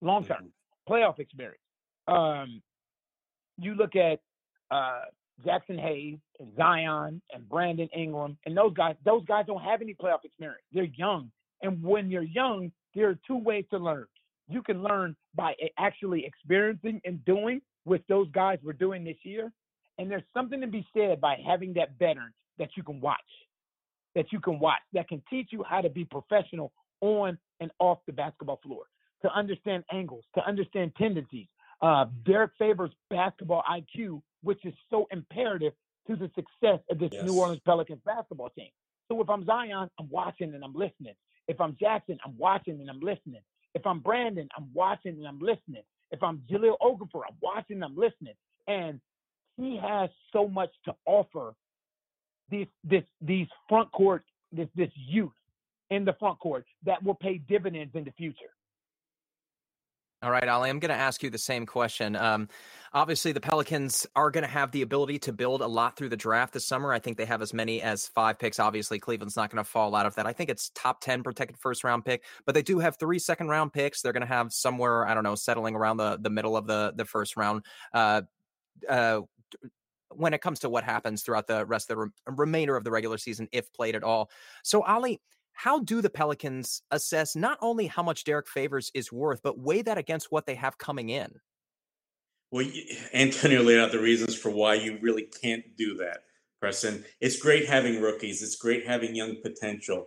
long 0.00 0.24
term 0.24 0.44
mm-hmm. 0.44 0.92
playoff 0.92 1.18
experience. 1.18 1.62
Um, 2.06 2.62
you 3.58 3.74
look 3.74 3.96
at 3.96 4.20
uh, 4.70 5.02
Jaxson 5.44 5.80
Hayes 5.80 6.18
and 6.40 6.54
Zion 6.56 7.22
and 7.32 7.48
Brandon 7.48 7.88
Ingram 7.96 8.36
and 8.44 8.56
those 8.56 8.74
guys. 8.74 8.96
Those 9.04 9.24
guys 9.24 9.44
don't 9.46 9.62
have 9.62 9.82
any 9.82 9.94
playoff 9.94 10.24
experience. 10.24 10.62
They're 10.72 10.84
young, 10.84 11.30
and 11.62 11.82
when 11.82 12.10
you're 12.10 12.22
young, 12.22 12.72
there 12.94 13.08
are 13.08 13.18
two 13.26 13.36
ways 13.36 13.64
to 13.70 13.78
learn. 13.78 14.06
You 14.48 14.62
can 14.62 14.82
learn 14.82 15.14
by 15.34 15.54
actually 15.78 16.24
experiencing 16.24 17.00
and 17.04 17.24
doing, 17.24 17.60
which 17.84 18.02
those 18.08 18.30
guys 18.30 18.58
were 18.64 18.72
doing 18.72 19.04
this 19.04 19.18
year. 19.22 19.52
And 19.98 20.10
there's 20.10 20.22
something 20.32 20.60
to 20.60 20.66
be 20.66 20.86
said 20.96 21.20
by 21.20 21.36
having 21.44 21.74
that 21.74 21.90
veteran 21.98 22.32
that 22.58 22.70
you 22.76 22.82
can 22.82 23.00
watch, 23.00 23.18
that 24.14 24.32
you 24.32 24.40
can 24.40 24.58
watch, 24.58 24.80
that 24.92 25.08
can 25.08 25.22
teach 25.28 25.48
you 25.50 25.64
how 25.68 25.80
to 25.80 25.88
be 25.88 26.04
professional 26.04 26.72
on 27.00 27.38
and 27.60 27.70
off 27.78 27.98
the 28.06 28.12
basketball 28.12 28.60
floor, 28.62 28.84
to 29.22 29.32
understand 29.32 29.84
angles, 29.92 30.24
to 30.34 30.44
understand 30.44 30.92
tendencies. 30.96 31.46
Uh, 31.82 32.06
Derrick 32.24 32.52
Favors' 32.58 32.90
basketball 33.10 33.62
IQ, 33.70 34.22
which 34.42 34.64
is 34.64 34.74
so 34.90 35.06
imperative 35.10 35.72
to 36.06 36.16
the 36.16 36.30
success 36.34 36.80
of 36.90 36.98
this 36.98 37.10
yes. 37.12 37.24
New 37.24 37.38
Orleans 37.38 37.60
Pelicans 37.64 38.00
basketball 38.04 38.50
team. 38.50 38.70
So 39.08 39.20
if 39.20 39.28
I'm 39.28 39.44
Zion, 39.44 39.88
I'm 39.98 40.08
watching 40.10 40.54
and 40.54 40.64
I'm 40.64 40.74
listening. 40.74 41.14
If 41.48 41.60
I'm 41.60 41.72
Jaxson, 41.74 42.18
I'm 42.24 42.36
watching 42.36 42.80
and 42.80 42.90
I'm 42.90 43.00
listening. 43.00 43.40
If 43.74 43.86
I'm 43.86 44.00
Brandon, 44.00 44.48
I'm 44.56 44.68
watching 44.74 45.16
and 45.16 45.26
I'm 45.26 45.38
listening. 45.38 45.82
If 46.10 46.22
I'm 46.22 46.42
Jahlil 46.50 46.76
Okafor, 46.82 47.22
I'm 47.28 47.36
watching 47.40 47.76
and 47.76 47.84
I'm 47.84 47.96
listening. 47.96 48.34
And 48.66 49.00
he 49.56 49.78
has 49.82 50.10
so 50.32 50.48
much 50.48 50.70
to 50.84 50.94
offer 51.04 51.54
these 52.50 52.66
this 52.84 53.04
these 53.20 53.46
front 53.68 53.90
court 53.92 54.24
this 54.52 54.68
this 54.74 54.90
youth 54.94 55.32
in 55.90 56.04
the 56.04 56.14
front 56.14 56.38
court 56.38 56.64
that 56.84 57.02
will 57.02 57.14
pay 57.14 57.38
dividends 57.38 57.94
in 57.94 58.04
the 58.04 58.12
future. 58.12 58.52
All 60.20 60.32
right, 60.32 60.48
Ali, 60.48 60.68
I'm 60.68 60.80
going 60.80 60.88
to 60.88 60.96
ask 60.96 61.22
you 61.22 61.30
the 61.30 61.38
same 61.38 61.64
question. 61.64 62.16
Um, 62.16 62.48
obviously, 62.92 63.30
the 63.30 63.40
Pelicans 63.40 64.04
are 64.16 64.32
going 64.32 64.42
to 64.42 64.50
have 64.50 64.72
the 64.72 64.82
ability 64.82 65.20
to 65.20 65.32
build 65.32 65.62
a 65.62 65.66
lot 65.68 65.96
through 65.96 66.08
the 66.08 66.16
draft 66.16 66.54
this 66.54 66.64
summer. 66.64 66.92
I 66.92 66.98
think 66.98 67.16
they 67.16 67.24
have 67.24 67.40
as 67.40 67.54
many 67.54 67.80
as 67.80 68.08
five 68.08 68.36
picks. 68.36 68.58
Obviously, 68.58 68.98
Cleveland's 68.98 69.36
not 69.36 69.48
going 69.48 69.62
to 69.62 69.70
fall 69.70 69.94
out 69.94 70.06
of 70.06 70.16
that. 70.16 70.26
I 70.26 70.32
think 70.32 70.50
it's 70.50 70.70
top 70.70 71.00
10 71.02 71.22
protected 71.22 71.56
first 71.56 71.84
round 71.84 72.04
pick, 72.04 72.24
but 72.46 72.56
they 72.56 72.62
do 72.62 72.80
have 72.80 72.96
three 72.96 73.20
second 73.20 73.46
round 73.46 73.72
picks. 73.72 74.02
They're 74.02 74.12
going 74.12 74.22
to 74.22 74.26
have 74.26 74.52
somewhere, 74.52 75.06
I 75.06 75.14
don't 75.14 75.22
know, 75.22 75.36
settling 75.36 75.76
around 75.76 75.98
the, 75.98 76.18
the 76.20 76.30
middle 76.30 76.56
of 76.56 76.66
the, 76.66 76.92
the 76.96 77.04
first 77.04 77.36
round. 77.36 77.64
Uh, 77.94 78.22
uh, 78.88 79.20
when 80.10 80.34
it 80.34 80.40
comes 80.40 80.60
to 80.60 80.68
what 80.68 80.82
happens 80.82 81.22
throughout 81.22 81.46
the 81.46 81.64
rest 81.64 81.90
of 81.90 81.96
the 81.96 82.02
re- 82.02 82.10
remainder 82.26 82.76
of 82.76 82.82
the 82.82 82.90
regular 82.90 83.18
season, 83.18 83.46
if 83.52 83.72
played 83.72 83.94
at 83.94 84.02
all. 84.02 84.30
So, 84.64 84.82
Ali, 84.82 85.20
how 85.58 85.80
do 85.80 86.00
the 86.00 86.08
Pelicans 86.08 86.82
assess 86.92 87.34
not 87.34 87.58
only 87.60 87.88
how 87.88 88.00
much 88.04 88.22
Derrick 88.22 88.46
Favors 88.46 88.92
is 88.94 89.10
worth, 89.10 89.42
but 89.42 89.58
weigh 89.58 89.82
that 89.82 89.98
against 89.98 90.30
what 90.30 90.46
they 90.46 90.54
have 90.54 90.78
coming 90.78 91.08
in? 91.08 91.32
Well, 92.52 92.64
Antonio 93.12 93.62
laid 93.62 93.80
out 93.80 93.90
the 93.90 93.98
reasons 93.98 94.36
for 94.36 94.50
why 94.50 94.74
you 94.74 94.98
really 95.02 95.26
can't 95.42 95.64
do 95.76 95.96
that, 95.96 96.18
Preston. 96.60 97.04
It's 97.20 97.40
great 97.40 97.66
having 97.66 98.00
rookies, 98.00 98.40
it's 98.40 98.54
great 98.54 98.86
having 98.86 99.16
young 99.16 99.34
potential, 99.42 100.06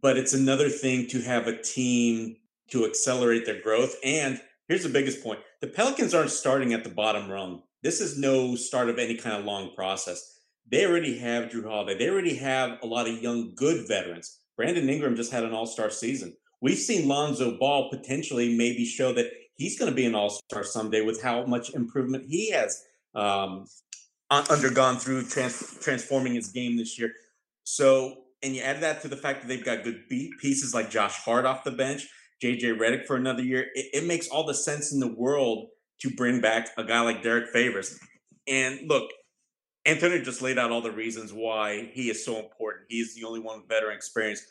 but 0.00 0.16
it's 0.16 0.32
another 0.32 0.70
thing 0.70 1.06
to 1.08 1.20
have 1.20 1.48
a 1.48 1.60
team 1.60 2.36
to 2.70 2.86
accelerate 2.86 3.44
their 3.44 3.60
growth. 3.60 3.94
And 4.02 4.40
here's 4.68 4.84
the 4.84 4.88
biggest 4.88 5.22
point 5.22 5.40
the 5.60 5.66
Pelicans 5.66 6.14
aren't 6.14 6.30
starting 6.30 6.72
at 6.72 6.82
the 6.82 6.88
bottom 6.88 7.30
rung. 7.30 7.62
This 7.82 8.00
is 8.00 8.16
no 8.16 8.54
start 8.54 8.88
of 8.88 8.98
any 8.98 9.16
kind 9.16 9.36
of 9.36 9.44
long 9.44 9.74
process. 9.74 10.38
They 10.66 10.86
already 10.86 11.18
have 11.18 11.50
Jrue 11.50 11.68
Holiday, 11.68 11.98
they 11.98 12.08
already 12.08 12.36
have 12.36 12.78
a 12.82 12.86
lot 12.86 13.06
of 13.06 13.22
young, 13.22 13.54
good 13.54 13.86
veterans. 13.86 14.38
Brandon 14.56 14.88
Ingram 14.88 15.16
just 15.16 15.32
had 15.32 15.44
an 15.44 15.52
all 15.52 15.66
star 15.66 15.90
season. 15.90 16.36
We've 16.60 16.78
seen 16.78 17.08
Lonzo 17.08 17.58
Ball 17.58 17.90
potentially 17.90 18.56
maybe 18.56 18.84
show 18.84 19.12
that 19.14 19.30
he's 19.56 19.78
going 19.78 19.90
to 19.90 19.94
be 19.94 20.06
an 20.06 20.14
all 20.14 20.30
star 20.30 20.64
someday 20.64 21.02
with 21.02 21.22
how 21.22 21.44
much 21.44 21.74
improvement 21.74 22.26
he 22.28 22.50
has 22.50 22.82
um, 23.14 23.66
undergone 24.30 24.96
through 24.96 25.24
trans- 25.24 25.78
transforming 25.80 26.34
his 26.34 26.48
game 26.48 26.76
this 26.76 26.98
year. 26.98 27.12
So, 27.64 28.24
and 28.42 28.54
you 28.54 28.62
add 28.62 28.80
that 28.80 29.02
to 29.02 29.08
the 29.08 29.16
fact 29.16 29.42
that 29.42 29.48
they've 29.48 29.64
got 29.64 29.84
good 29.84 30.08
pieces 30.08 30.74
like 30.74 30.90
Josh 30.90 31.16
Hart 31.16 31.44
off 31.44 31.64
the 31.64 31.70
bench, 31.70 32.06
JJ 32.42 32.78
Redick 32.78 33.06
for 33.06 33.16
another 33.16 33.42
year. 33.42 33.66
It, 33.74 33.86
it 33.92 34.06
makes 34.06 34.28
all 34.28 34.44
the 34.44 34.54
sense 34.54 34.92
in 34.92 35.00
the 35.00 35.14
world 35.14 35.68
to 36.00 36.10
bring 36.10 36.40
back 36.40 36.70
a 36.76 36.84
guy 36.84 37.00
like 37.00 37.22
Derrick 37.22 37.50
Favors. 37.50 37.98
And 38.48 38.80
look, 38.88 39.10
Antonio 39.84 40.22
just 40.22 40.42
laid 40.42 40.58
out 40.58 40.70
all 40.70 40.80
the 40.80 40.92
reasons 40.92 41.32
why 41.32 41.90
he 41.92 42.10
is 42.10 42.24
so 42.24 42.38
important. 42.38 42.86
He's 42.88 43.14
the 43.14 43.24
only 43.24 43.40
one 43.40 43.58
with 43.60 43.68
veteran 43.68 43.96
experience. 43.96 44.42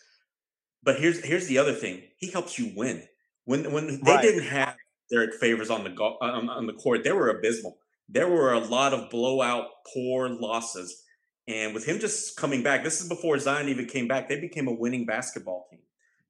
But 0.83 0.99
here's 0.99 1.23
here's 1.23 1.47
the 1.47 1.57
other 1.57 1.73
thing: 1.73 2.03
he 2.17 2.31
helps 2.31 2.59
you 2.59 2.71
win. 2.75 3.03
When 3.45 3.71
when 3.71 4.01
they 4.03 4.11
right. 4.11 4.21
didn't 4.21 4.43
have 4.43 4.75
Derrick 5.09 5.35
Favors 5.35 5.69
on 5.69 5.83
the 5.83 5.89
go- 5.89 6.17
on, 6.21 6.49
on 6.49 6.67
the 6.67 6.73
court, 6.73 7.03
they 7.03 7.11
were 7.11 7.29
abysmal. 7.29 7.77
There 8.09 8.27
were 8.27 8.53
a 8.53 8.59
lot 8.59 8.93
of 8.93 9.09
blowout, 9.09 9.67
poor 9.93 10.27
losses, 10.27 11.03
and 11.47 11.73
with 11.73 11.85
him 11.85 11.99
just 11.99 12.35
coming 12.35 12.61
back, 12.61 12.83
this 12.83 13.01
is 13.01 13.07
before 13.07 13.37
Zion 13.39 13.69
even 13.69 13.85
came 13.85 14.07
back. 14.07 14.27
They 14.27 14.39
became 14.39 14.67
a 14.67 14.73
winning 14.73 15.05
basketball 15.05 15.67
team. 15.69 15.79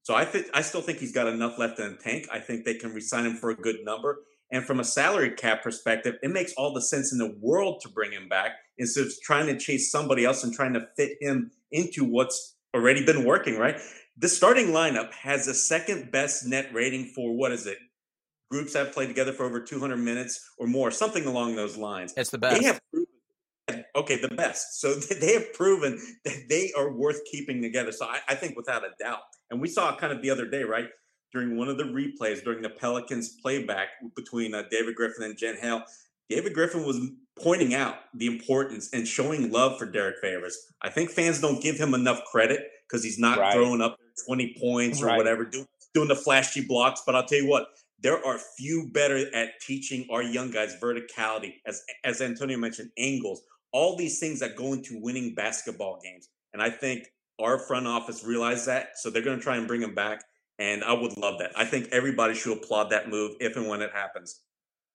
So 0.03 0.15
I 0.15 0.25
think 0.25 0.47
I 0.53 0.61
still 0.61 0.81
think 0.81 0.99
he's 0.99 1.11
got 1.11 1.27
enough 1.27 1.57
left 1.57 1.79
in 1.79 1.91
the 1.91 1.97
tank. 1.97 2.27
I 2.31 2.39
think 2.39 2.65
they 2.65 2.75
can 2.75 2.93
resign 2.93 3.25
him 3.25 3.35
for 3.35 3.49
a 3.49 3.55
good 3.55 3.77
number. 3.83 4.19
And 4.51 4.65
from 4.65 4.79
a 4.79 4.83
salary 4.83 5.31
cap 5.31 5.63
perspective, 5.63 6.15
it 6.21 6.29
makes 6.29 6.53
all 6.53 6.73
the 6.73 6.81
sense 6.81 7.11
in 7.13 7.17
the 7.17 7.35
world 7.39 7.81
to 7.81 7.89
bring 7.89 8.11
him 8.11 8.27
back 8.27 8.51
instead 8.77 9.05
of 9.05 9.13
trying 9.23 9.47
to 9.47 9.57
chase 9.57 9.91
somebody 9.91 10.25
else 10.25 10.43
and 10.43 10.53
trying 10.53 10.73
to 10.73 10.87
fit 10.97 11.17
him 11.21 11.51
into 11.71 12.03
what's 12.03 12.55
already 12.75 13.05
been 13.05 13.23
working, 13.23 13.57
right? 13.57 13.79
The 14.17 14.27
starting 14.27 14.67
lineup 14.67 15.13
has 15.13 15.45
the 15.45 15.53
second 15.53 16.11
best 16.11 16.45
net 16.45 16.69
rating 16.73 17.05
for 17.15 17.35
what 17.35 17.51
is 17.51 17.65
it? 17.65 17.77
Groups 18.49 18.73
that 18.73 18.85
have 18.85 18.93
played 18.93 19.07
together 19.07 19.31
for 19.31 19.45
over 19.45 19.61
200 19.61 19.95
minutes 19.97 20.51
or 20.57 20.67
more, 20.67 20.91
something 20.91 21.25
along 21.25 21.55
those 21.55 21.77
lines. 21.77 22.13
It's 22.17 22.29
the 22.29 22.37
best. 22.37 22.59
They 22.59 22.67
have 22.67 22.81
proven, 22.91 23.85
okay, 23.95 24.19
the 24.19 24.35
best. 24.35 24.81
So 24.81 24.93
they 25.21 25.33
have 25.33 25.53
proven 25.53 25.97
that 26.25 26.43
they 26.49 26.73
are 26.77 26.91
worth 26.91 27.21
keeping 27.31 27.61
together. 27.61 27.93
So 27.93 28.05
I, 28.05 28.19
I 28.27 28.35
think 28.35 28.57
without 28.57 28.83
a 28.83 28.89
doubt. 29.01 29.19
And 29.49 29.61
we 29.61 29.69
saw 29.69 29.95
kind 29.95 30.11
of 30.11 30.21
the 30.21 30.29
other 30.29 30.45
day, 30.45 30.63
right? 30.63 30.89
During 31.31 31.57
one 31.57 31.69
of 31.69 31.77
the 31.77 31.85
replays 31.85 32.43
during 32.43 32.61
the 32.61 32.69
Pelicans 32.69 33.29
playback 33.29 33.89
between 34.15 34.53
uh, 34.53 34.63
David 34.69 34.95
Griffin 34.95 35.23
and 35.23 35.37
Jen 35.37 35.55
Hale, 35.55 35.83
David 36.29 36.53
Griffin 36.53 36.85
was 36.85 36.99
pointing 37.39 37.73
out 37.73 37.95
the 38.13 38.27
importance 38.27 38.89
and 38.93 39.07
showing 39.07 39.51
love 39.51 39.77
for 39.77 39.85
Derrick 39.85 40.17
Favors. 40.21 40.57
I 40.81 40.89
think 40.89 41.09
fans 41.09 41.41
don't 41.41 41.61
give 41.61 41.77
him 41.77 41.93
enough 41.93 42.23
credit 42.31 42.69
because 42.87 43.03
he's 43.03 43.19
not 43.19 43.37
right. 43.37 43.53
throwing 43.53 43.81
up 43.81 43.97
20 44.27 44.57
points 44.59 45.01
or 45.01 45.07
right. 45.07 45.17
whatever, 45.17 45.45
do, 45.45 45.65
doing 45.93 46.07
the 46.07 46.15
flashy 46.15 46.65
blocks. 46.65 47.03
But 47.05 47.15
I'll 47.15 47.25
tell 47.25 47.39
you 47.39 47.49
what, 47.49 47.67
there 47.99 48.23
are 48.25 48.39
few 48.57 48.89
better 48.91 49.33
at 49.35 49.59
teaching 49.61 50.07
our 50.11 50.23
young 50.23 50.51
guys 50.51 50.75
verticality, 50.81 51.55
as 51.65 51.83
as 52.03 52.21
Antonio 52.21 52.57
mentioned, 52.57 52.91
angles, 52.97 53.41
all 53.71 53.95
these 53.95 54.19
things 54.19 54.39
that 54.39 54.55
go 54.55 54.73
into 54.73 54.99
winning 55.01 55.35
basketball 55.35 55.99
games. 56.03 56.29
And 56.53 56.61
I 56.61 56.69
think 56.69 57.07
our 57.39 57.59
front 57.59 57.87
office 57.87 58.23
realized 58.23 58.67
that, 58.67 58.97
so 58.97 59.09
they're 59.09 59.21
going 59.21 59.37
to 59.37 59.43
try 59.43 59.57
and 59.57 59.67
bring 59.67 59.81
him 59.81 59.95
back. 59.95 60.23
And 60.59 60.83
I 60.83 60.93
would 60.93 61.17
love 61.17 61.39
that. 61.39 61.51
I 61.55 61.65
think 61.65 61.89
everybody 61.91 62.35
should 62.35 62.57
applaud 62.57 62.89
that 62.91 63.09
move 63.09 63.35
if 63.39 63.55
and 63.55 63.67
when 63.67 63.81
it 63.81 63.91
happens. 63.93 64.41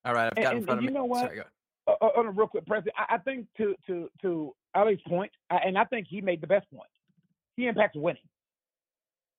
All 0.05 0.14
right, 0.14 0.33
I've 0.37 0.43
got 0.43 0.53
and, 0.53 0.59
in 0.59 0.64
front 0.64 0.81
and 0.81 0.89
of 0.89 0.91
you 0.91 0.91
me. 0.91 0.95
know 0.95 1.05
what? 1.05 1.22
Sorry, 1.22 1.41
uh, 1.41 1.93
uh, 2.01 2.09
on 2.16 2.26
a 2.26 2.31
real 2.31 2.47
quick, 2.47 2.66
Preston, 2.66 2.93
I, 2.97 3.16
I 3.16 3.18
think 3.18 3.47
to 3.57 3.74
to 3.87 4.09
to 4.22 4.55
Ali's 4.74 5.01
point, 5.09 5.33
I, 5.51 5.57
and 5.57 5.76
I 5.76 5.85
think 5.85 6.07
he 6.09 6.20
made 6.20 6.41
the 6.41 6.47
best 6.47 6.70
point. 6.70 6.91
He 7.57 7.66
impacts 7.66 7.97
winning. 7.97 8.22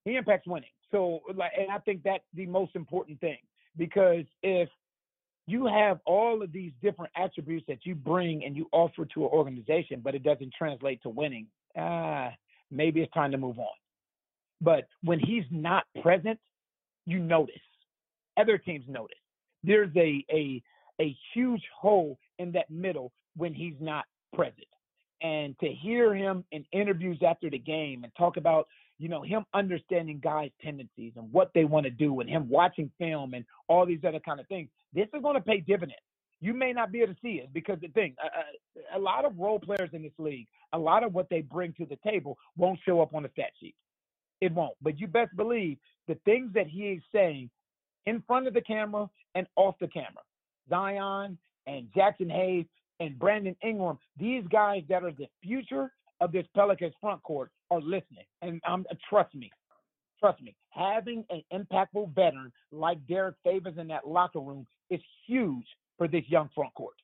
He 0.06 0.16
impacts 0.16 0.48
winning. 0.48 0.70
So, 0.92 1.20
like, 1.36 1.52
and 1.58 1.70
I 1.72 1.80
think 1.80 2.04
that's 2.04 2.24
the 2.34 2.46
most 2.46 2.76
important 2.76 3.20
thing 3.20 3.38
because 3.78 4.26
if 4.42 4.70
you 5.46 5.66
have 5.66 6.00
all 6.06 6.42
of 6.42 6.52
these 6.52 6.72
different 6.82 7.12
attributes 7.16 7.66
that 7.68 7.86
you 7.86 7.96
bring 7.96 8.44
and 8.44 8.56
you 8.56 8.68
offer 8.72 9.06
to 9.06 9.24
an 9.24 9.30
organization, 9.32 10.02
but 10.04 10.16
it 10.16 10.24
doesn't 10.24 10.54
translate 10.58 11.02
to 11.04 11.10
winning, 11.10 11.48
ah, 11.78 12.30
maybe 12.72 13.02
it's 13.02 13.12
time 13.14 13.32
to 13.32 13.38
move 13.38 13.60
on. 13.60 13.66
But 14.62 14.88
when 15.04 15.20
he's 15.20 15.46
not 15.52 15.84
present, 16.02 16.40
you 17.06 17.20
notice. 17.20 17.56
Other 18.38 18.58
teams 18.58 18.86
notice. 18.88 19.18
There's 19.64 19.92
a 19.96 20.26
a 20.32 20.62
a 21.00 21.16
huge 21.34 21.64
hole 21.76 22.18
in 22.40 22.52
that 22.54 22.70
middle 22.70 23.12
when 23.36 23.54
he's 23.54 23.76
not 23.80 24.06
present. 24.34 24.68
And 25.22 25.58
to 25.60 25.68
hear 25.68 26.14
him 26.14 26.44
in 26.52 26.66
interviews 26.72 27.20
after 27.26 27.50
the 27.50 27.58
game 27.58 28.04
and 28.04 28.14
talk 28.16 28.38
about, 28.38 28.68
you 29.00 29.10
know, 29.10 29.22
him 29.24 29.46
understanding 29.54 30.20
guys' 30.24 30.52
tendencies 30.62 31.14
and 31.16 31.32
what 31.32 31.52
they 31.54 31.66
want 31.66 31.86
to 31.86 31.90
do 31.90 32.20
and 32.20 32.30
him 32.30 32.48
watching 32.50 32.92
film 33.00 33.34
and 33.34 33.46
all 33.68 33.86
these 33.86 34.04
other 34.08 34.20
kind 34.20 34.40
of 34.40 34.48
things, 34.48 34.70
this 34.94 35.08
is 35.14 35.22
going 35.22 35.36
to 35.36 35.42
pay 35.42 35.60
dividends. 35.60 36.02
You 36.40 36.54
may 36.54 36.72
not 36.72 36.92
be 36.92 37.02
able 37.02 37.14
to 37.16 37.20
see 37.22 37.42
it 37.44 37.52
because 37.52 37.80
the 37.82 37.88
thing, 37.88 38.16
a, 38.24 38.96
a, 38.96 39.00
a 39.00 39.02
lot 39.02 39.26
of 39.26 39.38
role 39.40 39.60
players 39.60 39.90
in 39.94 40.04
this 40.04 40.12
league, 40.20 40.48
a 40.74 40.78
lot 40.78 41.04
of 41.04 41.14
what 41.14 41.30
they 41.30 41.42
bring 41.42 41.74
to 41.74 41.86
the 41.86 41.98
table 42.08 42.38
won't 42.56 42.80
show 42.86 43.02
up 43.02 43.16
on 43.16 43.24
the 43.24 43.30
stat 43.30 43.52
sheet. 43.60 43.76
It 44.42 44.54
won't. 44.54 44.76
But 44.82 45.00
you 45.00 45.08
best 45.08 45.36
believe 45.36 45.78
the 46.08 46.16
things 46.26 46.52
that 46.54 46.68
he 46.68 46.90
is 46.90 47.04
saying 47.14 47.50
in 48.06 48.24
front 48.28 48.48
of 48.48 48.54
the 48.54 48.62
camera 48.62 49.10
and 49.36 49.48
off 49.56 49.76
the 49.80 49.88
camera. 49.88 50.24
Zion 50.70 51.38
and 51.66 51.88
Jaxson 51.96 52.32
Hayes 52.32 52.66
and 53.00 53.18
Brandon 53.20 53.56
Ingram, 53.64 53.98
these 54.18 54.44
guys 54.52 54.84
that 54.90 55.04
are 55.04 55.12
the 55.12 55.28
future 55.44 55.92
of 56.20 56.32
this 56.32 56.46
Pelicans 56.56 56.94
front 57.00 57.22
court 57.24 57.52
are 57.70 57.82
listening. 57.82 58.26
And 58.42 58.62
um, 58.68 58.86
trust 59.10 59.36
me, 59.36 59.52
trust 60.20 60.42
me, 60.42 60.56
having 60.70 61.24
an 61.30 61.44
impactful 61.54 62.14
veteran 62.16 62.52
like 62.72 63.06
Derrick 63.08 63.36
Favors 63.44 63.78
in 63.78 63.88
that 63.88 64.08
locker 64.08 64.40
room 64.40 64.66
is 64.90 65.02
huge 65.28 65.66
for 65.98 66.08
this 66.08 66.24
young 66.28 66.50
front 66.56 66.74
court. 66.74 66.96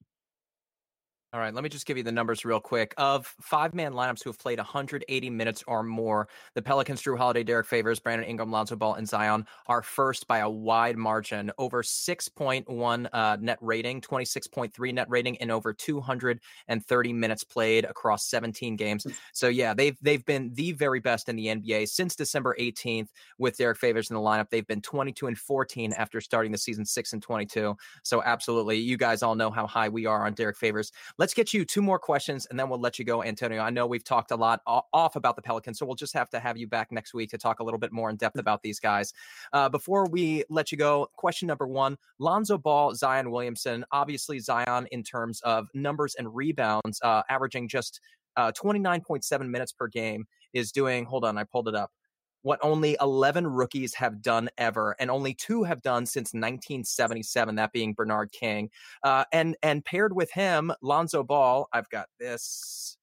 All 1.34 1.39
right, 1.39 1.51
let 1.51 1.63
me 1.63 1.69
just 1.69 1.88
give 1.88 1.97
you 1.97 2.03
the 2.03 2.11
numbers 2.11 2.45
real 2.45 2.59
quick. 2.59 2.93
Of 2.95 3.25
five 3.41 3.73
man 3.73 3.93
lineups 3.93 4.23
who 4.23 4.29
have 4.29 4.38
played 4.38 4.59
180 4.59 5.31
minutes 5.31 5.63
or 5.65 5.81
more, 5.81 6.27
the 6.53 6.61
Pelicans, 6.61 7.01
Jrue 7.01 7.17
Holiday, 7.17 7.41
Derrick 7.41 7.65
Favors, 7.65 7.99
Brandon 7.99 8.29
Ingram, 8.29 8.51
Lonzo 8.51 8.75
Ball, 8.75 8.93
and 8.93 9.09
Zion 9.09 9.47
are 9.65 9.81
first 9.81 10.27
by 10.27 10.39
a 10.39 10.49
wide 10.49 10.95
margin, 10.95 11.51
over 11.57 11.81
6.1 11.81 13.09
uh, 13.11 13.38
net 13.41 13.57
rating, 13.61 13.99
26.3 13.99 14.93
net 14.93 15.09
rating, 15.09 15.36
and 15.39 15.49
over 15.49 15.73
230 15.73 17.13
minutes 17.13 17.43
played 17.43 17.86
across 17.86 18.29
17 18.29 18.75
games. 18.75 19.07
So 19.34 19.47
yeah, 19.47 19.73
they've 19.73 19.97
they've 20.03 20.23
been 20.23 20.51
the 20.53 20.73
very 20.73 20.99
best 20.99 21.29
in 21.29 21.36
the 21.36 21.47
NBA 21.47 21.89
since 21.89 22.15
December 22.15 22.55
18th 22.59 23.07
with 23.39 23.57
Derrick 23.57 23.79
Favors 23.79 24.11
in 24.11 24.15
the 24.15 24.21
lineup. 24.21 24.51
They've 24.51 24.67
been 24.67 24.81
22 24.81 25.25
and 25.25 25.38
14 25.39 25.93
after 25.93 26.21
starting 26.21 26.51
the 26.51 26.59
season 26.59 26.86
6 26.86 27.13
and 27.13 27.23
22. 27.23 27.75
So 28.03 28.21
absolutely, 28.21 28.77
you 28.77 28.97
guys 28.97 29.23
all 29.23 29.34
know 29.34 29.49
how 29.49 29.65
high 29.65 29.89
we 29.89 30.05
are 30.05 30.27
on 30.27 30.36
Derek 30.36 30.57
Favors. 30.57 30.91
Let's 31.24 31.34
get 31.34 31.53
you 31.53 31.63
two 31.63 31.82
more 31.82 31.99
questions 31.99 32.47
and 32.47 32.59
then 32.59 32.67
we'll 32.67 32.82
let 32.82 32.99
you 32.99 33.05
go, 33.05 33.24
Antonio. 33.24 33.61
I 33.61 33.69
know 33.69 33.88
we've 33.88 34.03
talked 34.03 34.32
a 34.32 34.36
lot 34.36 34.59
off 34.67 35.15
about 35.15 35.38
the 35.38 35.41
Pelicans, 35.41 35.80
so 35.80 35.86
we'll 35.86 35.95
just 35.95 36.13
have 36.13 36.30
to 36.32 36.39
have 36.41 36.57
you 36.57 36.67
back 36.67 36.91
next 36.91 37.13
week 37.13 37.30
to 37.30 37.38
talk 37.38 37.61
a 37.61 37.63
little 37.63 37.80
bit 37.80 37.93
more 37.93 38.09
in 38.09 38.17
depth 38.17 38.38
about 38.38 38.61
these 38.61 38.78
guys. 38.78 39.13
Uh, 39.53 39.69
before 39.69 40.05
we 40.09 40.43
let 40.49 40.69
you 40.69 40.78
go, 40.78 41.07
question 41.15 41.47
number 41.47 41.65
one 41.65 41.97
Lonzo 42.19 42.57
Ball, 42.57 42.93
Zion 42.93 43.32
Williamson. 43.32 43.86
Obviously, 43.93 44.38
Zion, 44.39 44.86
in 44.91 45.01
terms 45.01 45.39
of 45.45 45.69
numbers 45.74 46.13
and 46.15 46.36
rebounds, 46.36 46.99
uh, 47.03 47.21
averaging 47.30 47.69
just 47.69 48.01
uh, 48.36 48.51
29.7 48.51 49.49
minutes 49.49 49.71
per 49.71 49.88
game, 49.88 50.26
is 50.51 50.74
doing, 50.74 51.05
hold 51.05 51.24
on, 51.24 51.38
I 51.38 51.45
pulled 51.45 51.69
it 51.69 51.76
up 51.76 51.93
what 52.43 52.59
only 52.61 52.95
11 53.01 53.47
rookies 53.47 53.95
have 53.95 54.21
done 54.21 54.49
ever, 54.57 54.95
and 54.99 55.09
only 55.09 55.33
two 55.33 55.63
have 55.63 55.81
done 55.81 56.05
since 56.05 56.33
1977, 56.33 57.55
that 57.55 57.73
being 57.73 57.93
Bernard 57.93 58.31
King. 58.31 58.69
Uh, 59.01 59.25
and, 59.33 59.57
and 59.63 59.83
paired 59.83 60.13
with 60.15 60.31
him, 60.31 60.71
Lonzo 60.81 61.23
Ball, 61.23 61.67
I've 61.73 61.89
got 61.89 62.07
this. 62.19 62.97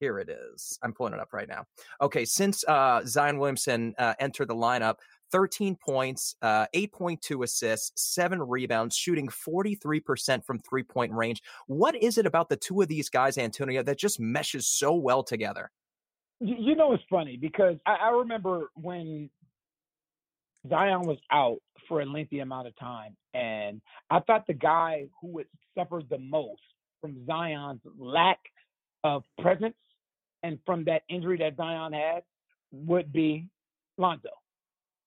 Here 0.00 0.20
it 0.20 0.28
is. 0.28 0.78
I'm 0.82 0.92
pulling 0.92 1.12
it 1.12 1.18
up 1.18 1.32
right 1.32 1.48
now. 1.48 1.64
Okay, 2.00 2.24
since 2.24 2.64
uh, 2.68 3.02
Zion 3.04 3.38
Williamson 3.38 3.94
uh, 3.98 4.14
entered 4.20 4.46
the 4.46 4.54
lineup, 4.54 4.94
13 5.32 5.76
points, 5.76 6.36
uh, 6.42 6.66
8.2 6.74 7.44
assists, 7.44 7.92
seven 8.02 8.40
rebounds, 8.40 8.96
shooting 8.96 9.28
43% 9.28 10.44
from 10.44 10.58
three 10.60 10.82
point 10.82 11.12
range. 11.12 11.42
What 11.66 11.96
is 11.96 12.18
it 12.18 12.26
about 12.26 12.48
the 12.48 12.56
two 12.56 12.80
of 12.80 12.88
these 12.88 13.08
guys, 13.08 13.38
Antonio, 13.38 13.82
that 13.82 13.98
just 13.98 14.20
meshes 14.20 14.68
so 14.68 14.94
well 14.94 15.22
together? 15.22 15.70
You 16.40 16.76
know, 16.76 16.92
it's 16.92 17.02
funny 17.10 17.36
because 17.36 17.76
I, 17.86 17.96
I 18.02 18.10
remember 18.10 18.70
when 18.74 19.28
Zion 20.68 21.02
was 21.02 21.18
out 21.32 21.58
for 21.88 22.00
a 22.00 22.06
lengthy 22.06 22.40
amount 22.40 22.68
of 22.68 22.76
time, 22.78 23.16
and 23.34 23.80
I 24.10 24.20
thought 24.20 24.46
the 24.46 24.54
guy 24.54 25.06
who 25.20 25.28
would 25.28 25.46
suffer 25.76 26.02
the 26.08 26.18
most 26.18 26.60
from 27.00 27.26
Zion's 27.26 27.80
lack 27.98 28.38
of 29.04 29.24
presence 29.40 29.76
and 30.42 30.58
from 30.66 30.84
that 30.84 31.02
injury 31.08 31.38
that 31.38 31.56
Zion 31.56 31.92
had 31.92 32.22
would 32.72 33.12
be 33.12 33.46
Lonzo. 33.96 34.30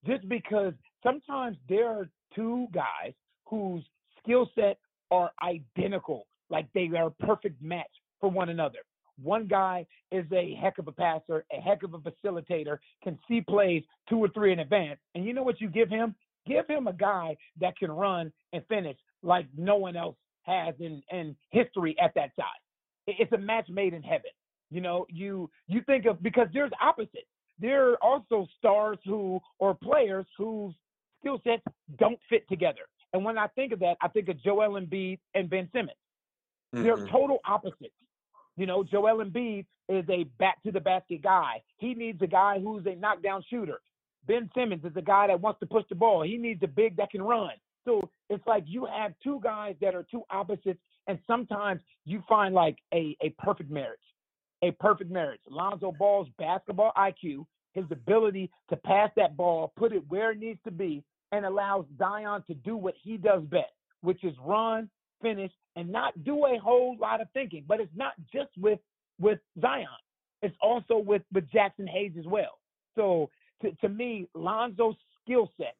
Just 0.05 0.27
because 0.27 0.73
sometimes 1.03 1.57
there 1.69 1.87
are 1.87 2.09
two 2.35 2.67
guys 2.73 3.13
whose 3.45 3.83
skill 4.21 4.49
set 4.55 4.79
are 5.11 5.31
identical, 5.43 6.27
like 6.49 6.67
they 6.73 6.89
are 6.97 7.07
a 7.07 7.25
perfect 7.25 7.61
match 7.61 7.91
for 8.19 8.29
one 8.29 8.49
another. 8.49 8.79
One 9.21 9.47
guy 9.47 9.85
is 10.11 10.25
a 10.31 10.55
heck 10.61 10.77
of 10.77 10.87
a 10.87 10.91
passer, 10.91 11.45
a 11.51 11.61
heck 11.61 11.83
of 11.83 11.93
a 11.93 11.99
facilitator, 11.99 12.77
can 13.03 13.17
see 13.27 13.41
plays 13.41 13.83
two 14.09 14.17
or 14.17 14.29
three 14.29 14.53
in 14.53 14.59
advance. 14.59 14.99
And 15.15 15.25
you 15.25 15.33
know 15.33 15.43
what 15.43 15.61
you 15.61 15.69
give 15.69 15.89
him? 15.89 16.15
Give 16.47 16.67
him 16.67 16.87
a 16.87 16.93
guy 16.93 17.37
that 17.59 17.77
can 17.77 17.91
run 17.91 18.31
and 18.53 18.63
finish 18.67 18.97
like 19.21 19.45
no 19.55 19.75
one 19.75 19.95
else 19.95 20.15
has 20.43 20.73
in, 20.79 21.03
in 21.11 21.35
history 21.51 21.95
at 22.01 22.13
that 22.15 22.31
size. 22.35 22.45
It's 23.07 23.31
a 23.31 23.37
match 23.37 23.67
made 23.69 23.93
in 23.93 24.01
heaven. 24.01 24.31
You 24.69 24.81
know, 24.81 25.05
you 25.09 25.49
you 25.67 25.81
think 25.85 26.05
of 26.05 26.23
because 26.23 26.47
there's 26.53 26.71
opposites. 26.81 27.27
There 27.59 27.91
are 27.91 27.97
also 28.01 28.47
stars 28.57 28.97
who 29.05 29.39
or 29.59 29.75
players 29.75 30.25
whose 30.37 30.73
skill 31.19 31.39
sets 31.43 31.61
don't 31.99 32.19
fit 32.29 32.47
together. 32.49 32.81
And 33.13 33.23
when 33.25 33.37
I 33.37 33.47
think 33.47 33.73
of 33.73 33.79
that, 33.79 33.97
I 34.01 34.07
think 34.07 34.29
of 34.29 34.41
Joel 34.41 34.79
Embiid 34.79 35.19
and 35.35 35.49
Ben 35.49 35.69
Simmons. 35.73 35.97
Mm-hmm. 36.73 36.83
They're 36.83 37.07
total 37.07 37.39
opposites. 37.45 37.93
You 38.61 38.67
know, 38.67 38.83
Joel 38.83 39.25
Embiid 39.25 39.65
is 39.89 40.05
a 40.07 40.25
back 40.37 40.61
to 40.61 40.71
the 40.71 40.79
basket 40.79 41.23
guy. 41.23 41.63
He 41.77 41.95
needs 41.95 42.21
a 42.21 42.27
guy 42.27 42.59
who's 42.59 42.85
a 42.85 42.93
knockdown 42.93 43.43
shooter. 43.49 43.79
Ben 44.27 44.51
Simmons 44.53 44.85
is 44.85 44.95
a 44.95 45.01
guy 45.01 45.25
that 45.25 45.41
wants 45.41 45.59
to 45.61 45.65
push 45.65 45.83
the 45.89 45.95
ball. 45.95 46.21
He 46.21 46.37
needs 46.37 46.61
a 46.61 46.67
big 46.67 46.95
that 46.97 47.09
can 47.09 47.23
run. 47.23 47.53
So 47.85 48.07
it's 48.29 48.45
like 48.45 48.65
you 48.67 48.85
have 48.85 49.13
two 49.23 49.39
guys 49.43 49.73
that 49.81 49.95
are 49.95 50.05
two 50.11 50.21
opposites, 50.29 50.79
and 51.07 51.17
sometimes 51.25 51.81
you 52.05 52.21
find 52.29 52.53
like 52.53 52.77
a, 52.93 53.17
a 53.23 53.33
perfect 53.39 53.71
marriage. 53.71 53.97
A 54.61 54.69
perfect 54.73 55.09
marriage. 55.09 55.41
Lonzo 55.49 55.91
Ball's 55.97 56.27
basketball 56.37 56.91
IQ, 56.95 57.47
his 57.73 57.85
ability 57.89 58.51
to 58.69 58.75
pass 58.75 59.09
that 59.15 59.35
ball, 59.35 59.73
put 59.75 59.91
it 59.91 60.03
where 60.07 60.33
it 60.33 60.37
needs 60.37 60.59
to 60.65 60.71
be, 60.71 61.03
and 61.31 61.47
allows 61.47 61.85
Zion 61.97 62.43
to 62.45 62.53
do 62.53 62.77
what 62.77 62.93
he 63.01 63.17
does 63.17 63.41
best, 63.41 63.73
which 64.01 64.23
is 64.23 64.35
run, 64.45 64.87
finish, 65.21 65.51
and 65.75 65.91
not 65.91 66.23
do 66.23 66.45
a 66.45 66.57
whole 66.57 66.97
lot 66.99 67.21
of 67.21 67.27
thinking. 67.33 67.63
But 67.67 67.79
it's 67.79 67.95
not 67.95 68.13
just 68.33 68.49
with 68.57 68.79
with 69.19 69.39
Zion. 69.59 69.87
It's 70.41 70.55
also 70.61 70.97
with 70.97 71.21
with 71.33 71.49
Jaxson 71.51 71.87
Hayes 71.87 72.13
as 72.17 72.25
well. 72.25 72.59
So 72.95 73.29
to, 73.61 73.71
to 73.73 73.89
me, 73.89 74.27
Lonzo's 74.35 74.95
skill 75.23 75.51
set 75.57 75.75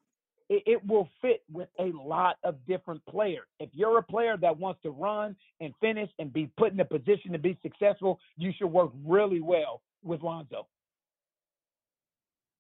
it, 0.52 0.64
it 0.66 0.86
will 0.86 1.08
fit 1.22 1.44
with 1.52 1.70
a 1.80 1.92
lot 1.96 2.36
of 2.44 2.56
different 2.68 3.04
players. 3.06 3.46
If 3.62 3.70
you're 3.72 3.98
a 3.98 4.04
player 4.04 4.36
that 4.42 4.60
wants 4.60 4.82
to 4.84 4.90
run 4.90 5.36
and 5.62 5.74
finish 5.80 6.10
and 6.20 6.32
be 6.32 6.52
put 6.58 6.74
in 6.74 6.80
a 6.82 6.86
position 6.86 7.32
to 7.32 7.40
be 7.40 7.58
successful, 7.64 8.20
you 8.38 8.52
should 8.58 8.68
work 8.68 8.92
really 9.06 9.40
well 9.40 9.82
with 10.04 10.22
Lonzo. 10.22 10.68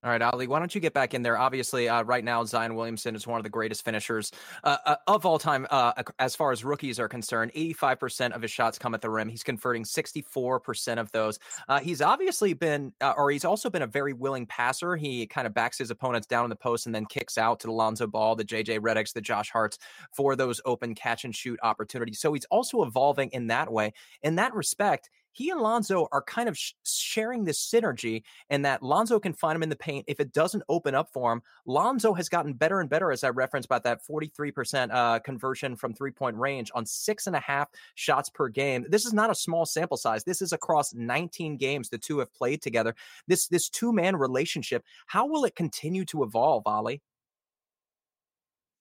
All 0.03 0.09
right, 0.09 0.21
Ali, 0.21 0.47
why 0.47 0.57
don't 0.57 0.73
you 0.73 0.81
get 0.81 0.95
back 0.95 1.13
in 1.13 1.21
there? 1.21 1.37
Obviously, 1.37 1.87
uh, 1.87 2.01
right 2.01 2.23
now, 2.23 2.43
Zion 2.43 2.73
Williamson 2.73 3.15
is 3.15 3.27
one 3.27 3.39
of 3.39 3.43
the 3.43 3.51
greatest 3.51 3.85
finishers 3.85 4.31
uh, 4.63 4.77
uh, 4.83 4.95
of 5.05 5.27
all 5.27 5.37
time 5.37 5.67
uh, 5.69 5.93
as 6.17 6.35
far 6.35 6.51
as 6.51 6.65
rookies 6.65 6.99
are 6.99 7.07
concerned. 7.07 7.51
85% 7.55 8.31
of 8.31 8.41
his 8.41 8.49
shots 8.49 8.79
come 8.79 8.95
at 8.95 9.01
the 9.01 9.11
rim. 9.11 9.29
He's 9.29 9.43
converting 9.43 9.83
64% 9.83 10.97
of 10.97 11.11
those. 11.11 11.37
Uh, 11.69 11.79
he's 11.81 12.01
obviously 12.01 12.53
been, 12.53 12.93
uh, 12.99 13.13
or 13.15 13.29
he's 13.29 13.45
also 13.45 13.69
been 13.69 13.83
a 13.83 13.87
very 13.87 14.13
willing 14.13 14.47
passer. 14.47 14.95
He 14.95 15.27
kind 15.27 15.45
of 15.45 15.53
backs 15.53 15.77
his 15.77 15.91
opponents 15.91 16.25
down 16.25 16.45
in 16.45 16.49
the 16.49 16.55
post 16.55 16.87
and 16.87 16.95
then 16.95 17.05
kicks 17.05 17.37
out 17.37 17.59
to 17.59 17.67
the 17.67 17.73
Lonzo 17.73 18.07
Ball, 18.07 18.35
the 18.35 18.43
JJ 18.43 18.79
Redicks, 18.79 19.13
the 19.13 19.21
Josh 19.21 19.51
Harts 19.51 19.77
for 20.15 20.35
those 20.35 20.59
open 20.65 20.95
catch 20.95 21.25
and 21.25 21.35
shoot 21.35 21.59
opportunities. 21.61 22.19
So 22.19 22.33
he's 22.33 22.45
also 22.45 22.81
evolving 22.81 23.29
in 23.33 23.47
that 23.47 23.71
way. 23.71 23.93
In 24.23 24.37
that 24.37 24.55
respect, 24.55 25.11
he 25.31 25.49
and 25.49 25.61
Lonzo 25.61 26.07
are 26.11 26.21
kind 26.21 26.49
of 26.49 26.57
sh- 26.57 26.73
sharing 26.83 27.43
this 27.43 27.59
synergy 27.59 28.23
and 28.49 28.65
that 28.65 28.83
Lonzo 28.83 29.19
can 29.19 29.33
find 29.33 29.55
him 29.55 29.63
in 29.63 29.69
the 29.69 29.75
paint. 29.75 30.05
If 30.07 30.19
it 30.19 30.33
doesn't 30.33 30.63
open 30.69 30.95
up 30.95 31.09
for 31.11 31.31
him, 31.31 31.41
Lonzo 31.65 32.13
has 32.13 32.29
gotten 32.29 32.53
better 32.53 32.79
and 32.79 32.89
better, 32.89 33.11
as 33.11 33.23
I 33.23 33.29
referenced 33.29 33.67
about 33.67 33.83
that 33.83 33.99
43% 34.05 34.89
uh, 34.91 35.19
conversion 35.19 35.75
from 35.75 35.93
three 35.93 36.11
point 36.11 36.35
range 36.35 36.71
on 36.73 36.85
six 36.85 37.27
and 37.27 37.35
a 37.35 37.39
half 37.39 37.69
shots 37.95 38.29
per 38.29 38.49
game. 38.49 38.85
This 38.89 39.05
is 39.05 39.13
not 39.13 39.29
a 39.29 39.35
small 39.35 39.65
sample 39.65 39.97
size. 39.97 40.23
This 40.23 40.41
is 40.41 40.53
across 40.53 40.93
19 40.93 41.57
games 41.57 41.89
the 41.89 41.97
two 41.97 42.19
have 42.19 42.33
played 42.33 42.61
together. 42.61 42.95
This, 43.27 43.47
this 43.47 43.69
two 43.69 43.93
man 43.93 44.15
relationship, 44.15 44.83
how 45.07 45.25
will 45.25 45.45
it 45.45 45.55
continue 45.55 46.05
to 46.05 46.23
evolve, 46.23 46.63
Ali? 46.65 47.01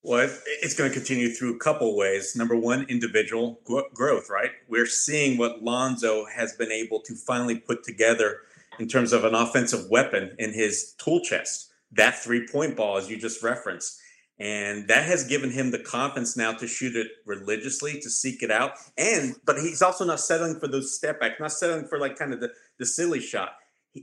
Well, 0.03 0.27
it's 0.63 0.73
going 0.73 0.89
to 0.89 0.95
continue 0.95 1.29
through 1.29 1.55
a 1.55 1.59
couple 1.59 1.95
ways. 1.95 2.35
Number 2.35 2.55
one, 2.55 2.87
individual 2.89 3.59
growth, 3.93 4.29
right? 4.31 4.49
We're 4.67 4.87
seeing 4.87 5.37
what 5.37 5.61
Lonzo 5.61 6.25
has 6.25 6.53
been 6.53 6.71
able 6.71 7.01
to 7.01 7.13
finally 7.13 7.59
put 7.59 7.83
together 7.83 8.39
in 8.79 8.87
terms 8.87 9.13
of 9.13 9.25
an 9.25 9.35
offensive 9.35 9.91
weapon 9.91 10.35
in 10.39 10.53
his 10.53 10.95
tool 10.97 11.21
chest. 11.21 11.71
That 11.91 12.17
three 12.17 12.47
point 12.47 12.75
ball, 12.75 12.97
as 12.97 13.11
you 13.11 13.17
just 13.17 13.43
referenced. 13.43 13.99
And 14.39 14.87
that 14.87 15.05
has 15.05 15.27
given 15.27 15.51
him 15.51 15.69
the 15.69 15.77
confidence 15.77 16.35
now 16.35 16.53
to 16.53 16.67
shoot 16.67 16.95
it 16.95 17.11
religiously, 17.27 17.99
to 17.99 18.09
seek 18.09 18.41
it 18.41 18.49
out. 18.49 18.71
And 18.97 19.35
but 19.45 19.57
he's 19.57 19.83
also 19.83 20.03
not 20.03 20.19
settling 20.19 20.59
for 20.59 20.67
those 20.67 20.95
step 20.95 21.19
backs, 21.19 21.39
not 21.39 21.51
settling 21.51 21.85
for 21.87 21.99
like 21.99 22.17
kind 22.17 22.33
of 22.33 22.39
the, 22.39 22.49
the 22.79 22.87
silly 22.87 23.19
shot. 23.19 23.51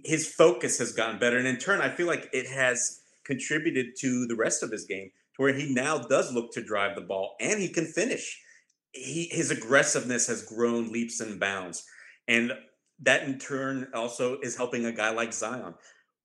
His 0.05 0.32
focus 0.32 0.78
has 0.78 0.92
gotten 0.92 1.18
better. 1.18 1.38
And 1.38 1.49
in 1.49 1.57
turn, 1.57 1.80
I 1.80 1.88
feel 1.88 2.07
like 2.07 2.30
it 2.32 2.46
has 2.46 3.01
contributed 3.24 3.96
to 3.99 4.26
the 4.26 4.36
rest 4.36 4.62
of 4.62 4.70
his 4.70 4.84
game 4.84 5.11
to 5.39 5.43
where 5.43 5.55
he 5.55 5.72
now 5.72 5.99
does 5.99 6.32
look 6.32 6.53
to 6.53 6.62
drive 6.62 6.95
the 6.95 7.01
ball 7.01 7.36
and 7.41 7.61
he 7.61 7.68
can 7.68 7.86
finish. 7.86 8.41
He, 8.93 9.28
his 9.30 9.51
aggressiveness 9.51 10.26
has 10.26 10.43
grown 10.43 10.93
leaps 10.93 11.20
and 11.20 11.39
bounds. 11.41 11.84
And 12.26 12.53
that 13.01 13.22
in 13.22 13.39
turn 13.39 13.89
also 13.95 14.39
is 14.41 14.57
helping 14.57 14.84
a 14.84 14.93
guy 14.93 15.11
like 15.11 15.32
Zion. 15.32 15.74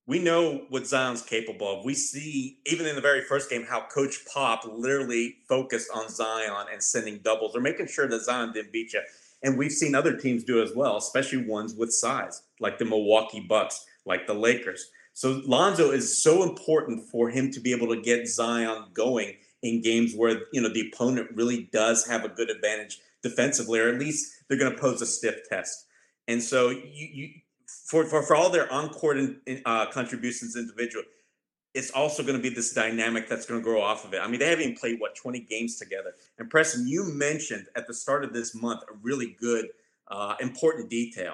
We 0.06 0.20
know 0.20 0.66
what 0.70 0.86
Zion's 0.86 1.22
capable 1.22 1.80
of. 1.80 1.86
We 1.86 1.94
see, 1.94 2.58
even 2.66 2.86
in 2.86 2.96
the 2.96 3.02
very 3.02 3.22
first 3.22 3.50
game, 3.50 3.64
how 3.64 3.86
Coach 3.88 4.18
Pop 4.34 4.64
literally 4.66 5.36
focused 5.48 5.90
on 5.94 6.10
Zion 6.10 6.66
and 6.72 6.84
sending 6.84 7.20
doubles 7.20 7.56
or 7.56 7.62
making 7.62 7.88
sure 7.88 8.08
that 8.08 8.24
Zion 8.24 8.52
didn't 8.52 8.74
beat 8.74 8.92
you. 8.92 9.02
And 9.44 9.58
we've 9.58 9.72
seen 9.72 9.96
other 9.96 10.18
teams 10.18 10.44
do 10.44 10.62
as 10.62 10.74
well, 10.76 10.98
especially 10.98 11.46
ones 11.46 11.74
with 11.74 11.94
size, 11.94 12.44
like 12.60 12.80
the 12.80 12.86
Milwaukee 12.86 13.46
Bucks, 13.48 13.86
like 14.06 14.28
the 14.28 14.34
Lakers. 14.34 14.90
So 15.14 15.42
Lonzo 15.46 15.92
is 15.92 16.22
so 16.22 16.44
important 16.44 17.08
for 17.10 17.30
him 17.30 17.52
to 17.52 17.60
be 17.60 17.72
able 17.72 17.88
to 17.96 18.02
get 18.02 18.28
Zion 18.28 18.86
going 18.94 19.36
in 19.62 19.82
games 19.82 20.14
where 20.16 20.42
you 20.52 20.62
know 20.62 20.70
the 20.70 20.90
opponent 20.92 21.30
really 21.36 21.70
does 21.72 22.06
have 22.08 22.26
a 22.26 22.30
good 22.30 22.50
advantage 22.50 23.00
defensively, 23.22 23.80
or 23.80 23.90
at 23.90 24.00
least 24.00 24.34
they're 24.48 24.58
going 24.58 24.74
to 24.74 24.78
pose 24.78 25.02
a 25.02 25.06
stiff 25.06 25.48
test. 25.50 25.86
And 26.28 26.42
so 26.42 26.70
you, 26.70 27.08
you 27.14 27.30
for, 27.66 28.06
for 28.06 28.24
for 28.24 28.36
all 28.36 28.50
their 28.50 28.72
on-court 28.72 29.18
uh, 29.66 29.86
contributions 29.88 30.56
individual, 30.56 31.06
it's 31.74 31.92
also 31.92 32.24
going 32.24 32.36
to 32.36 32.42
be 32.42 32.54
this 32.54 32.74
dynamic 32.74 33.30
that's 33.30 33.46
going 33.46 33.60
to 33.60 33.64
grow 33.64 33.82
off 33.82 34.06
of 34.06 34.14
it. 34.14 34.20
I 34.22 34.28
mean, 34.28 34.40
they 34.40 34.50
haven't 34.50 34.64
even 34.64 34.76
played 34.76 35.00
what 35.00 35.16
20 35.16 35.40
games 35.42 35.78
together. 35.78 36.14
And 36.38 36.50
Preston, 36.50 36.88
you 36.88 37.06
mentioned 37.06 37.68
at 37.76 37.88
the 37.88 37.94
start 37.94 38.24
of 38.24 38.34
this 38.34 38.54
month 38.54 38.82
a 38.84 38.96
really 39.02 39.36
good, 39.40 39.68
uh, 40.08 40.36
important 40.40 40.90
detail 40.90 41.34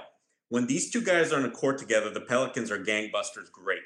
when 0.49 0.67
these 0.67 0.91
two 0.91 1.01
guys 1.01 1.31
are 1.31 1.37
on 1.37 1.43
the 1.43 1.49
court 1.49 1.77
together, 1.77 2.09
the 2.09 2.21
Pelicans 2.21 2.71
are 2.71 2.79
gangbusters. 2.83 3.51
Great. 3.51 3.81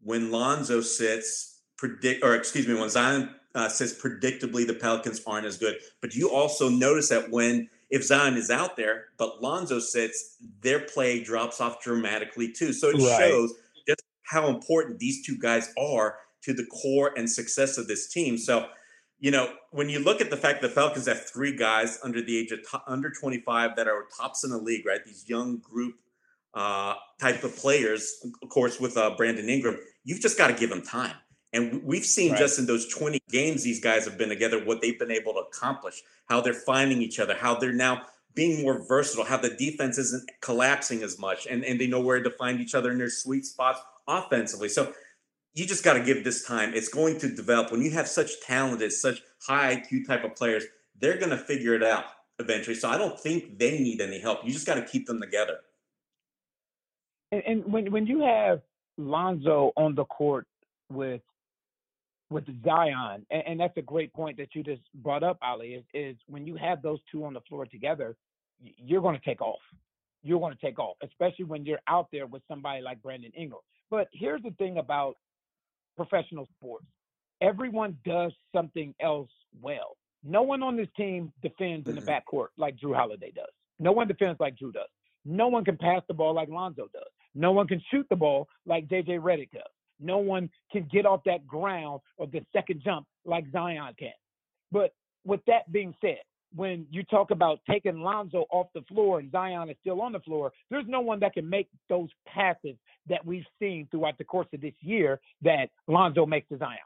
When 0.00 0.30
Lonzo 0.30 0.80
sits, 0.80 1.60
predict 1.76 2.24
or 2.24 2.34
excuse 2.34 2.66
me, 2.66 2.74
when 2.74 2.88
Zion 2.88 3.34
uh, 3.54 3.68
sits 3.68 3.92
predictably, 3.92 4.66
the 4.66 4.74
Pelicans 4.74 5.20
aren't 5.26 5.46
as 5.46 5.58
good. 5.58 5.76
But 6.00 6.14
you 6.14 6.30
also 6.30 6.68
notice 6.68 7.08
that 7.08 7.30
when 7.30 7.68
if 7.90 8.04
Zion 8.04 8.36
is 8.36 8.50
out 8.50 8.76
there, 8.76 9.06
but 9.18 9.42
Lonzo 9.42 9.78
sits, 9.78 10.36
their 10.60 10.80
play 10.80 11.22
drops 11.22 11.60
off 11.60 11.82
dramatically 11.82 12.50
too. 12.50 12.72
So 12.72 12.88
it 12.88 12.94
right. 12.94 13.18
shows 13.18 13.54
just 13.86 14.02
how 14.22 14.48
important 14.48 14.98
these 14.98 15.24
two 15.24 15.36
guys 15.36 15.72
are 15.78 16.16
to 16.42 16.52
the 16.52 16.66
core 16.66 17.12
and 17.16 17.30
success 17.30 17.78
of 17.78 17.86
this 17.86 18.08
team. 18.08 18.36
So, 18.38 18.68
you 19.18 19.30
know, 19.30 19.52
when 19.70 19.88
you 19.88 19.98
look 19.98 20.20
at 20.20 20.30
the 20.30 20.36
fact 20.36 20.60
that 20.60 20.68
the 20.68 20.74
Falcons 20.74 21.06
have 21.06 21.28
three 21.28 21.56
guys 21.56 21.98
under 22.02 22.20
the 22.20 22.36
age 22.36 22.50
of 22.52 22.60
t- 22.60 22.78
under 22.86 23.10
25 23.10 23.76
that 23.76 23.88
are 23.88 24.06
tops 24.16 24.44
in 24.44 24.50
the 24.50 24.58
league, 24.58 24.84
right? 24.86 25.04
These 25.04 25.28
young 25.28 25.58
group 25.58 25.94
uh, 26.54 26.94
type 27.20 27.42
of 27.44 27.56
players, 27.56 28.14
of 28.42 28.48
course, 28.48 28.80
with 28.80 28.96
uh, 28.96 29.14
Brandon 29.16 29.48
Ingram, 29.48 29.78
you've 30.04 30.20
just 30.20 30.38
got 30.38 30.48
to 30.48 30.54
give 30.54 30.70
them 30.70 30.82
time. 30.82 31.14
And 31.52 31.84
we've 31.84 32.04
seen 32.04 32.32
right. 32.32 32.38
just 32.38 32.58
in 32.58 32.66
those 32.66 32.88
20 32.88 33.20
games 33.30 33.62
these 33.62 33.80
guys 33.80 34.04
have 34.06 34.18
been 34.18 34.28
together, 34.28 34.64
what 34.64 34.80
they've 34.80 34.98
been 34.98 35.12
able 35.12 35.34
to 35.34 35.40
accomplish, 35.40 36.02
how 36.28 36.40
they're 36.40 36.52
finding 36.52 37.00
each 37.00 37.20
other, 37.20 37.34
how 37.34 37.54
they're 37.54 37.72
now 37.72 38.02
being 38.34 38.62
more 38.62 38.84
versatile, 38.86 39.24
how 39.24 39.36
the 39.36 39.50
defense 39.50 39.96
isn't 39.96 40.28
collapsing 40.40 41.02
as 41.02 41.18
much, 41.18 41.46
and, 41.46 41.64
and 41.64 41.80
they 41.80 41.86
know 41.86 42.00
where 42.00 42.20
to 42.20 42.30
find 42.30 42.60
each 42.60 42.74
other 42.74 42.90
in 42.90 42.98
their 42.98 43.10
sweet 43.10 43.44
spots 43.44 43.80
offensively. 44.08 44.68
So 44.68 44.92
you 45.54 45.66
just 45.66 45.84
got 45.84 45.94
to 45.94 46.02
give 46.02 46.24
this 46.24 46.44
time. 46.44 46.74
It's 46.74 46.88
going 46.88 47.18
to 47.20 47.28
develop. 47.28 47.70
When 47.70 47.82
you 47.82 47.92
have 47.92 48.08
such 48.08 48.40
talented, 48.40 48.92
such 48.92 49.22
high 49.46 49.76
IQ 49.76 50.06
type 50.06 50.24
of 50.24 50.34
players, 50.34 50.64
they're 51.00 51.18
going 51.18 51.30
to 51.30 51.38
figure 51.38 51.74
it 51.74 51.82
out 51.84 52.04
eventually. 52.40 52.74
So 52.74 52.88
I 52.88 52.98
don't 52.98 53.18
think 53.18 53.58
they 53.58 53.78
need 53.78 54.00
any 54.00 54.20
help. 54.20 54.40
You 54.44 54.52
just 54.52 54.66
got 54.66 54.74
to 54.74 54.82
keep 54.82 55.06
them 55.06 55.20
together. 55.20 55.58
And, 57.32 57.42
and 57.46 57.72
when 57.72 57.90
when 57.90 58.06
you 58.06 58.20
have 58.20 58.60
Lonzo 58.96 59.72
on 59.76 59.94
the 59.94 60.04
court 60.04 60.46
with 60.90 61.22
with 62.30 62.44
Zion, 62.64 63.26
and, 63.30 63.42
and, 63.46 63.60
that's 63.60 63.76
a 63.76 63.82
great 63.82 64.12
point 64.12 64.36
that 64.38 64.54
you 64.54 64.62
just 64.62 64.80
brought 64.94 65.22
up, 65.22 65.38
Ali, 65.42 65.74
is, 65.74 65.84
is 65.92 66.16
when 66.26 66.46
you 66.46 66.56
have 66.56 66.82
those 66.82 66.98
two 67.12 67.24
on 67.24 67.34
the 67.34 67.40
floor 67.42 67.66
together, 67.66 68.16
you're 68.60 69.02
going 69.02 69.16
to 69.16 69.24
take 69.24 69.42
off. 69.42 69.60
You're 70.22 70.40
going 70.40 70.54
to 70.54 70.60
take 70.60 70.78
off, 70.78 70.96
especially 71.02 71.44
when 71.44 71.66
you're 71.66 71.82
out 71.86 72.08
there 72.10 72.26
with 72.26 72.42
somebody 72.48 72.80
like 72.80 73.02
Brandon 73.02 73.30
Ingram. 73.36 73.60
But 73.90 74.08
here's 74.12 74.42
the 74.42 74.52
thing 74.52 74.78
about 74.78 75.16
professional 75.96 76.48
sports 76.56 76.86
everyone 77.40 77.96
does 78.04 78.32
something 78.54 78.94
else 79.00 79.30
well. 79.60 79.96
No 80.22 80.42
one 80.42 80.62
on 80.62 80.76
this 80.76 80.88
team 80.96 81.32
defends 81.42 81.88
in 81.88 81.94
the 81.94 82.00
mm-hmm. 82.00 82.10
backcourt 82.10 82.48
like 82.56 82.76
Jrue 82.76 82.96
Holiday 82.96 83.32
does. 83.34 83.52
No 83.78 83.92
one 83.92 84.08
defends 84.08 84.40
like 84.40 84.56
Jrue 84.56 84.72
does. 84.72 84.88
No 85.24 85.48
one 85.48 85.64
can 85.64 85.76
pass 85.76 86.02
the 86.08 86.14
ball 86.14 86.34
like 86.34 86.48
Lonzo 86.48 86.88
does. 86.92 87.02
No 87.34 87.52
one 87.52 87.66
can 87.66 87.82
shoot 87.90 88.06
the 88.10 88.16
ball 88.16 88.48
like 88.66 88.88
JJ 88.88 89.20
Redick 89.20 89.50
does. 89.52 89.62
No 90.00 90.18
one 90.18 90.50
can 90.72 90.88
get 90.92 91.06
off 91.06 91.22
that 91.24 91.46
ground 91.46 92.00
of 92.18 92.30
the 92.30 92.44
second 92.52 92.82
jump 92.84 93.06
like 93.24 93.44
Zion 93.52 93.94
can. 93.98 94.12
But 94.70 94.92
with 95.24 95.40
that 95.46 95.70
being 95.72 95.94
said, 96.00 96.18
when 96.54 96.86
you 96.90 97.02
talk 97.04 97.30
about 97.30 97.60
taking 97.68 98.00
Lonzo 98.00 98.44
off 98.50 98.68
the 98.74 98.82
floor 98.82 99.18
and 99.18 99.30
Zion 99.32 99.70
is 99.70 99.76
still 99.80 100.00
on 100.02 100.12
the 100.12 100.20
floor, 100.20 100.52
there's 100.70 100.84
no 100.86 101.00
one 101.00 101.18
that 101.20 101.34
can 101.34 101.48
make 101.48 101.68
those 101.88 102.08
passes 102.26 102.76
that 103.08 103.24
we've 103.24 103.46
seen 103.58 103.88
throughout 103.90 104.18
the 104.18 104.24
course 104.24 104.46
of 104.52 104.60
this 104.60 104.74
year 104.80 105.20
that 105.42 105.70
Lonzo 105.88 106.26
makes 106.26 106.48
to 106.50 106.58
Zion. 106.58 106.78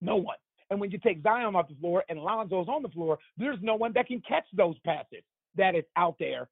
No 0.00 0.16
one. 0.16 0.36
And 0.70 0.78
when 0.78 0.90
you 0.90 0.98
take 0.98 1.22
Zion 1.22 1.56
off 1.56 1.68
the 1.68 1.74
floor 1.76 2.04
and 2.10 2.18
Lonzo's 2.18 2.68
on 2.68 2.82
the 2.82 2.90
floor, 2.90 3.18
there's 3.38 3.58
no 3.62 3.74
one 3.74 3.92
that 3.94 4.06
can 4.06 4.20
catch 4.28 4.44
those 4.52 4.76
passes 4.84 5.22
that 5.56 5.74
is 5.74 5.84
out 5.96 6.16
there 6.18 6.48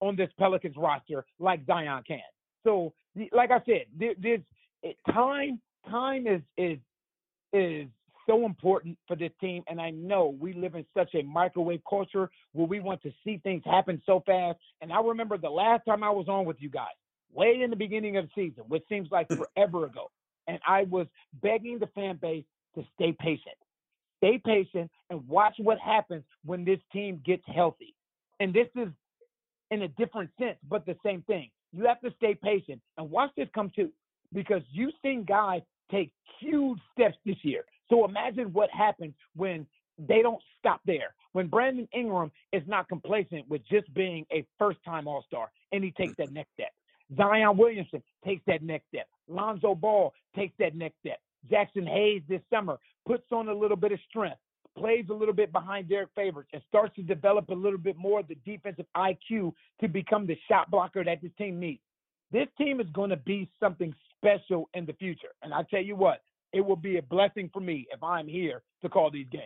on 0.00 0.16
this 0.16 0.30
Pelicans 0.38 0.76
roster 0.76 1.24
like 1.38 1.64
Zion 1.66 2.02
can. 2.06 2.20
So, 2.64 2.92
like 3.32 3.50
I 3.50 3.60
said, 3.64 3.86
there, 3.98 4.14
there's 4.18 4.40
time. 5.12 5.60
Time 5.88 6.26
is 6.26 6.42
is 6.58 6.78
is 7.52 7.88
so 8.26 8.44
important 8.44 8.98
for 9.08 9.16
this 9.16 9.32
team, 9.40 9.62
and 9.66 9.80
I 9.80 9.90
know 9.90 10.36
we 10.38 10.52
live 10.52 10.74
in 10.74 10.84
such 10.96 11.14
a 11.14 11.22
microwave 11.22 11.80
culture 11.88 12.30
where 12.52 12.66
we 12.66 12.80
want 12.80 13.02
to 13.02 13.12
see 13.24 13.38
things 13.42 13.62
happen 13.64 14.00
so 14.06 14.22
fast. 14.26 14.58
And 14.80 14.92
I 14.92 15.00
remember 15.00 15.38
the 15.38 15.50
last 15.50 15.84
time 15.86 16.04
I 16.04 16.10
was 16.10 16.28
on 16.28 16.44
with 16.44 16.56
you 16.60 16.68
guys, 16.68 16.88
way 17.32 17.60
in 17.62 17.70
the 17.70 17.76
beginning 17.76 18.16
of 18.18 18.26
the 18.26 18.30
season, 18.34 18.64
which 18.68 18.84
seems 18.88 19.08
like 19.10 19.26
hmm. 19.28 19.36
forever 19.36 19.86
ago, 19.86 20.10
and 20.46 20.58
I 20.66 20.84
was 20.84 21.06
begging 21.42 21.78
the 21.78 21.88
fan 21.88 22.18
base 22.20 22.44
to 22.74 22.84
stay 22.94 23.16
patient, 23.18 23.56
stay 24.18 24.40
patient, 24.44 24.90
and 25.08 25.26
watch 25.26 25.54
what 25.58 25.78
happens 25.78 26.24
when 26.44 26.64
this 26.64 26.78
team 26.92 27.20
gets 27.24 27.42
healthy. 27.46 27.94
And 28.38 28.54
this 28.54 28.68
is 28.76 28.88
in 29.70 29.82
a 29.82 29.88
different 29.88 30.30
sense, 30.38 30.56
but 30.68 30.84
the 30.86 30.96
same 31.04 31.22
thing. 31.22 31.50
You 31.72 31.86
have 31.86 32.00
to 32.00 32.12
stay 32.16 32.34
patient 32.34 32.80
and 32.98 33.10
watch 33.10 33.30
this 33.36 33.48
come 33.54 33.70
to 33.76 33.90
because 34.32 34.62
you've 34.72 34.94
seen 35.02 35.24
guys 35.24 35.62
take 35.90 36.12
huge 36.40 36.78
steps 36.92 37.16
this 37.24 37.36
year. 37.42 37.64
So 37.88 38.04
imagine 38.04 38.52
what 38.52 38.70
happens 38.70 39.14
when 39.36 39.66
they 39.98 40.22
don't 40.22 40.42
stop 40.58 40.80
there. 40.86 41.14
When 41.32 41.48
Brandon 41.48 41.88
Ingram 41.94 42.32
is 42.52 42.62
not 42.66 42.88
complacent 42.88 43.48
with 43.48 43.62
just 43.70 43.92
being 43.94 44.26
a 44.32 44.44
first 44.58 44.78
time 44.84 45.06
All 45.06 45.24
Star 45.26 45.50
and 45.72 45.84
he 45.84 45.90
takes 45.92 46.14
that 46.18 46.32
next 46.32 46.52
step. 46.54 46.70
Zion 47.16 47.56
Williamson 47.56 48.02
takes 48.24 48.42
that 48.46 48.62
next 48.62 48.86
step. 48.88 49.06
Lonzo 49.28 49.74
Ball 49.74 50.12
takes 50.36 50.54
that 50.58 50.74
next 50.74 50.96
step. 51.00 51.18
Jaxson 51.50 51.88
Hayes 51.88 52.22
this 52.28 52.42
summer 52.52 52.78
puts 53.06 53.24
on 53.32 53.48
a 53.48 53.54
little 53.54 53.76
bit 53.76 53.92
of 53.92 53.98
strength 54.08 54.38
plays 54.76 55.06
a 55.10 55.14
little 55.14 55.34
bit 55.34 55.52
behind 55.52 55.88
Derrick 55.88 56.10
Favors 56.14 56.46
and 56.52 56.62
starts 56.68 56.94
to 56.96 57.02
develop 57.02 57.48
a 57.48 57.54
little 57.54 57.78
bit 57.78 57.96
more 57.96 58.20
of 58.20 58.28
the 58.28 58.36
defensive 58.44 58.86
IQ 58.96 59.52
to 59.80 59.88
become 59.88 60.26
the 60.26 60.38
shot 60.48 60.70
blocker 60.70 61.04
that 61.04 61.20
this 61.22 61.32
team 61.38 61.58
needs. 61.58 61.80
This 62.32 62.46
team 62.56 62.80
is 62.80 62.86
going 62.92 63.10
to 63.10 63.16
be 63.16 63.48
something 63.58 63.94
special 64.16 64.68
in 64.74 64.86
the 64.86 64.92
future. 64.94 65.30
And 65.42 65.52
I 65.52 65.62
tell 65.64 65.82
you 65.82 65.96
what, 65.96 66.22
it 66.52 66.60
will 66.60 66.76
be 66.76 66.98
a 66.98 67.02
blessing 67.02 67.50
for 67.52 67.60
me 67.60 67.86
if 67.92 68.02
I'm 68.02 68.28
here 68.28 68.62
to 68.82 68.88
call 68.88 69.10
these 69.10 69.26
games. 69.30 69.44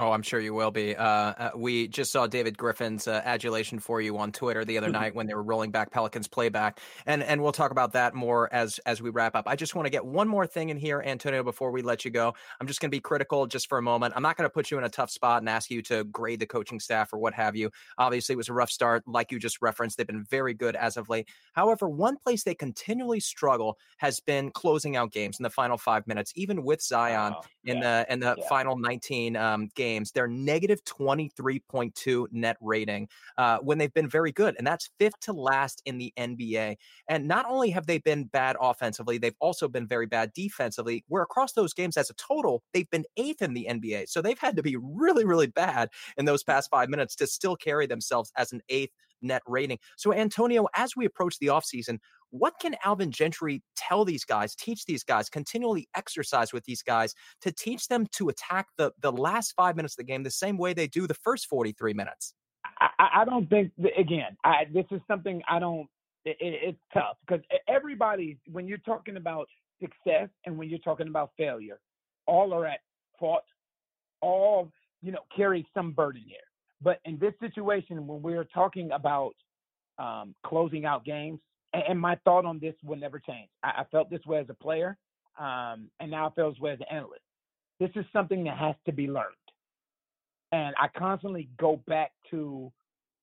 Oh, 0.00 0.12
I'm 0.12 0.22
sure 0.22 0.38
you 0.38 0.54
will 0.54 0.70
be. 0.70 0.94
Uh, 0.94 1.04
uh, 1.04 1.50
we 1.56 1.88
just 1.88 2.12
saw 2.12 2.28
David 2.28 2.56
Griffin's 2.56 3.08
uh, 3.08 3.20
adulation 3.24 3.80
for 3.80 4.00
you 4.00 4.16
on 4.18 4.30
Twitter 4.30 4.64
the 4.64 4.78
other 4.78 4.86
mm-hmm. 4.86 4.92
night 4.92 5.14
when 5.16 5.26
they 5.26 5.34
were 5.34 5.42
rolling 5.42 5.72
back 5.72 5.90
Pelicans 5.90 6.28
playback, 6.28 6.78
and 7.04 7.20
and 7.20 7.42
we'll 7.42 7.50
talk 7.50 7.72
about 7.72 7.94
that 7.94 8.14
more 8.14 8.48
as 8.54 8.78
as 8.86 9.02
we 9.02 9.10
wrap 9.10 9.34
up. 9.34 9.48
I 9.48 9.56
just 9.56 9.74
want 9.74 9.86
to 9.86 9.90
get 9.90 10.06
one 10.06 10.28
more 10.28 10.46
thing 10.46 10.68
in 10.68 10.76
here, 10.76 11.02
Antonio, 11.04 11.42
before 11.42 11.72
we 11.72 11.82
let 11.82 12.04
you 12.04 12.12
go. 12.12 12.32
I'm 12.60 12.68
just 12.68 12.80
going 12.80 12.92
to 12.92 12.96
be 12.96 13.00
critical 13.00 13.48
just 13.48 13.68
for 13.68 13.76
a 13.76 13.82
moment. 13.82 14.14
I'm 14.14 14.22
not 14.22 14.36
going 14.36 14.48
to 14.48 14.54
put 14.54 14.70
you 14.70 14.78
in 14.78 14.84
a 14.84 14.88
tough 14.88 15.10
spot 15.10 15.42
and 15.42 15.48
ask 15.48 15.68
you 15.68 15.82
to 15.82 16.04
grade 16.04 16.38
the 16.38 16.46
coaching 16.46 16.78
staff 16.78 17.12
or 17.12 17.18
what 17.18 17.34
have 17.34 17.56
you. 17.56 17.68
Obviously, 17.98 18.34
it 18.34 18.36
was 18.36 18.48
a 18.48 18.52
rough 18.52 18.70
start, 18.70 19.02
like 19.04 19.32
you 19.32 19.40
just 19.40 19.60
referenced. 19.60 19.96
They've 19.96 20.06
been 20.06 20.22
very 20.22 20.54
good 20.54 20.76
as 20.76 20.96
of 20.96 21.08
late. 21.08 21.28
However, 21.54 21.88
one 21.88 22.18
place 22.18 22.44
they 22.44 22.54
continually 22.54 23.18
struggle 23.18 23.76
has 23.96 24.20
been 24.20 24.52
closing 24.52 24.94
out 24.94 25.10
games 25.10 25.40
in 25.40 25.42
the 25.42 25.50
final 25.50 25.76
five 25.76 26.06
minutes, 26.06 26.32
even 26.36 26.62
with 26.62 26.80
Zion 26.80 27.34
in 27.64 27.80
the 27.80 28.06
in 28.08 28.20
the 28.20 28.36
yeah. 28.38 28.48
final 28.48 28.78
19 28.78 29.34
um, 29.34 29.68
games 29.74 29.87
games, 29.88 30.12
they're 30.12 30.28
negative 30.28 30.84
23.2 30.84 32.26
net 32.32 32.56
rating 32.60 33.08
uh, 33.36 33.58
when 33.58 33.78
they've 33.78 33.94
been 33.94 34.08
very 34.08 34.32
good. 34.32 34.54
And 34.58 34.66
that's 34.66 34.90
fifth 34.98 35.18
to 35.22 35.32
last 35.32 35.82
in 35.86 35.98
the 35.98 36.12
NBA. 36.18 36.76
And 37.08 37.26
not 37.26 37.46
only 37.48 37.70
have 37.70 37.86
they 37.86 37.98
been 37.98 38.24
bad 38.24 38.56
offensively, 38.60 39.18
they've 39.18 39.34
also 39.40 39.68
been 39.68 39.86
very 39.86 40.06
bad 40.06 40.32
defensively. 40.34 41.04
Where 41.08 41.22
across 41.22 41.52
those 41.52 41.72
games 41.72 41.96
as 41.96 42.10
a 42.10 42.14
total, 42.14 42.62
they've 42.72 42.90
been 42.90 43.04
eighth 43.16 43.42
in 43.42 43.54
the 43.54 43.66
NBA. 43.70 44.08
So 44.08 44.20
they've 44.20 44.38
had 44.38 44.56
to 44.56 44.62
be 44.62 44.76
really, 44.76 45.24
really 45.24 45.46
bad 45.46 45.88
in 46.16 46.24
those 46.24 46.42
past 46.42 46.70
five 46.70 46.88
minutes 46.88 47.14
to 47.16 47.26
still 47.26 47.56
carry 47.56 47.86
themselves 47.86 48.30
as 48.36 48.52
an 48.52 48.60
eighth 48.68 48.92
net 49.22 49.42
rating. 49.46 49.78
So, 49.96 50.12
Antonio, 50.12 50.66
as 50.76 50.96
we 50.96 51.06
approach 51.06 51.38
the 51.38 51.48
offseason, 51.48 51.98
what 52.30 52.54
can 52.60 52.76
Alvin 52.84 53.10
Gentry 53.10 53.62
tell 53.76 54.04
these 54.04 54.24
guys, 54.24 54.54
teach 54.54 54.84
these 54.84 55.02
guys, 55.02 55.28
continually 55.28 55.88
exercise 55.96 56.52
with 56.52 56.64
these 56.64 56.82
guys 56.82 57.14
to 57.40 57.52
teach 57.52 57.88
them 57.88 58.06
to 58.12 58.28
attack 58.28 58.66
the, 58.76 58.92
the 59.00 59.12
last 59.12 59.52
five 59.56 59.76
minutes 59.76 59.94
of 59.94 59.98
the 59.98 60.04
game 60.04 60.22
the 60.22 60.30
same 60.30 60.58
way 60.58 60.74
they 60.74 60.86
do 60.86 61.06
the 61.06 61.14
first 61.14 61.46
43 61.46 61.94
minutes? 61.94 62.34
I, 62.80 63.22
I 63.22 63.24
don't 63.24 63.48
think, 63.48 63.72
again, 63.98 64.36
I, 64.44 64.64
this 64.72 64.84
is 64.90 65.00
something 65.08 65.42
I 65.48 65.58
don't, 65.58 65.88
it, 66.24 66.36
it's 66.40 66.78
tough 66.92 67.16
because 67.26 67.42
everybody, 67.66 68.38
when 68.50 68.66
you're 68.66 68.78
talking 68.78 69.16
about 69.16 69.48
success 69.80 70.28
and 70.44 70.58
when 70.58 70.68
you're 70.68 70.78
talking 70.80 71.08
about 71.08 71.30
failure, 71.36 71.80
all 72.26 72.52
are 72.52 72.66
at 72.66 72.80
fault, 73.18 73.42
all, 74.20 74.70
you 75.00 75.12
know, 75.12 75.20
carry 75.34 75.66
some 75.74 75.92
burden 75.92 76.22
here. 76.26 76.38
But 76.82 77.00
in 77.04 77.18
this 77.18 77.34
situation, 77.40 78.06
when 78.06 78.22
we're 78.22 78.44
talking 78.44 78.90
about 78.92 79.34
um, 79.98 80.34
closing 80.44 80.84
out 80.84 81.04
games, 81.04 81.40
and, 81.72 81.82
and, 81.88 82.00
my 82.00 82.16
thought 82.24 82.44
on 82.44 82.58
this 82.60 82.74
will 82.84 82.96
never 82.96 83.18
change. 83.18 83.48
I, 83.62 83.80
I 83.80 83.84
felt 83.90 84.10
this 84.10 84.24
way 84.26 84.38
as 84.38 84.46
a 84.48 84.54
player, 84.54 84.96
um, 85.38 85.90
and 86.00 86.10
now 86.10 86.28
I 86.28 86.30
feel 86.34 86.50
this 86.50 86.60
way 86.60 86.72
as 86.72 86.80
an 86.80 86.86
analyst. 86.90 87.22
This 87.80 87.90
is 87.96 88.04
something 88.12 88.44
that 88.44 88.56
has 88.56 88.74
to 88.86 88.92
be 88.92 89.08
learned. 89.08 89.34
And 90.52 90.74
I 90.80 90.88
constantly 90.96 91.48
go 91.58 91.82
back 91.86 92.12
to 92.30 92.72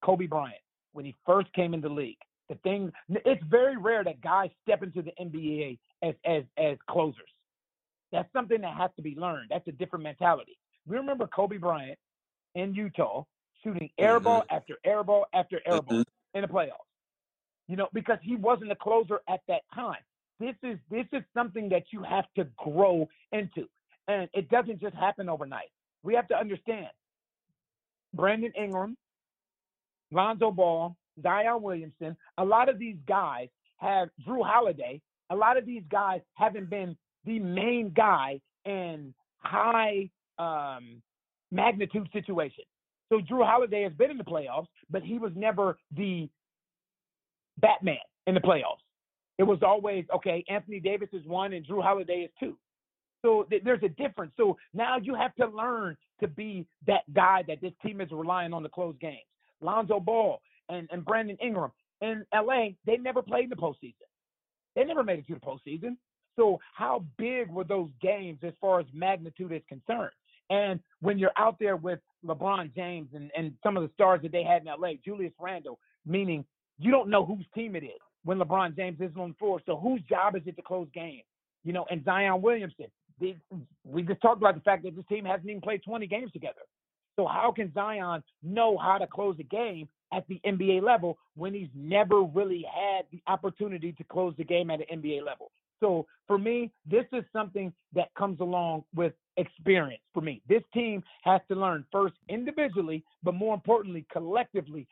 Kobe 0.04 0.28
Bryant 0.28 0.62
when 0.94 1.06
he 1.06 1.16
first 1.26 1.52
came 1.54 1.74
in 1.74 1.82
the 1.82 1.90
league. 1.90 2.18
The 2.50 2.56
thing, 2.56 2.92
it's 3.10 3.44
very 3.50 3.78
rare 3.78 4.04
that 4.04 4.22
guys 4.22 4.52
step 4.62 4.84
into 4.84 5.02
the 5.02 5.12
NBA 5.20 5.80
as 6.04 6.14
as 6.26 6.44
as 6.58 6.78
closers. 6.88 7.26
That's 8.12 8.32
something 8.32 8.62
that 8.62 8.78
has 8.78 8.92
to 8.98 9.02
be 9.02 9.16
learned. 9.16 9.48
That's 9.50 9.68
a 9.68 9.72
different 9.72 10.04
mentality. 10.04 10.58
We 10.88 10.98
remember 10.98 11.26
Kobe 11.26 11.58
Bryant 11.58 11.98
in 12.54 12.76
Utah 12.76 13.24
shooting 13.66 13.90
air 13.98 14.20
ball 14.20 14.42
mm-hmm. 14.42 14.56
after 14.56 14.76
air 14.86 15.04
ball 15.04 15.26
after 15.34 15.60
air 15.66 15.82
ball 15.82 16.00
mm-hmm. 16.00 16.38
in 16.38 16.42
the 16.42 16.48
playoffs. 16.48 16.86
You 17.68 17.76
know, 17.76 17.88
because 17.94 18.20
he 18.22 18.36
wasn't 18.36 18.72
a 18.72 18.76
closer 18.76 19.22
at 19.28 19.42
that 19.48 19.62
time. 19.74 20.02
This 20.40 20.56
is 20.64 20.78
this 20.92 21.06
is 21.14 21.24
something 21.34 21.70
that 21.70 21.84
you 21.92 22.04
have 22.04 22.26
to 22.36 22.48
grow 22.58 23.08
into. 23.32 23.68
And 24.08 24.30
it 24.34 24.50
doesn't 24.50 24.80
just 24.80 24.96
happen 24.96 25.30
overnight. 25.30 25.72
We 26.04 26.14
have 26.14 26.28
to 26.28 26.36
understand 26.36 26.88
Brandon 28.14 28.52
Ingram, 28.56 28.96
Lonzo 30.12 30.52
Ball, 30.52 30.96
Zion 31.22 31.62
Williamson, 31.62 32.16
a 32.38 32.46
lot 32.46 32.70
of 32.70 32.78
these 32.78 32.98
guys 33.08 33.48
have 33.78 34.10
Jrue 34.28 34.46
Holiday, 34.46 35.02
a 35.30 35.36
lot 35.36 35.58
of 35.58 35.66
these 35.66 35.84
guys 35.92 36.22
haven't 36.36 36.70
been 36.70 36.96
the 37.26 37.40
main 37.40 37.92
guy 37.96 38.40
in 38.66 39.14
high 39.38 40.10
um, 40.38 41.02
magnitude 41.52 42.08
situations. 42.14 42.68
So 43.10 43.20
Jrue 43.20 43.46
Holiday 43.46 43.84
has 43.84 43.94
been 43.94 44.12
in 44.12 44.18
the 44.18 44.24
playoffs, 44.24 44.68
but 44.90 45.04
he 45.04 45.20
was 45.20 45.32
never 45.36 45.78
the 45.96 46.30
Batman 47.60 47.98
in 48.28 48.34
the 48.36 48.42
playoffs. 48.42 48.84
It 49.38 49.44
was 49.44 49.60
always 49.64 50.06
okay. 50.14 50.44
Anthony 50.50 50.80
Davis 50.80 51.10
is 51.14 51.26
one, 51.26 51.54
and 51.54 51.66
Jrue 51.66 51.84
Holiday 51.84 52.22
is 52.22 52.32
two. 52.40 52.58
So 53.22 53.46
th- 53.50 53.64
there's 53.64 53.84
a 53.84 53.90
difference. 53.90 54.32
So 54.38 54.58
now 54.74 54.98
you 54.98 55.16
have 55.16 55.36
to 55.36 55.48
learn 55.48 55.98
to 56.22 56.28
be 56.28 56.66
that 56.88 57.02
guy 57.14 57.44
that 57.48 57.62
this 57.62 57.74
team 57.84 58.00
is 58.02 58.10
relying 58.12 58.54
on 58.54 58.64
to 58.64 58.70
close 58.70 58.96
games. 59.02 59.26
Lonzo 59.62 60.00
Ball 60.00 60.42
and, 60.70 60.88
and 60.92 61.04
Brandon 61.04 61.38
Ingram 61.42 61.72
in 62.02 62.26
LA, 62.34 62.70
they 62.86 62.98
never 62.98 63.22
played 63.22 63.46
in 63.46 63.50
the 63.50 63.56
postseason. 63.56 64.08
They 64.76 64.84
never 64.84 65.04
made 65.04 65.20
it 65.20 65.28
to 65.28 65.34
the 65.34 65.40
postseason. 65.40 65.98
So 66.36 66.60
how 66.74 67.04
big 67.18 67.50
were 67.50 67.64
those 67.64 67.90
games 68.02 68.40
as 68.44 68.54
far 68.60 68.80
as 68.80 68.86
magnitude 68.94 69.52
is 69.52 69.62
concerned? 69.68 70.12
And 70.50 70.80
when 71.02 71.18
you're 71.18 71.32
out 71.38 71.58
there 71.60 71.76
with 71.76 72.00
LeBron 72.26 72.74
James 72.76 73.10
and, 73.14 73.32
and 73.36 73.54
some 73.64 73.78
of 73.78 73.84
the 73.84 73.90
stars 73.94 74.22
that 74.24 74.32
they 74.32 74.44
had 74.44 74.62
in 74.62 74.68
LA, 74.68 74.94
Julius 75.04 75.34
Randle, 75.40 75.80
meaning 76.06 76.46
you 76.78 76.92
don't 76.92 77.10
know 77.10 77.26
whose 77.26 77.46
team 77.54 77.76
it 77.76 77.84
is 77.84 78.00
when 78.24 78.40
LeBron 78.40 78.76
James 78.76 79.00
isn't 79.00 79.20
on 79.20 79.30
the 79.30 79.36
floor. 79.36 79.62
So 79.66 79.78
whose 79.78 80.02
job 80.02 80.36
is 80.36 80.42
it 80.46 80.56
to 80.58 80.62
close 80.62 80.88
games? 80.94 81.24
You 81.64 81.74
know, 81.74 81.86
and 81.90 82.04
Zion 82.04 82.42
Williamson. 82.42 82.88
They, 83.20 83.38
we 83.86 84.02
just 84.04 84.22
talked 84.22 84.42
about 84.42 84.56
the 84.56 84.62
fact 84.62 84.84
that 84.84 84.96
this 84.96 85.06
team 85.08 85.24
hasn't 85.24 85.50
even 85.50 85.62
played 85.62 85.82
20 85.84 86.06
games 86.08 86.32
together. 86.34 86.62
So 87.16 87.26
how 87.26 87.54
can 87.56 87.74
Zion 87.74 88.22
know 88.44 88.78
how 88.78 88.98
to 88.98 89.08
close 89.08 89.38
a 89.40 89.44
game 89.44 89.88
at 90.14 90.28
the 90.28 90.42
NBA 90.46 90.84
level 90.84 91.18
when 91.36 91.54
he's 91.54 91.70
never 91.74 92.24
really 92.24 92.66
had 92.70 93.06
the 93.12 93.22
opportunity 93.28 93.94
to 93.94 94.04
close 94.04 94.34
the 94.38 94.44
game 94.44 94.70
at 94.70 94.82
an 94.82 95.02
NBA 95.02 95.26
level? 95.26 95.52
So 95.80 96.06
for 96.28 96.38
me, 96.38 96.72
this 96.86 97.06
is 97.14 97.24
something 97.34 97.74
that 97.94 98.14
comes 98.18 98.40
along 98.40 98.84
with 98.96 99.14
experience 99.38 100.02
for 100.14 100.22
me. 100.22 100.42
This 100.48 100.64
team 100.74 101.04
has 101.24 101.42
to 101.50 101.56
learn 101.56 101.86
first 101.92 102.16
individually, 102.30 103.04
but 103.24 103.34
more 103.34 103.54
importantly, 103.54 104.06
collectively, 104.12 104.88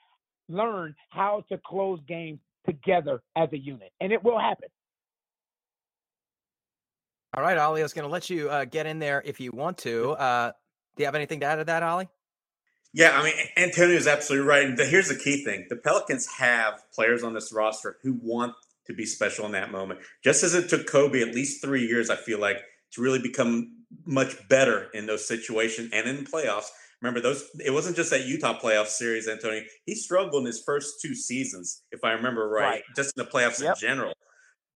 learn 0.49 0.95
how 1.09 1.43
to 1.49 1.59
close 1.65 1.99
games 2.07 2.39
together 2.65 3.21
as 3.35 3.49
a 3.53 3.57
unit. 3.57 3.91
And 4.01 4.11
it 4.11 4.23
will 4.23 4.39
happen. 4.39 4.69
All 7.35 7.41
right, 7.41 7.57
Ollie, 7.57 7.81
I 7.81 7.83
was 7.83 7.93
going 7.93 8.07
to 8.07 8.11
let 8.11 8.29
you 8.29 8.49
uh, 8.49 8.65
get 8.65 8.85
in 8.85 8.99
there 8.99 9.21
if 9.25 9.39
you 9.39 9.51
want 9.51 9.79
to. 9.79 10.11
Uh, 10.11 10.51
do 10.95 11.01
you 11.01 11.05
have 11.05 11.15
anything 11.15 11.39
to 11.39 11.47
add 11.47 11.55
to 11.55 11.63
that, 11.63 11.81
Ollie? 11.81 12.07
Yeah, 12.93 13.17
I 13.19 13.23
mean, 13.23 13.33
Antonio 13.57 13.95
is 13.95 14.05
absolutely 14.05 14.47
right. 14.47 14.65
And 14.65 14.77
here's 14.77 15.09
the 15.09 15.15
key 15.15 15.43
thing 15.43 15.65
the 15.69 15.75
Pelicans 15.75 16.27
have 16.37 16.83
players 16.93 17.23
on 17.23 17.33
this 17.33 17.51
roster 17.51 17.97
who 18.03 18.19
want 18.21 18.53
to 18.87 18.93
be 18.93 19.05
special 19.05 19.45
in 19.45 19.51
that 19.53 19.71
moment. 19.71 19.99
Just 20.23 20.43
as 20.43 20.53
it 20.53 20.69
took 20.69 20.87
Kobe 20.87 21.21
at 21.21 21.33
least 21.33 21.63
three 21.63 21.85
years, 21.85 22.09
I 22.09 22.15
feel 22.15 22.39
like, 22.39 22.57
to 22.93 23.01
really 23.01 23.19
become 23.19 23.83
much 24.05 24.47
better 24.49 24.89
in 24.93 25.05
those 25.05 25.27
situations 25.27 25.89
and 25.93 26.07
in 26.07 26.25
playoffs. 26.25 26.67
Remember 27.01 27.19
those? 27.19 27.43
It 27.63 27.71
wasn't 27.71 27.95
just 27.95 28.11
that 28.11 28.25
Utah 28.25 28.59
playoff 28.59 28.87
series, 28.87 29.27
Antonio. 29.27 29.61
He 29.85 29.95
struggled 29.95 30.41
in 30.41 30.45
his 30.47 30.63
first 30.65 31.01
two 31.01 31.15
seasons, 31.15 31.83
if 31.91 32.03
I 32.03 32.11
remember 32.11 32.47
right, 32.47 32.65
right. 32.65 32.83
just 32.95 33.17
in 33.17 33.25
the 33.25 33.29
playoffs 33.29 33.61
yep. 33.61 33.75
in 33.75 33.87
general. 33.87 34.13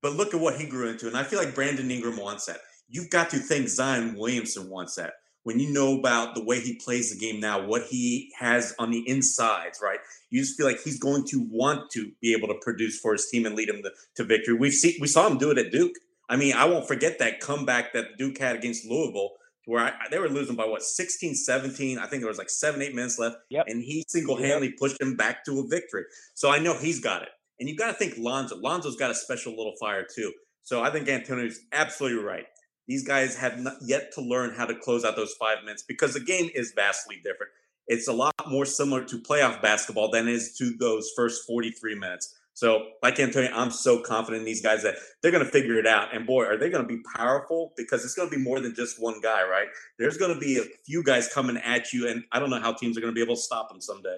But 0.02 0.14
look 0.14 0.34
at 0.34 0.40
what 0.40 0.60
he 0.60 0.68
grew 0.68 0.90
into, 0.90 1.08
and 1.08 1.18
I 1.18 1.24
feel 1.24 1.40
like 1.40 1.56
Brandon 1.56 1.90
Ingram 1.90 2.18
wants 2.18 2.46
that. 2.46 2.60
You've 2.90 3.10
got 3.10 3.30
to 3.32 3.38
think 3.38 3.68
Zion 3.68 4.16
Williamson 4.16 4.70
wants 4.70 4.96
that 4.96 5.14
when 5.44 5.60
you 5.60 5.72
know 5.72 5.98
about 5.98 6.36
the 6.36 6.44
way 6.44 6.60
he 6.60 6.76
plays 6.76 7.12
the 7.12 7.18
game 7.18 7.40
now, 7.40 7.66
what 7.66 7.84
he 7.84 8.32
has 8.38 8.76
on 8.80 8.92
the 8.92 9.08
insides, 9.08 9.80
right? 9.82 10.00
You 10.30 10.42
just 10.42 10.58
feel 10.58 10.66
like 10.66 10.82
he's 10.84 11.00
going 11.00 11.26
to 11.28 11.48
want 11.50 11.90
to 11.92 12.12
be 12.22 12.34
able 12.34 12.50
to 12.50 12.56
produce 12.62 13.00
for 13.00 13.14
his 13.14 13.30
team 13.30 13.46
and 13.46 13.56
lead 13.56 13.70
him 13.70 13.82
to, 13.84 13.92
to 14.18 14.24
victory. 14.26 14.56
We've 14.56 14.74
seen 14.74 14.96
we 15.00 15.08
saw 15.08 15.28
him 15.28 15.38
do 15.38 15.52
it 15.52 15.58
at 15.58 15.72
Duke. 15.72 15.94
I 16.30 16.36
mean, 16.36 16.54
I 16.54 16.66
won't 16.66 16.88
forget 16.88 17.20
that 17.20 17.40
comeback 17.40 17.94
that 17.94 18.18
Duke 18.18 18.38
had 18.38 18.58
against 18.58 18.86
Louisville, 18.86 19.32
where 19.66 19.86
I, 19.86 19.94
they 20.12 20.20
were 20.20 20.28
losing 20.28 20.56
by 20.56 20.66
what 20.66 20.84
16, 20.84 21.36
17. 21.36 21.98
I 21.98 22.08
think 22.08 22.22
there 22.22 22.30
was 22.30 22.38
like 22.38 22.50
seven, 22.50 22.82
eight 22.82 22.94
minutes 22.94 23.18
left, 23.18 23.38
yep. 23.50 23.66
and 23.68 23.82
he 23.82 24.04
single-handedly 24.08 24.70
yep. 24.70 24.78
pushed 24.78 25.00
him 25.00 25.16
back 25.16 25.46
to 25.46 25.60
a 25.60 25.68
victory. 25.68 26.04
So 26.34 26.50
I 26.50 26.60
know 26.60 26.78
he's 26.78 27.00
got 27.00 27.22
it. 27.22 27.30
And 27.60 27.68
you've 27.68 27.78
got 27.78 27.88
to 27.88 27.94
think 27.94 28.16
Lonzo. 28.18 28.58
Lonzo's 28.58 28.98
got 28.98 29.12
a 29.12 29.16
special 29.16 29.56
little 29.56 29.76
fire 29.80 30.06
too. 30.14 30.34
So 30.64 30.84
I 30.84 30.90
think 30.90 31.08
Antonio's 31.08 31.62
absolutely 31.72 32.24
right. 32.24 32.46
These 32.88 33.06
guys 33.06 33.36
have 33.36 33.60
not 33.60 33.76
yet 33.82 34.14
to 34.14 34.22
learn 34.22 34.54
how 34.56 34.66
to 34.66 34.76
close 34.76 35.04
out 35.04 35.16
those 35.16 35.34
five 35.34 35.64
minutes 35.64 35.84
because 35.84 36.14
the 36.14 36.22
game 36.22 36.50
is 36.56 36.72
vastly 36.76 37.18
different. 37.18 37.52
It's 37.88 38.08
a 38.08 38.14
lot 38.14 38.34
more 38.48 38.66
similar 38.66 39.04
to 39.06 39.20
playoff 39.20 39.62
basketball 39.62 40.10
than 40.10 40.28
is 40.28 40.56
to 40.58 40.76
those 40.78 41.12
first 41.16 41.46
43 41.48 41.96
minutes. 41.96 42.36
So, 42.54 42.88
like 43.04 43.20
Antonio, 43.20 43.52
I'm 43.54 43.70
so 43.70 44.02
confident 44.02 44.42
in 44.42 44.46
these 44.46 44.64
guys 44.64 44.82
that 44.84 44.96
they're 45.22 45.32
going 45.32 45.46
to 45.46 45.52
figure 45.52 45.78
it 45.78 45.86
out. 45.86 46.16
And 46.16 46.26
boy, 46.26 46.46
are 46.46 46.58
they 46.58 46.70
going 46.70 46.82
to 46.82 46.88
be 46.88 47.02
powerful 47.16 47.74
because 47.78 48.04
it's 48.04 48.16
going 48.16 48.30
to 48.30 48.36
be 48.36 48.42
more 48.42 48.60
than 48.60 48.74
just 48.74 49.00
one 49.00 49.22
guy, 49.22 49.48
right? 49.48 49.68
There's 50.00 50.18
going 50.18 50.34
to 50.34 50.40
be 50.40 50.58
a 50.58 50.64
few 50.86 51.04
guys 51.04 51.30
coming 51.32 51.58
at 51.58 51.94
you, 51.94 52.08
and 52.08 52.24
I 52.32 52.40
don't 52.40 52.50
know 52.50 52.60
how 52.60 52.74
teams 52.74 52.98
are 52.98 53.02
going 53.02 53.14
to 53.14 53.16
be 53.16 53.22
able 53.22 53.36
to 53.36 53.42
stop 53.42 53.70
them 53.70 53.80
someday. 53.80 54.18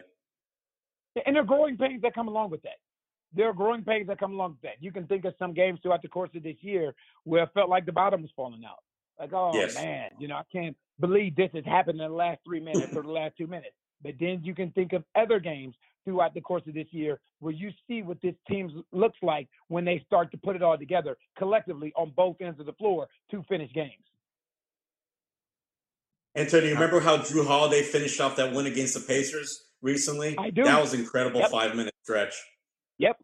And 1.25 1.35
there 1.35 1.43
are 1.43 1.45
growing 1.45 1.75
pains 1.75 2.01
that 2.03 2.15
come 2.15 2.29
along 2.29 2.51
with 2.51 2.61
that 2.61 2.77
there 3.33 3.49
are 3.49 3.53
growing 3.53 3.83
pains 3.83 4.07
that 4.07 4.19
come 4.19 4.33
along 4.33 4.51
with 4.51 4.61
that. 4.61 4.81
You 4.81 4.91
can 4.91 5.05
think 5.07 5.25
of 5.25 5.33
some 5.37 5.53
games 5.53 5.79
throughout 5.81 6.01
the 6.01 6.07
course 6.07 6.31
of 6.35 6.43
this 6.43 6.57
year 6.61 6.95
where 7.23 7.43
it 7.43 7.49
felt 7.53 7.69
like 7.69 7.85
the 7.85 7.91
bottom 7.91 8.21
was 8.21 8.31
falling 8.35 8.63
out. 8.65 8.83
Like, 9.19 9.33
oh 9.33 9.51
yes. 9.53 9.75
man, 9.75 10.11
you 10.17 10.27
know, 10.27 10.35
I 10.35 10.43
can't 10.51 10.75
believe 10.99 11.35
this 11.35 11.51
has 11.53 11.65
happened 11.65 11.99
in 12.01 12.09
the 12.09 12.15
last 12.15 12.39
three 12.45 12.59
minutes 12.59 12.95
or 12.95 13.03
the 13.03 13.11
last 13.11 13.35
two 13.37 13.47
minutes. 13.47 13.75
But 14.01 14.13
then 14.19 14.41
you 14.43 14.55
can 14.55 14.71
think 14.71 14.93
of 14.93 15.03
other 15.15 15.39
games 15.39 15.75
throughout 16.05 16.33
the 16.33 16.41
course 16.41 16.63
of 16.67 16.73
this 16.73 16.87
year 16.91 17.19
where 17.39 17.53
you 17.53 17.71
see 17.87 18.01
what 18.01 18.21
this 18.21 18.33
team 18.49 18.83
looks 18.91 19.17
like 19.21 19.47
when 19.67 19.83
they 19.83 20.01
start 20.05 20.31
to 20.31 20.37
put 20.37 20.55
it 20.55 20.63
all 20.63 20.77
together 20.77 21.17
collectively 21.37 21.91
on 21.95 22.13
both 22.15 22.37
ends 22.39 22.59
of 22.59 22.65
the 22.65 22.73
floor 22.73 23.07
to 23.31 23.43
finish 23.49 23.71
games. 23.73 23.93
Antonio, 26.35 26.73
remember 26.73 26.99
how 27.01 27.17
Jrue 27.17 27.45
Holiday 27.45 27.81
finished 27.81 28.21
off 28.21 28.37
that 28.37 28.53
win 28.53 28.65
against 28.65 28.93
the 28.93 29.01
Pacers 29.01 29.65
recently? 29.81 30.37
I 30.37 30.49
do. 30.51 30.63
That 30.63 30.79
was 30.79 30.93
incredible 30.93 31.41
yep. 31.41 31.51
five 31.51 31.75
minute 31.75 31.93
stretch. 32.03 32.33
Yep. 32.99 33.17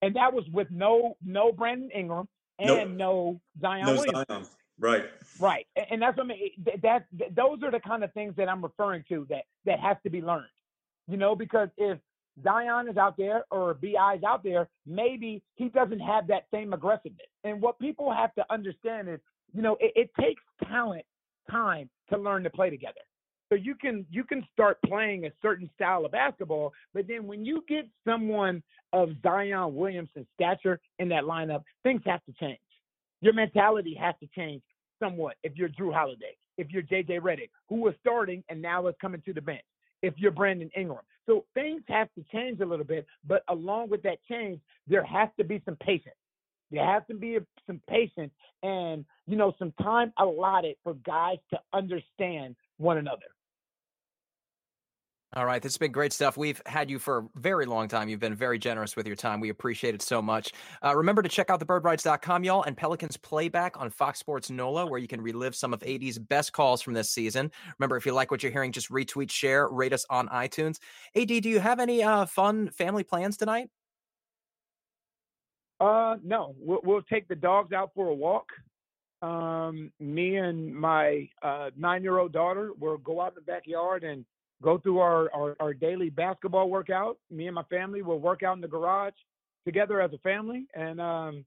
And 0.00 0.16
that 0.16 0.32
was 0.32 0.44
with 0.52 0.68
no 0.70 1.16
no 1.22 1.52
Brandon 1.52 1.90
Ingram 1.94 2.28
and 2.58 2.68
nope. 2.68 2.88
no 2.90 3.40
Zion 3.60 3.86
no 3.86 3.94
Williams. 3.94 4.26
Zion. 4.28 4.46
Right. 4.80 5.04
Right. 5.40 5.66
And 5.90 6.00
that's 6.00 6.16
what 6.16 6.24
I 6.24 6.28
mean. 6.28 6.50
That, 6.82 7.06
that 7.18 7.34
those 7.34 7.62
are 7.62 7.70
the 7.70 7.80
kind 7.80 8.04
of 8.04 8.12
things 8.12 8.34
that 8.36 8.48
I'm 8.48 8.62
referring 8.62 9.04
to 9.08 9.26
that 9.28 9.42
that 9.66 9.80
has 9.80 9.96
to 10.04 10.10
be 10.10 10.22
learned. 10.22 10.46
You 11.08 11.16
know, 11.16 11.34
because 11.34 11.68
if 11.76 11.98
Zion 12.44 12.88
is 12.88 12.96
out 12.96 13.16
there 13.16 13.44
or 13.50 13.74
Bi 13.74 14.14
is 14.16 14.22
out 14.22 14.44
there, 14.44 14.68
maybe 14.86 15.42
he 15.56 15.68
doesn't 15.68 16.00
have 16.00 16.28
that 16.28 16.44
same 16.52 16.72
aggressiveness. 16.72 17.26
And 17.44 17.60
what 17.60 17.78
people 17.78 18.12
have 18.12 18.34
to 18.34 18.44
understand 18.50 19.08
is, 19.08 19.18
you 19.52 19.62
know, 19.62 19.76
it, 19.80 19.92
it 19.96 20.10
takes 20.20 20.42
talent 20.68 21.04
time 21.50 21.88
to 22.10 22.18
learn 22.18 22.44
to 22.44 22.50
play 22.50 22.70
together. 22.70 23.00
So 23.48 23.54
you 23.54 23.74
can 23.74 24.04
you 24.10 24.24
can 24.24 24.46
start 24.52 24.78
playing 24.86 25.24
a 25.24 25.30
certain 25.40 25.70
style 25.74 26.04
of 26.04 26.12
basketball, 26.12 26.72
but 26.92 27.06
then 27.08 27.26
when 27.26 27.44
you 27.44 27.64
get 27.68 27.88
someone 28.06 28.62
of 28.92 29.10
Zion 29.22 29.74
Williamson's 29.74 30.26
stature 30.34 30.80
in 30.98 31.08
that 31.08 31.24
lineup, 31.24 31.62
things 31.82 32.02
have 32.04 32.24
to 32.26 32.32
change. 32.32 32.58
Your 33.20 33.32
mentality 33.32 33.94
has 34.00 34.14
to 34.20 34.28
change 34.36 34.62
somewhat 35.00 35.36
if 35.42 35.56
you're 35.56 35.68
Jrue 35.68 35.92
Holiday, 35.92 36.36
if 36.58 36.70
you're 36.70 36.82
JJ 36.82 37.20
Redick, 37.20 37.50
who 37.68 37.76
was 37.76 37.94
starting 38.00 38.44
and 38.48 38.60
now 38.60 38.86
is 38.86 38.94
coming 39.00 39.22
to 39.24 39.32
the 39.32 39.40
bench, 39.40 39.64
if 40.02 40.14
you're 40.16 40.30
Brandon 40.30 40.70
Ingram. 40.76 41.00
So 41.26 41.44
things 41.54 41.82
have 41.88 42.08
to 42.14 42.24
change 42.32 42.60
a 42.60 42.66
little 42.66 42.84
bit, 42.84 43.06
but 43.26 43.42
along 43.48 43.90
with 43.90 44.02
that 44.02 44.18
change, 44.28 44.60
there 44.86 45.04
has 45.04 45.28
to 45.38 45.44
be 45.44 45.60
some 45.64 45.76
patience. 45.76 46.14
There 46.70 46.84
has 46.84 47.02
to 47.08 47.14
be 47.14 47.38
some 47.66 47.80
patience 47.88 48.32
and, 48.62 49.04
you 49.26 49.36
know, 49.36 49.54
some 49.58 49.72
time 49.82 50.12
allotted 50.18 50.76
for 50.84 50.94
guys 50.94 51.38
to 51.50 51.58
understand 51.72 52.56
one 52.76 52.98
another. 52.98 53.26
All 55.34 55.44
right, 55.44 55.60
this 55.60 55.72
has 55.72 55.78
been 55.78 55.92
great 55.92 56.14
stuff. 56.14 56.38
We've 56.38 56.60
had 56.64 56.88
you 56.88 56.98
for 56.98 57.18
a 57.18 57.38
very 57.38 57.66
long 57.66 57.86
time. 57.86 58.08
You've 58.08 58.18
been 58.18 58.34
very 58.34 58.58
generous 58.58 58.96
with 58.96 59.06
your 59.06 59.14
time. 59.14 59.40
We 59.40 59.50
appreciate 59.50 59.94
it 59.94 60.00
so 60.00 60.22
much. 60.22 60.52
Uh, 60.82 60.96
remember 60.96 61.20
to 61.20 61.28
check 61.28 61.50
out 61.50 61.60
thebirdwrites.com, 61.60 62.44
y'all, 62.44 62.62
and 62.62 62.74
Pelicans 62.74 63.18
Playback 63.18 63.78
on 63.78 63.90
Fox 63.90 64.18
Sports 64.18 64.48
NOLA, 64.48 64.86
where 64.86 64.98
you 64.98 65.06
can 65.06 65.20
relive 65.20 65.54
some 65.54 65.74
of 65.74 65.82
AD's 65.82 66.18
best 66.18 66.54
calls 66.54 66.80
from 66.80 66.94
this 66.94 67.10
season. 67.10 67.50
Remember, 67.78 67.98
if 67.98 68.06
you 68.06 68.12
like 68.12 68.30
what 68.30 68.42
you're 68.42 68.50
hearing, 68.50 68.72
just 68.72 68.90
retweet, 68.90 69.30
share, 69.30 69.68
rate 69.68 69.92
us 69.92 70.06
on 70.08 70.28
iTunes. 70.28 70.78
AD, 71.14 71.28
do 71.28 71.48
you 71.50 71.60
have 71.60 71.78
any 71.78 72.02
uh, 72.02 72.24
fun 72.24 72.70
family 72.70 73.04
plans 73.04 73.36
tonight? 73.36 73.68
Uh, 75.78 76.16
no. 76.24 76.54
We'll, 76.58 76.80
we'll 76.82 77.02
take 77.02 77.28
the 77.28 77.36
dogs 77.36 77.74
out 77.74 77.90
for 77.94 78.08
a 78.08 78.14
walk. 78.14 78.46
Um, 79.20 79.92
me 80.00 80.36
and 80.36 80.74
my 80.74 81.28
uh, 81.42 81.68
nine-year-old 81.76 82.32
daughter 82.32 82.70
will 82.78 82.96
go 82.96 83.20
out 83.20 83.32
in 83.32 83.34
the 83.34 83.40
backyard 83.42 84.04
and– 84.04 84.24
go 84.62 84.78
through 84.78 84.98
our, 84.98 85.32
our, 85.34 85.56
our 85.60 85.74
daily 85.74 86.10
basketball 86.10 86.68
workout. 86.68 87.18
Me 87.30 87.46
and 87.46 87.54
my 87.54 87.62
family 87.64 88.02
will 88.02 88.18
work 88.18 88.42
out 88.42 88.56
in 88.56 88.60
the 88.60 88.68
garage 88.68 89.14
together 89.64 90.00
as 90.00 90.12
a 90.12 90.18
family, 90.18 90.66
and 90.74 91.00
um, 91.00 91.44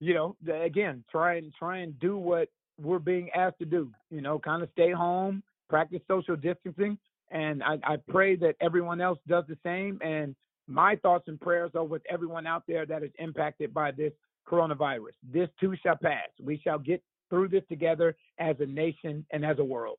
you 0.00 0.14
know, 0.14 0.36
again, 0.52 1.04
try 1.10 1.36
and 1.36 1.52
try 1.58 1.78
and 1.78 1.98
do 2.00 2.16
what 2.16 2.48
we're 2.80 2.98
being 2.98 3.30
asked 3.30 3.58
to 3.60 3.64
do. 3.64 3.90
You 4.10 4.20
know, 4.20 4.38
kind 4.38 4.62
of 4.62 4.68
stay 4.72 4.90
home, 4.90 5.42
practice 5.68 6.00
social 6.08 6.36
distancing, 6.36 6.98
and 7.30 7.62
I, 7.62 7.78
I 7.84 7.96
pray 8.08 8.36
that 8.36 8.56
everyone 8.60 9.00
else 9.00 9.18
does 9.28 9.44
the 9.48 9.56
same. 9.64 10.00
And 10.02 10.34
my 10.66 10.96
thoughts 10.96 11.24
and 11.28 11.40
prayers 11.40 11.70
are 11.74 11.84
with 11.84 12.02
everyone 12.10 12.46
out 12.46 12.64
there 12.66 12.84
that 12.86 13.02
is 13.02 13.10
impacted 13.18 13.72
by 13.72 13.92
this 13.92 14.12
coronavirus. 14.46 15.14
This 15.32 15.48
too 15.60 15.74
shall 15.82 15.96
pass. 15.96 16.28
We 16.42 16.60
shall 16.62 16.78
get 16.78 17.02
through 17.30 17.48
this 17.48 17.62
together 17.68 18.16
as 18.38 18.56
a 18.60 18.66
nation 18.66 19.24
and 19.32 19.44
as 19.44 19.58
a 19.58 19.64
world. 19.64 19.98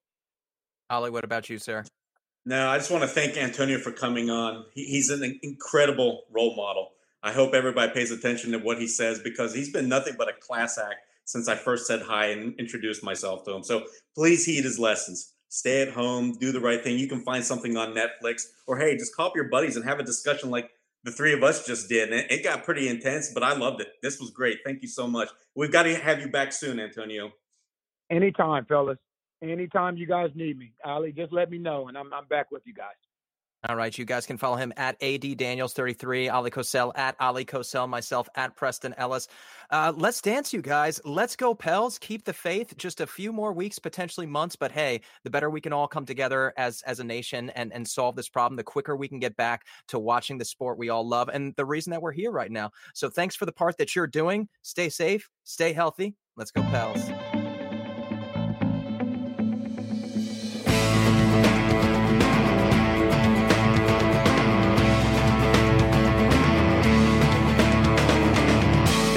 Ollie, 0.89 1.09
what 1.09 1.23
about 1.23 1.49
you, 1.49 1.57
sir? 1.57 1.83
No, 2.45 2.67
I 2.67 2.77
just 2.77 2.91
want 2.91 3.03
to 3.03 3.07
thank 3.07 3.37
Antonio 3.37 3.77
for 3.77 3.91
coming 3.91 4.29
on. 4.29 4.65
He, 4.73 4.85
he's 4.85 5.09
an 5.09 5.39
incredible 5.41 6.23
role 6.31 6.55
model. 6.55 6.89
I 7.21 7.31
hope 7.31 7.53
everybody 7.53 7.93
pays 7.93 8.11
attention 8.11 8.51
to 8.51 8.59
what 8.59 8.79
he 8.79 8.87
says 8.87 9.19
because 9.19 9.53
he's 9.53 9.71
been 9.71 9.87
nothing 9.87 10.15
but 10.17 10.27
a 10.27 10.33
class 10.33 10.77
act 10.77 11.05
since 11.23 11.47
I 11.47 11.55
first 11.55 11.87
said 11.87 12.01
hi 12.01 12.27
and 12.27 12.53
introduced 12.59 13.01
myself 13.01 13.45
to 13.45 13.53
him. 13.53 13.63
So 13.63 13.85
please 14.13 14.45
heed 14.45 14.65
his 14.65 14.77
lessons. 14.77 15.33
Stay 15.47 15.81
at 15.81 15.93
home, 15.93 16.33
do 16.37 16.51
the 16.51 16.59
right 16.59 16.83
thing. 16.83 16.99
You 16.99 17.07
can 17.07 17.21
find 17.21 17.45
something 17.45 17.77
on 17.77 17.95
Netflix, 17.95 18.41
or 18.67 18.77
hey, 18.77 18.97
just 18.97 19.15
call 19.15 19.27
up 19.27 19.35
your 19.35 19.47
buddies 19.47 19.77
and 19.77 19.85
have 19.85 19.99
a 19.99 20.03
discussion 20.03 20.49
like 20.49 20.69
the 21.05 21.11
three 21.11 21.31
of 21.31 21.43
us 21.43 21.65
just 21.65 21.87
did. 21.87 22.11
And 22.11 22.29
it 22.29 22.43
got 22.43 22.65
pretty 22.65 22.89
intense, 22.89 23.31
but 23.33 23.43
I 23.43 23.55
loved 23.55 23.79
it. 23.79 23.87
This 24.01 24.19
was 24.19 24.31
great. 24.31 24.57
Thank 24.65 24.81
you 24.81 24.89
so 24.89 25.07
much. 25.07 25.29
We've 25.55 25.71
got 25.71 25.83
to 25.83 25.95
have 25.95 26.19
you 26.19 26.27
back 26.27 26.51
soon, 26.51 26.79
Antonio. 26.79 27.31
Anytime, 28.09 28.65
fellas 28.65 28.97
anytime 29.49 29.97
you 29.97 30.07
guys 30.07 30.31
need 30.35 30.57
me, 30.57 30.73
Ali, 30.85 31.11
just 31.11 31.33
let 31.33 31.49
me 31.49 31.57
know, 31.57 31.87
and 31.87 31.97
I'm 31.97 32.13
I'm 32.13 32.25
back 32.27 32.51
with 32.51 32.63
you 32.65 32.73
guys. 32.73 32.95
All 33.69 33.77
right, 33.77 33.97
you 33.97 34.03
guys 34.03 34.25
can 34.25 34.37
follow 34.37 34.57
him 34.57 34.73
at 34.75 35.01
AD 35.01 35.37
Daniels 35.37 35.71
33, 35.71 36.27
Ali 36.27 36.51
Kosel 36.51 36.91
at 36.97 37.15
Ali 37.21 37.45
Kosel, 37.45 37.87
myself 37.87 38.27
at 38.35 38.57
Preston 38.57 38.93
Ellis. 38.97 39.29
Uh, 39.69 39.93
let's 39.95 40.21
dance, 40.21 40.51
you 40.51 40.61
guys. 40.61 40.99
Let's 41.05 41.37
go, 41.37 41.55
Pels. 41.55 41.97
Keep 41.97 42.25
the 42.25 42.33
faith. 42.33 42.75
Just 42.75 42.99
a 42.99 43.07
few 43.07 43.31
more 43.31 43.53
weeks, 43.53 43.79
potentially 43.79 44.27
months, 44.27 44.57
but 44.57 44.73
hey, 44.73 44.99
the 45.23 45.29
better 45.29 45.49
we 45.49 45.61
can 45.61 45.71
all 45.71 45.87
come 45.87 46.05
together 46.05 46.53
as 46.57 46.81
as 46.81 46.99
a 46.99 47.05
nation 47.05 47.51
and 47.51 47.71
and 47.71 47.87
solve 47.87 48.17
this 48.17 48.27
problem, 48.27 48.57
the 48.57 48.63
quicker 48.63 48.97
we 48.97 49.07
can 49.07 49.19
get 49.19 49.37
back 49.37 49.65
to 49.87 49.97
watching 49.97 50.37
the 50.37 50.45
sport 50.45 50.77
we 50.77 50.89
all 50.89 51.07
love 51.07 51.29
and 51.29 51.53
the 51.55 51.65
reason 51.65 51.91
that 51.91 52.01
we're 52.01 52.11
here 52.11 52.31
right 52.31 52.51
now. 52.51 52.69
So 52.93 53.09
thanks 53.09 53.33
for 53.33 53.45
the 53.45 53.53
part 53.53 53.77
that 53.77 53.95
you're 53.95 54.07
doing. 54.07 54.49
Stay 54.61 54.89
safe, 54.89 55.29
stay 55.45 55.71
healthy. 55.71 56.15
Let's 56.35 56.51
go, 56.51 56.63
Pels. 56.63 57.42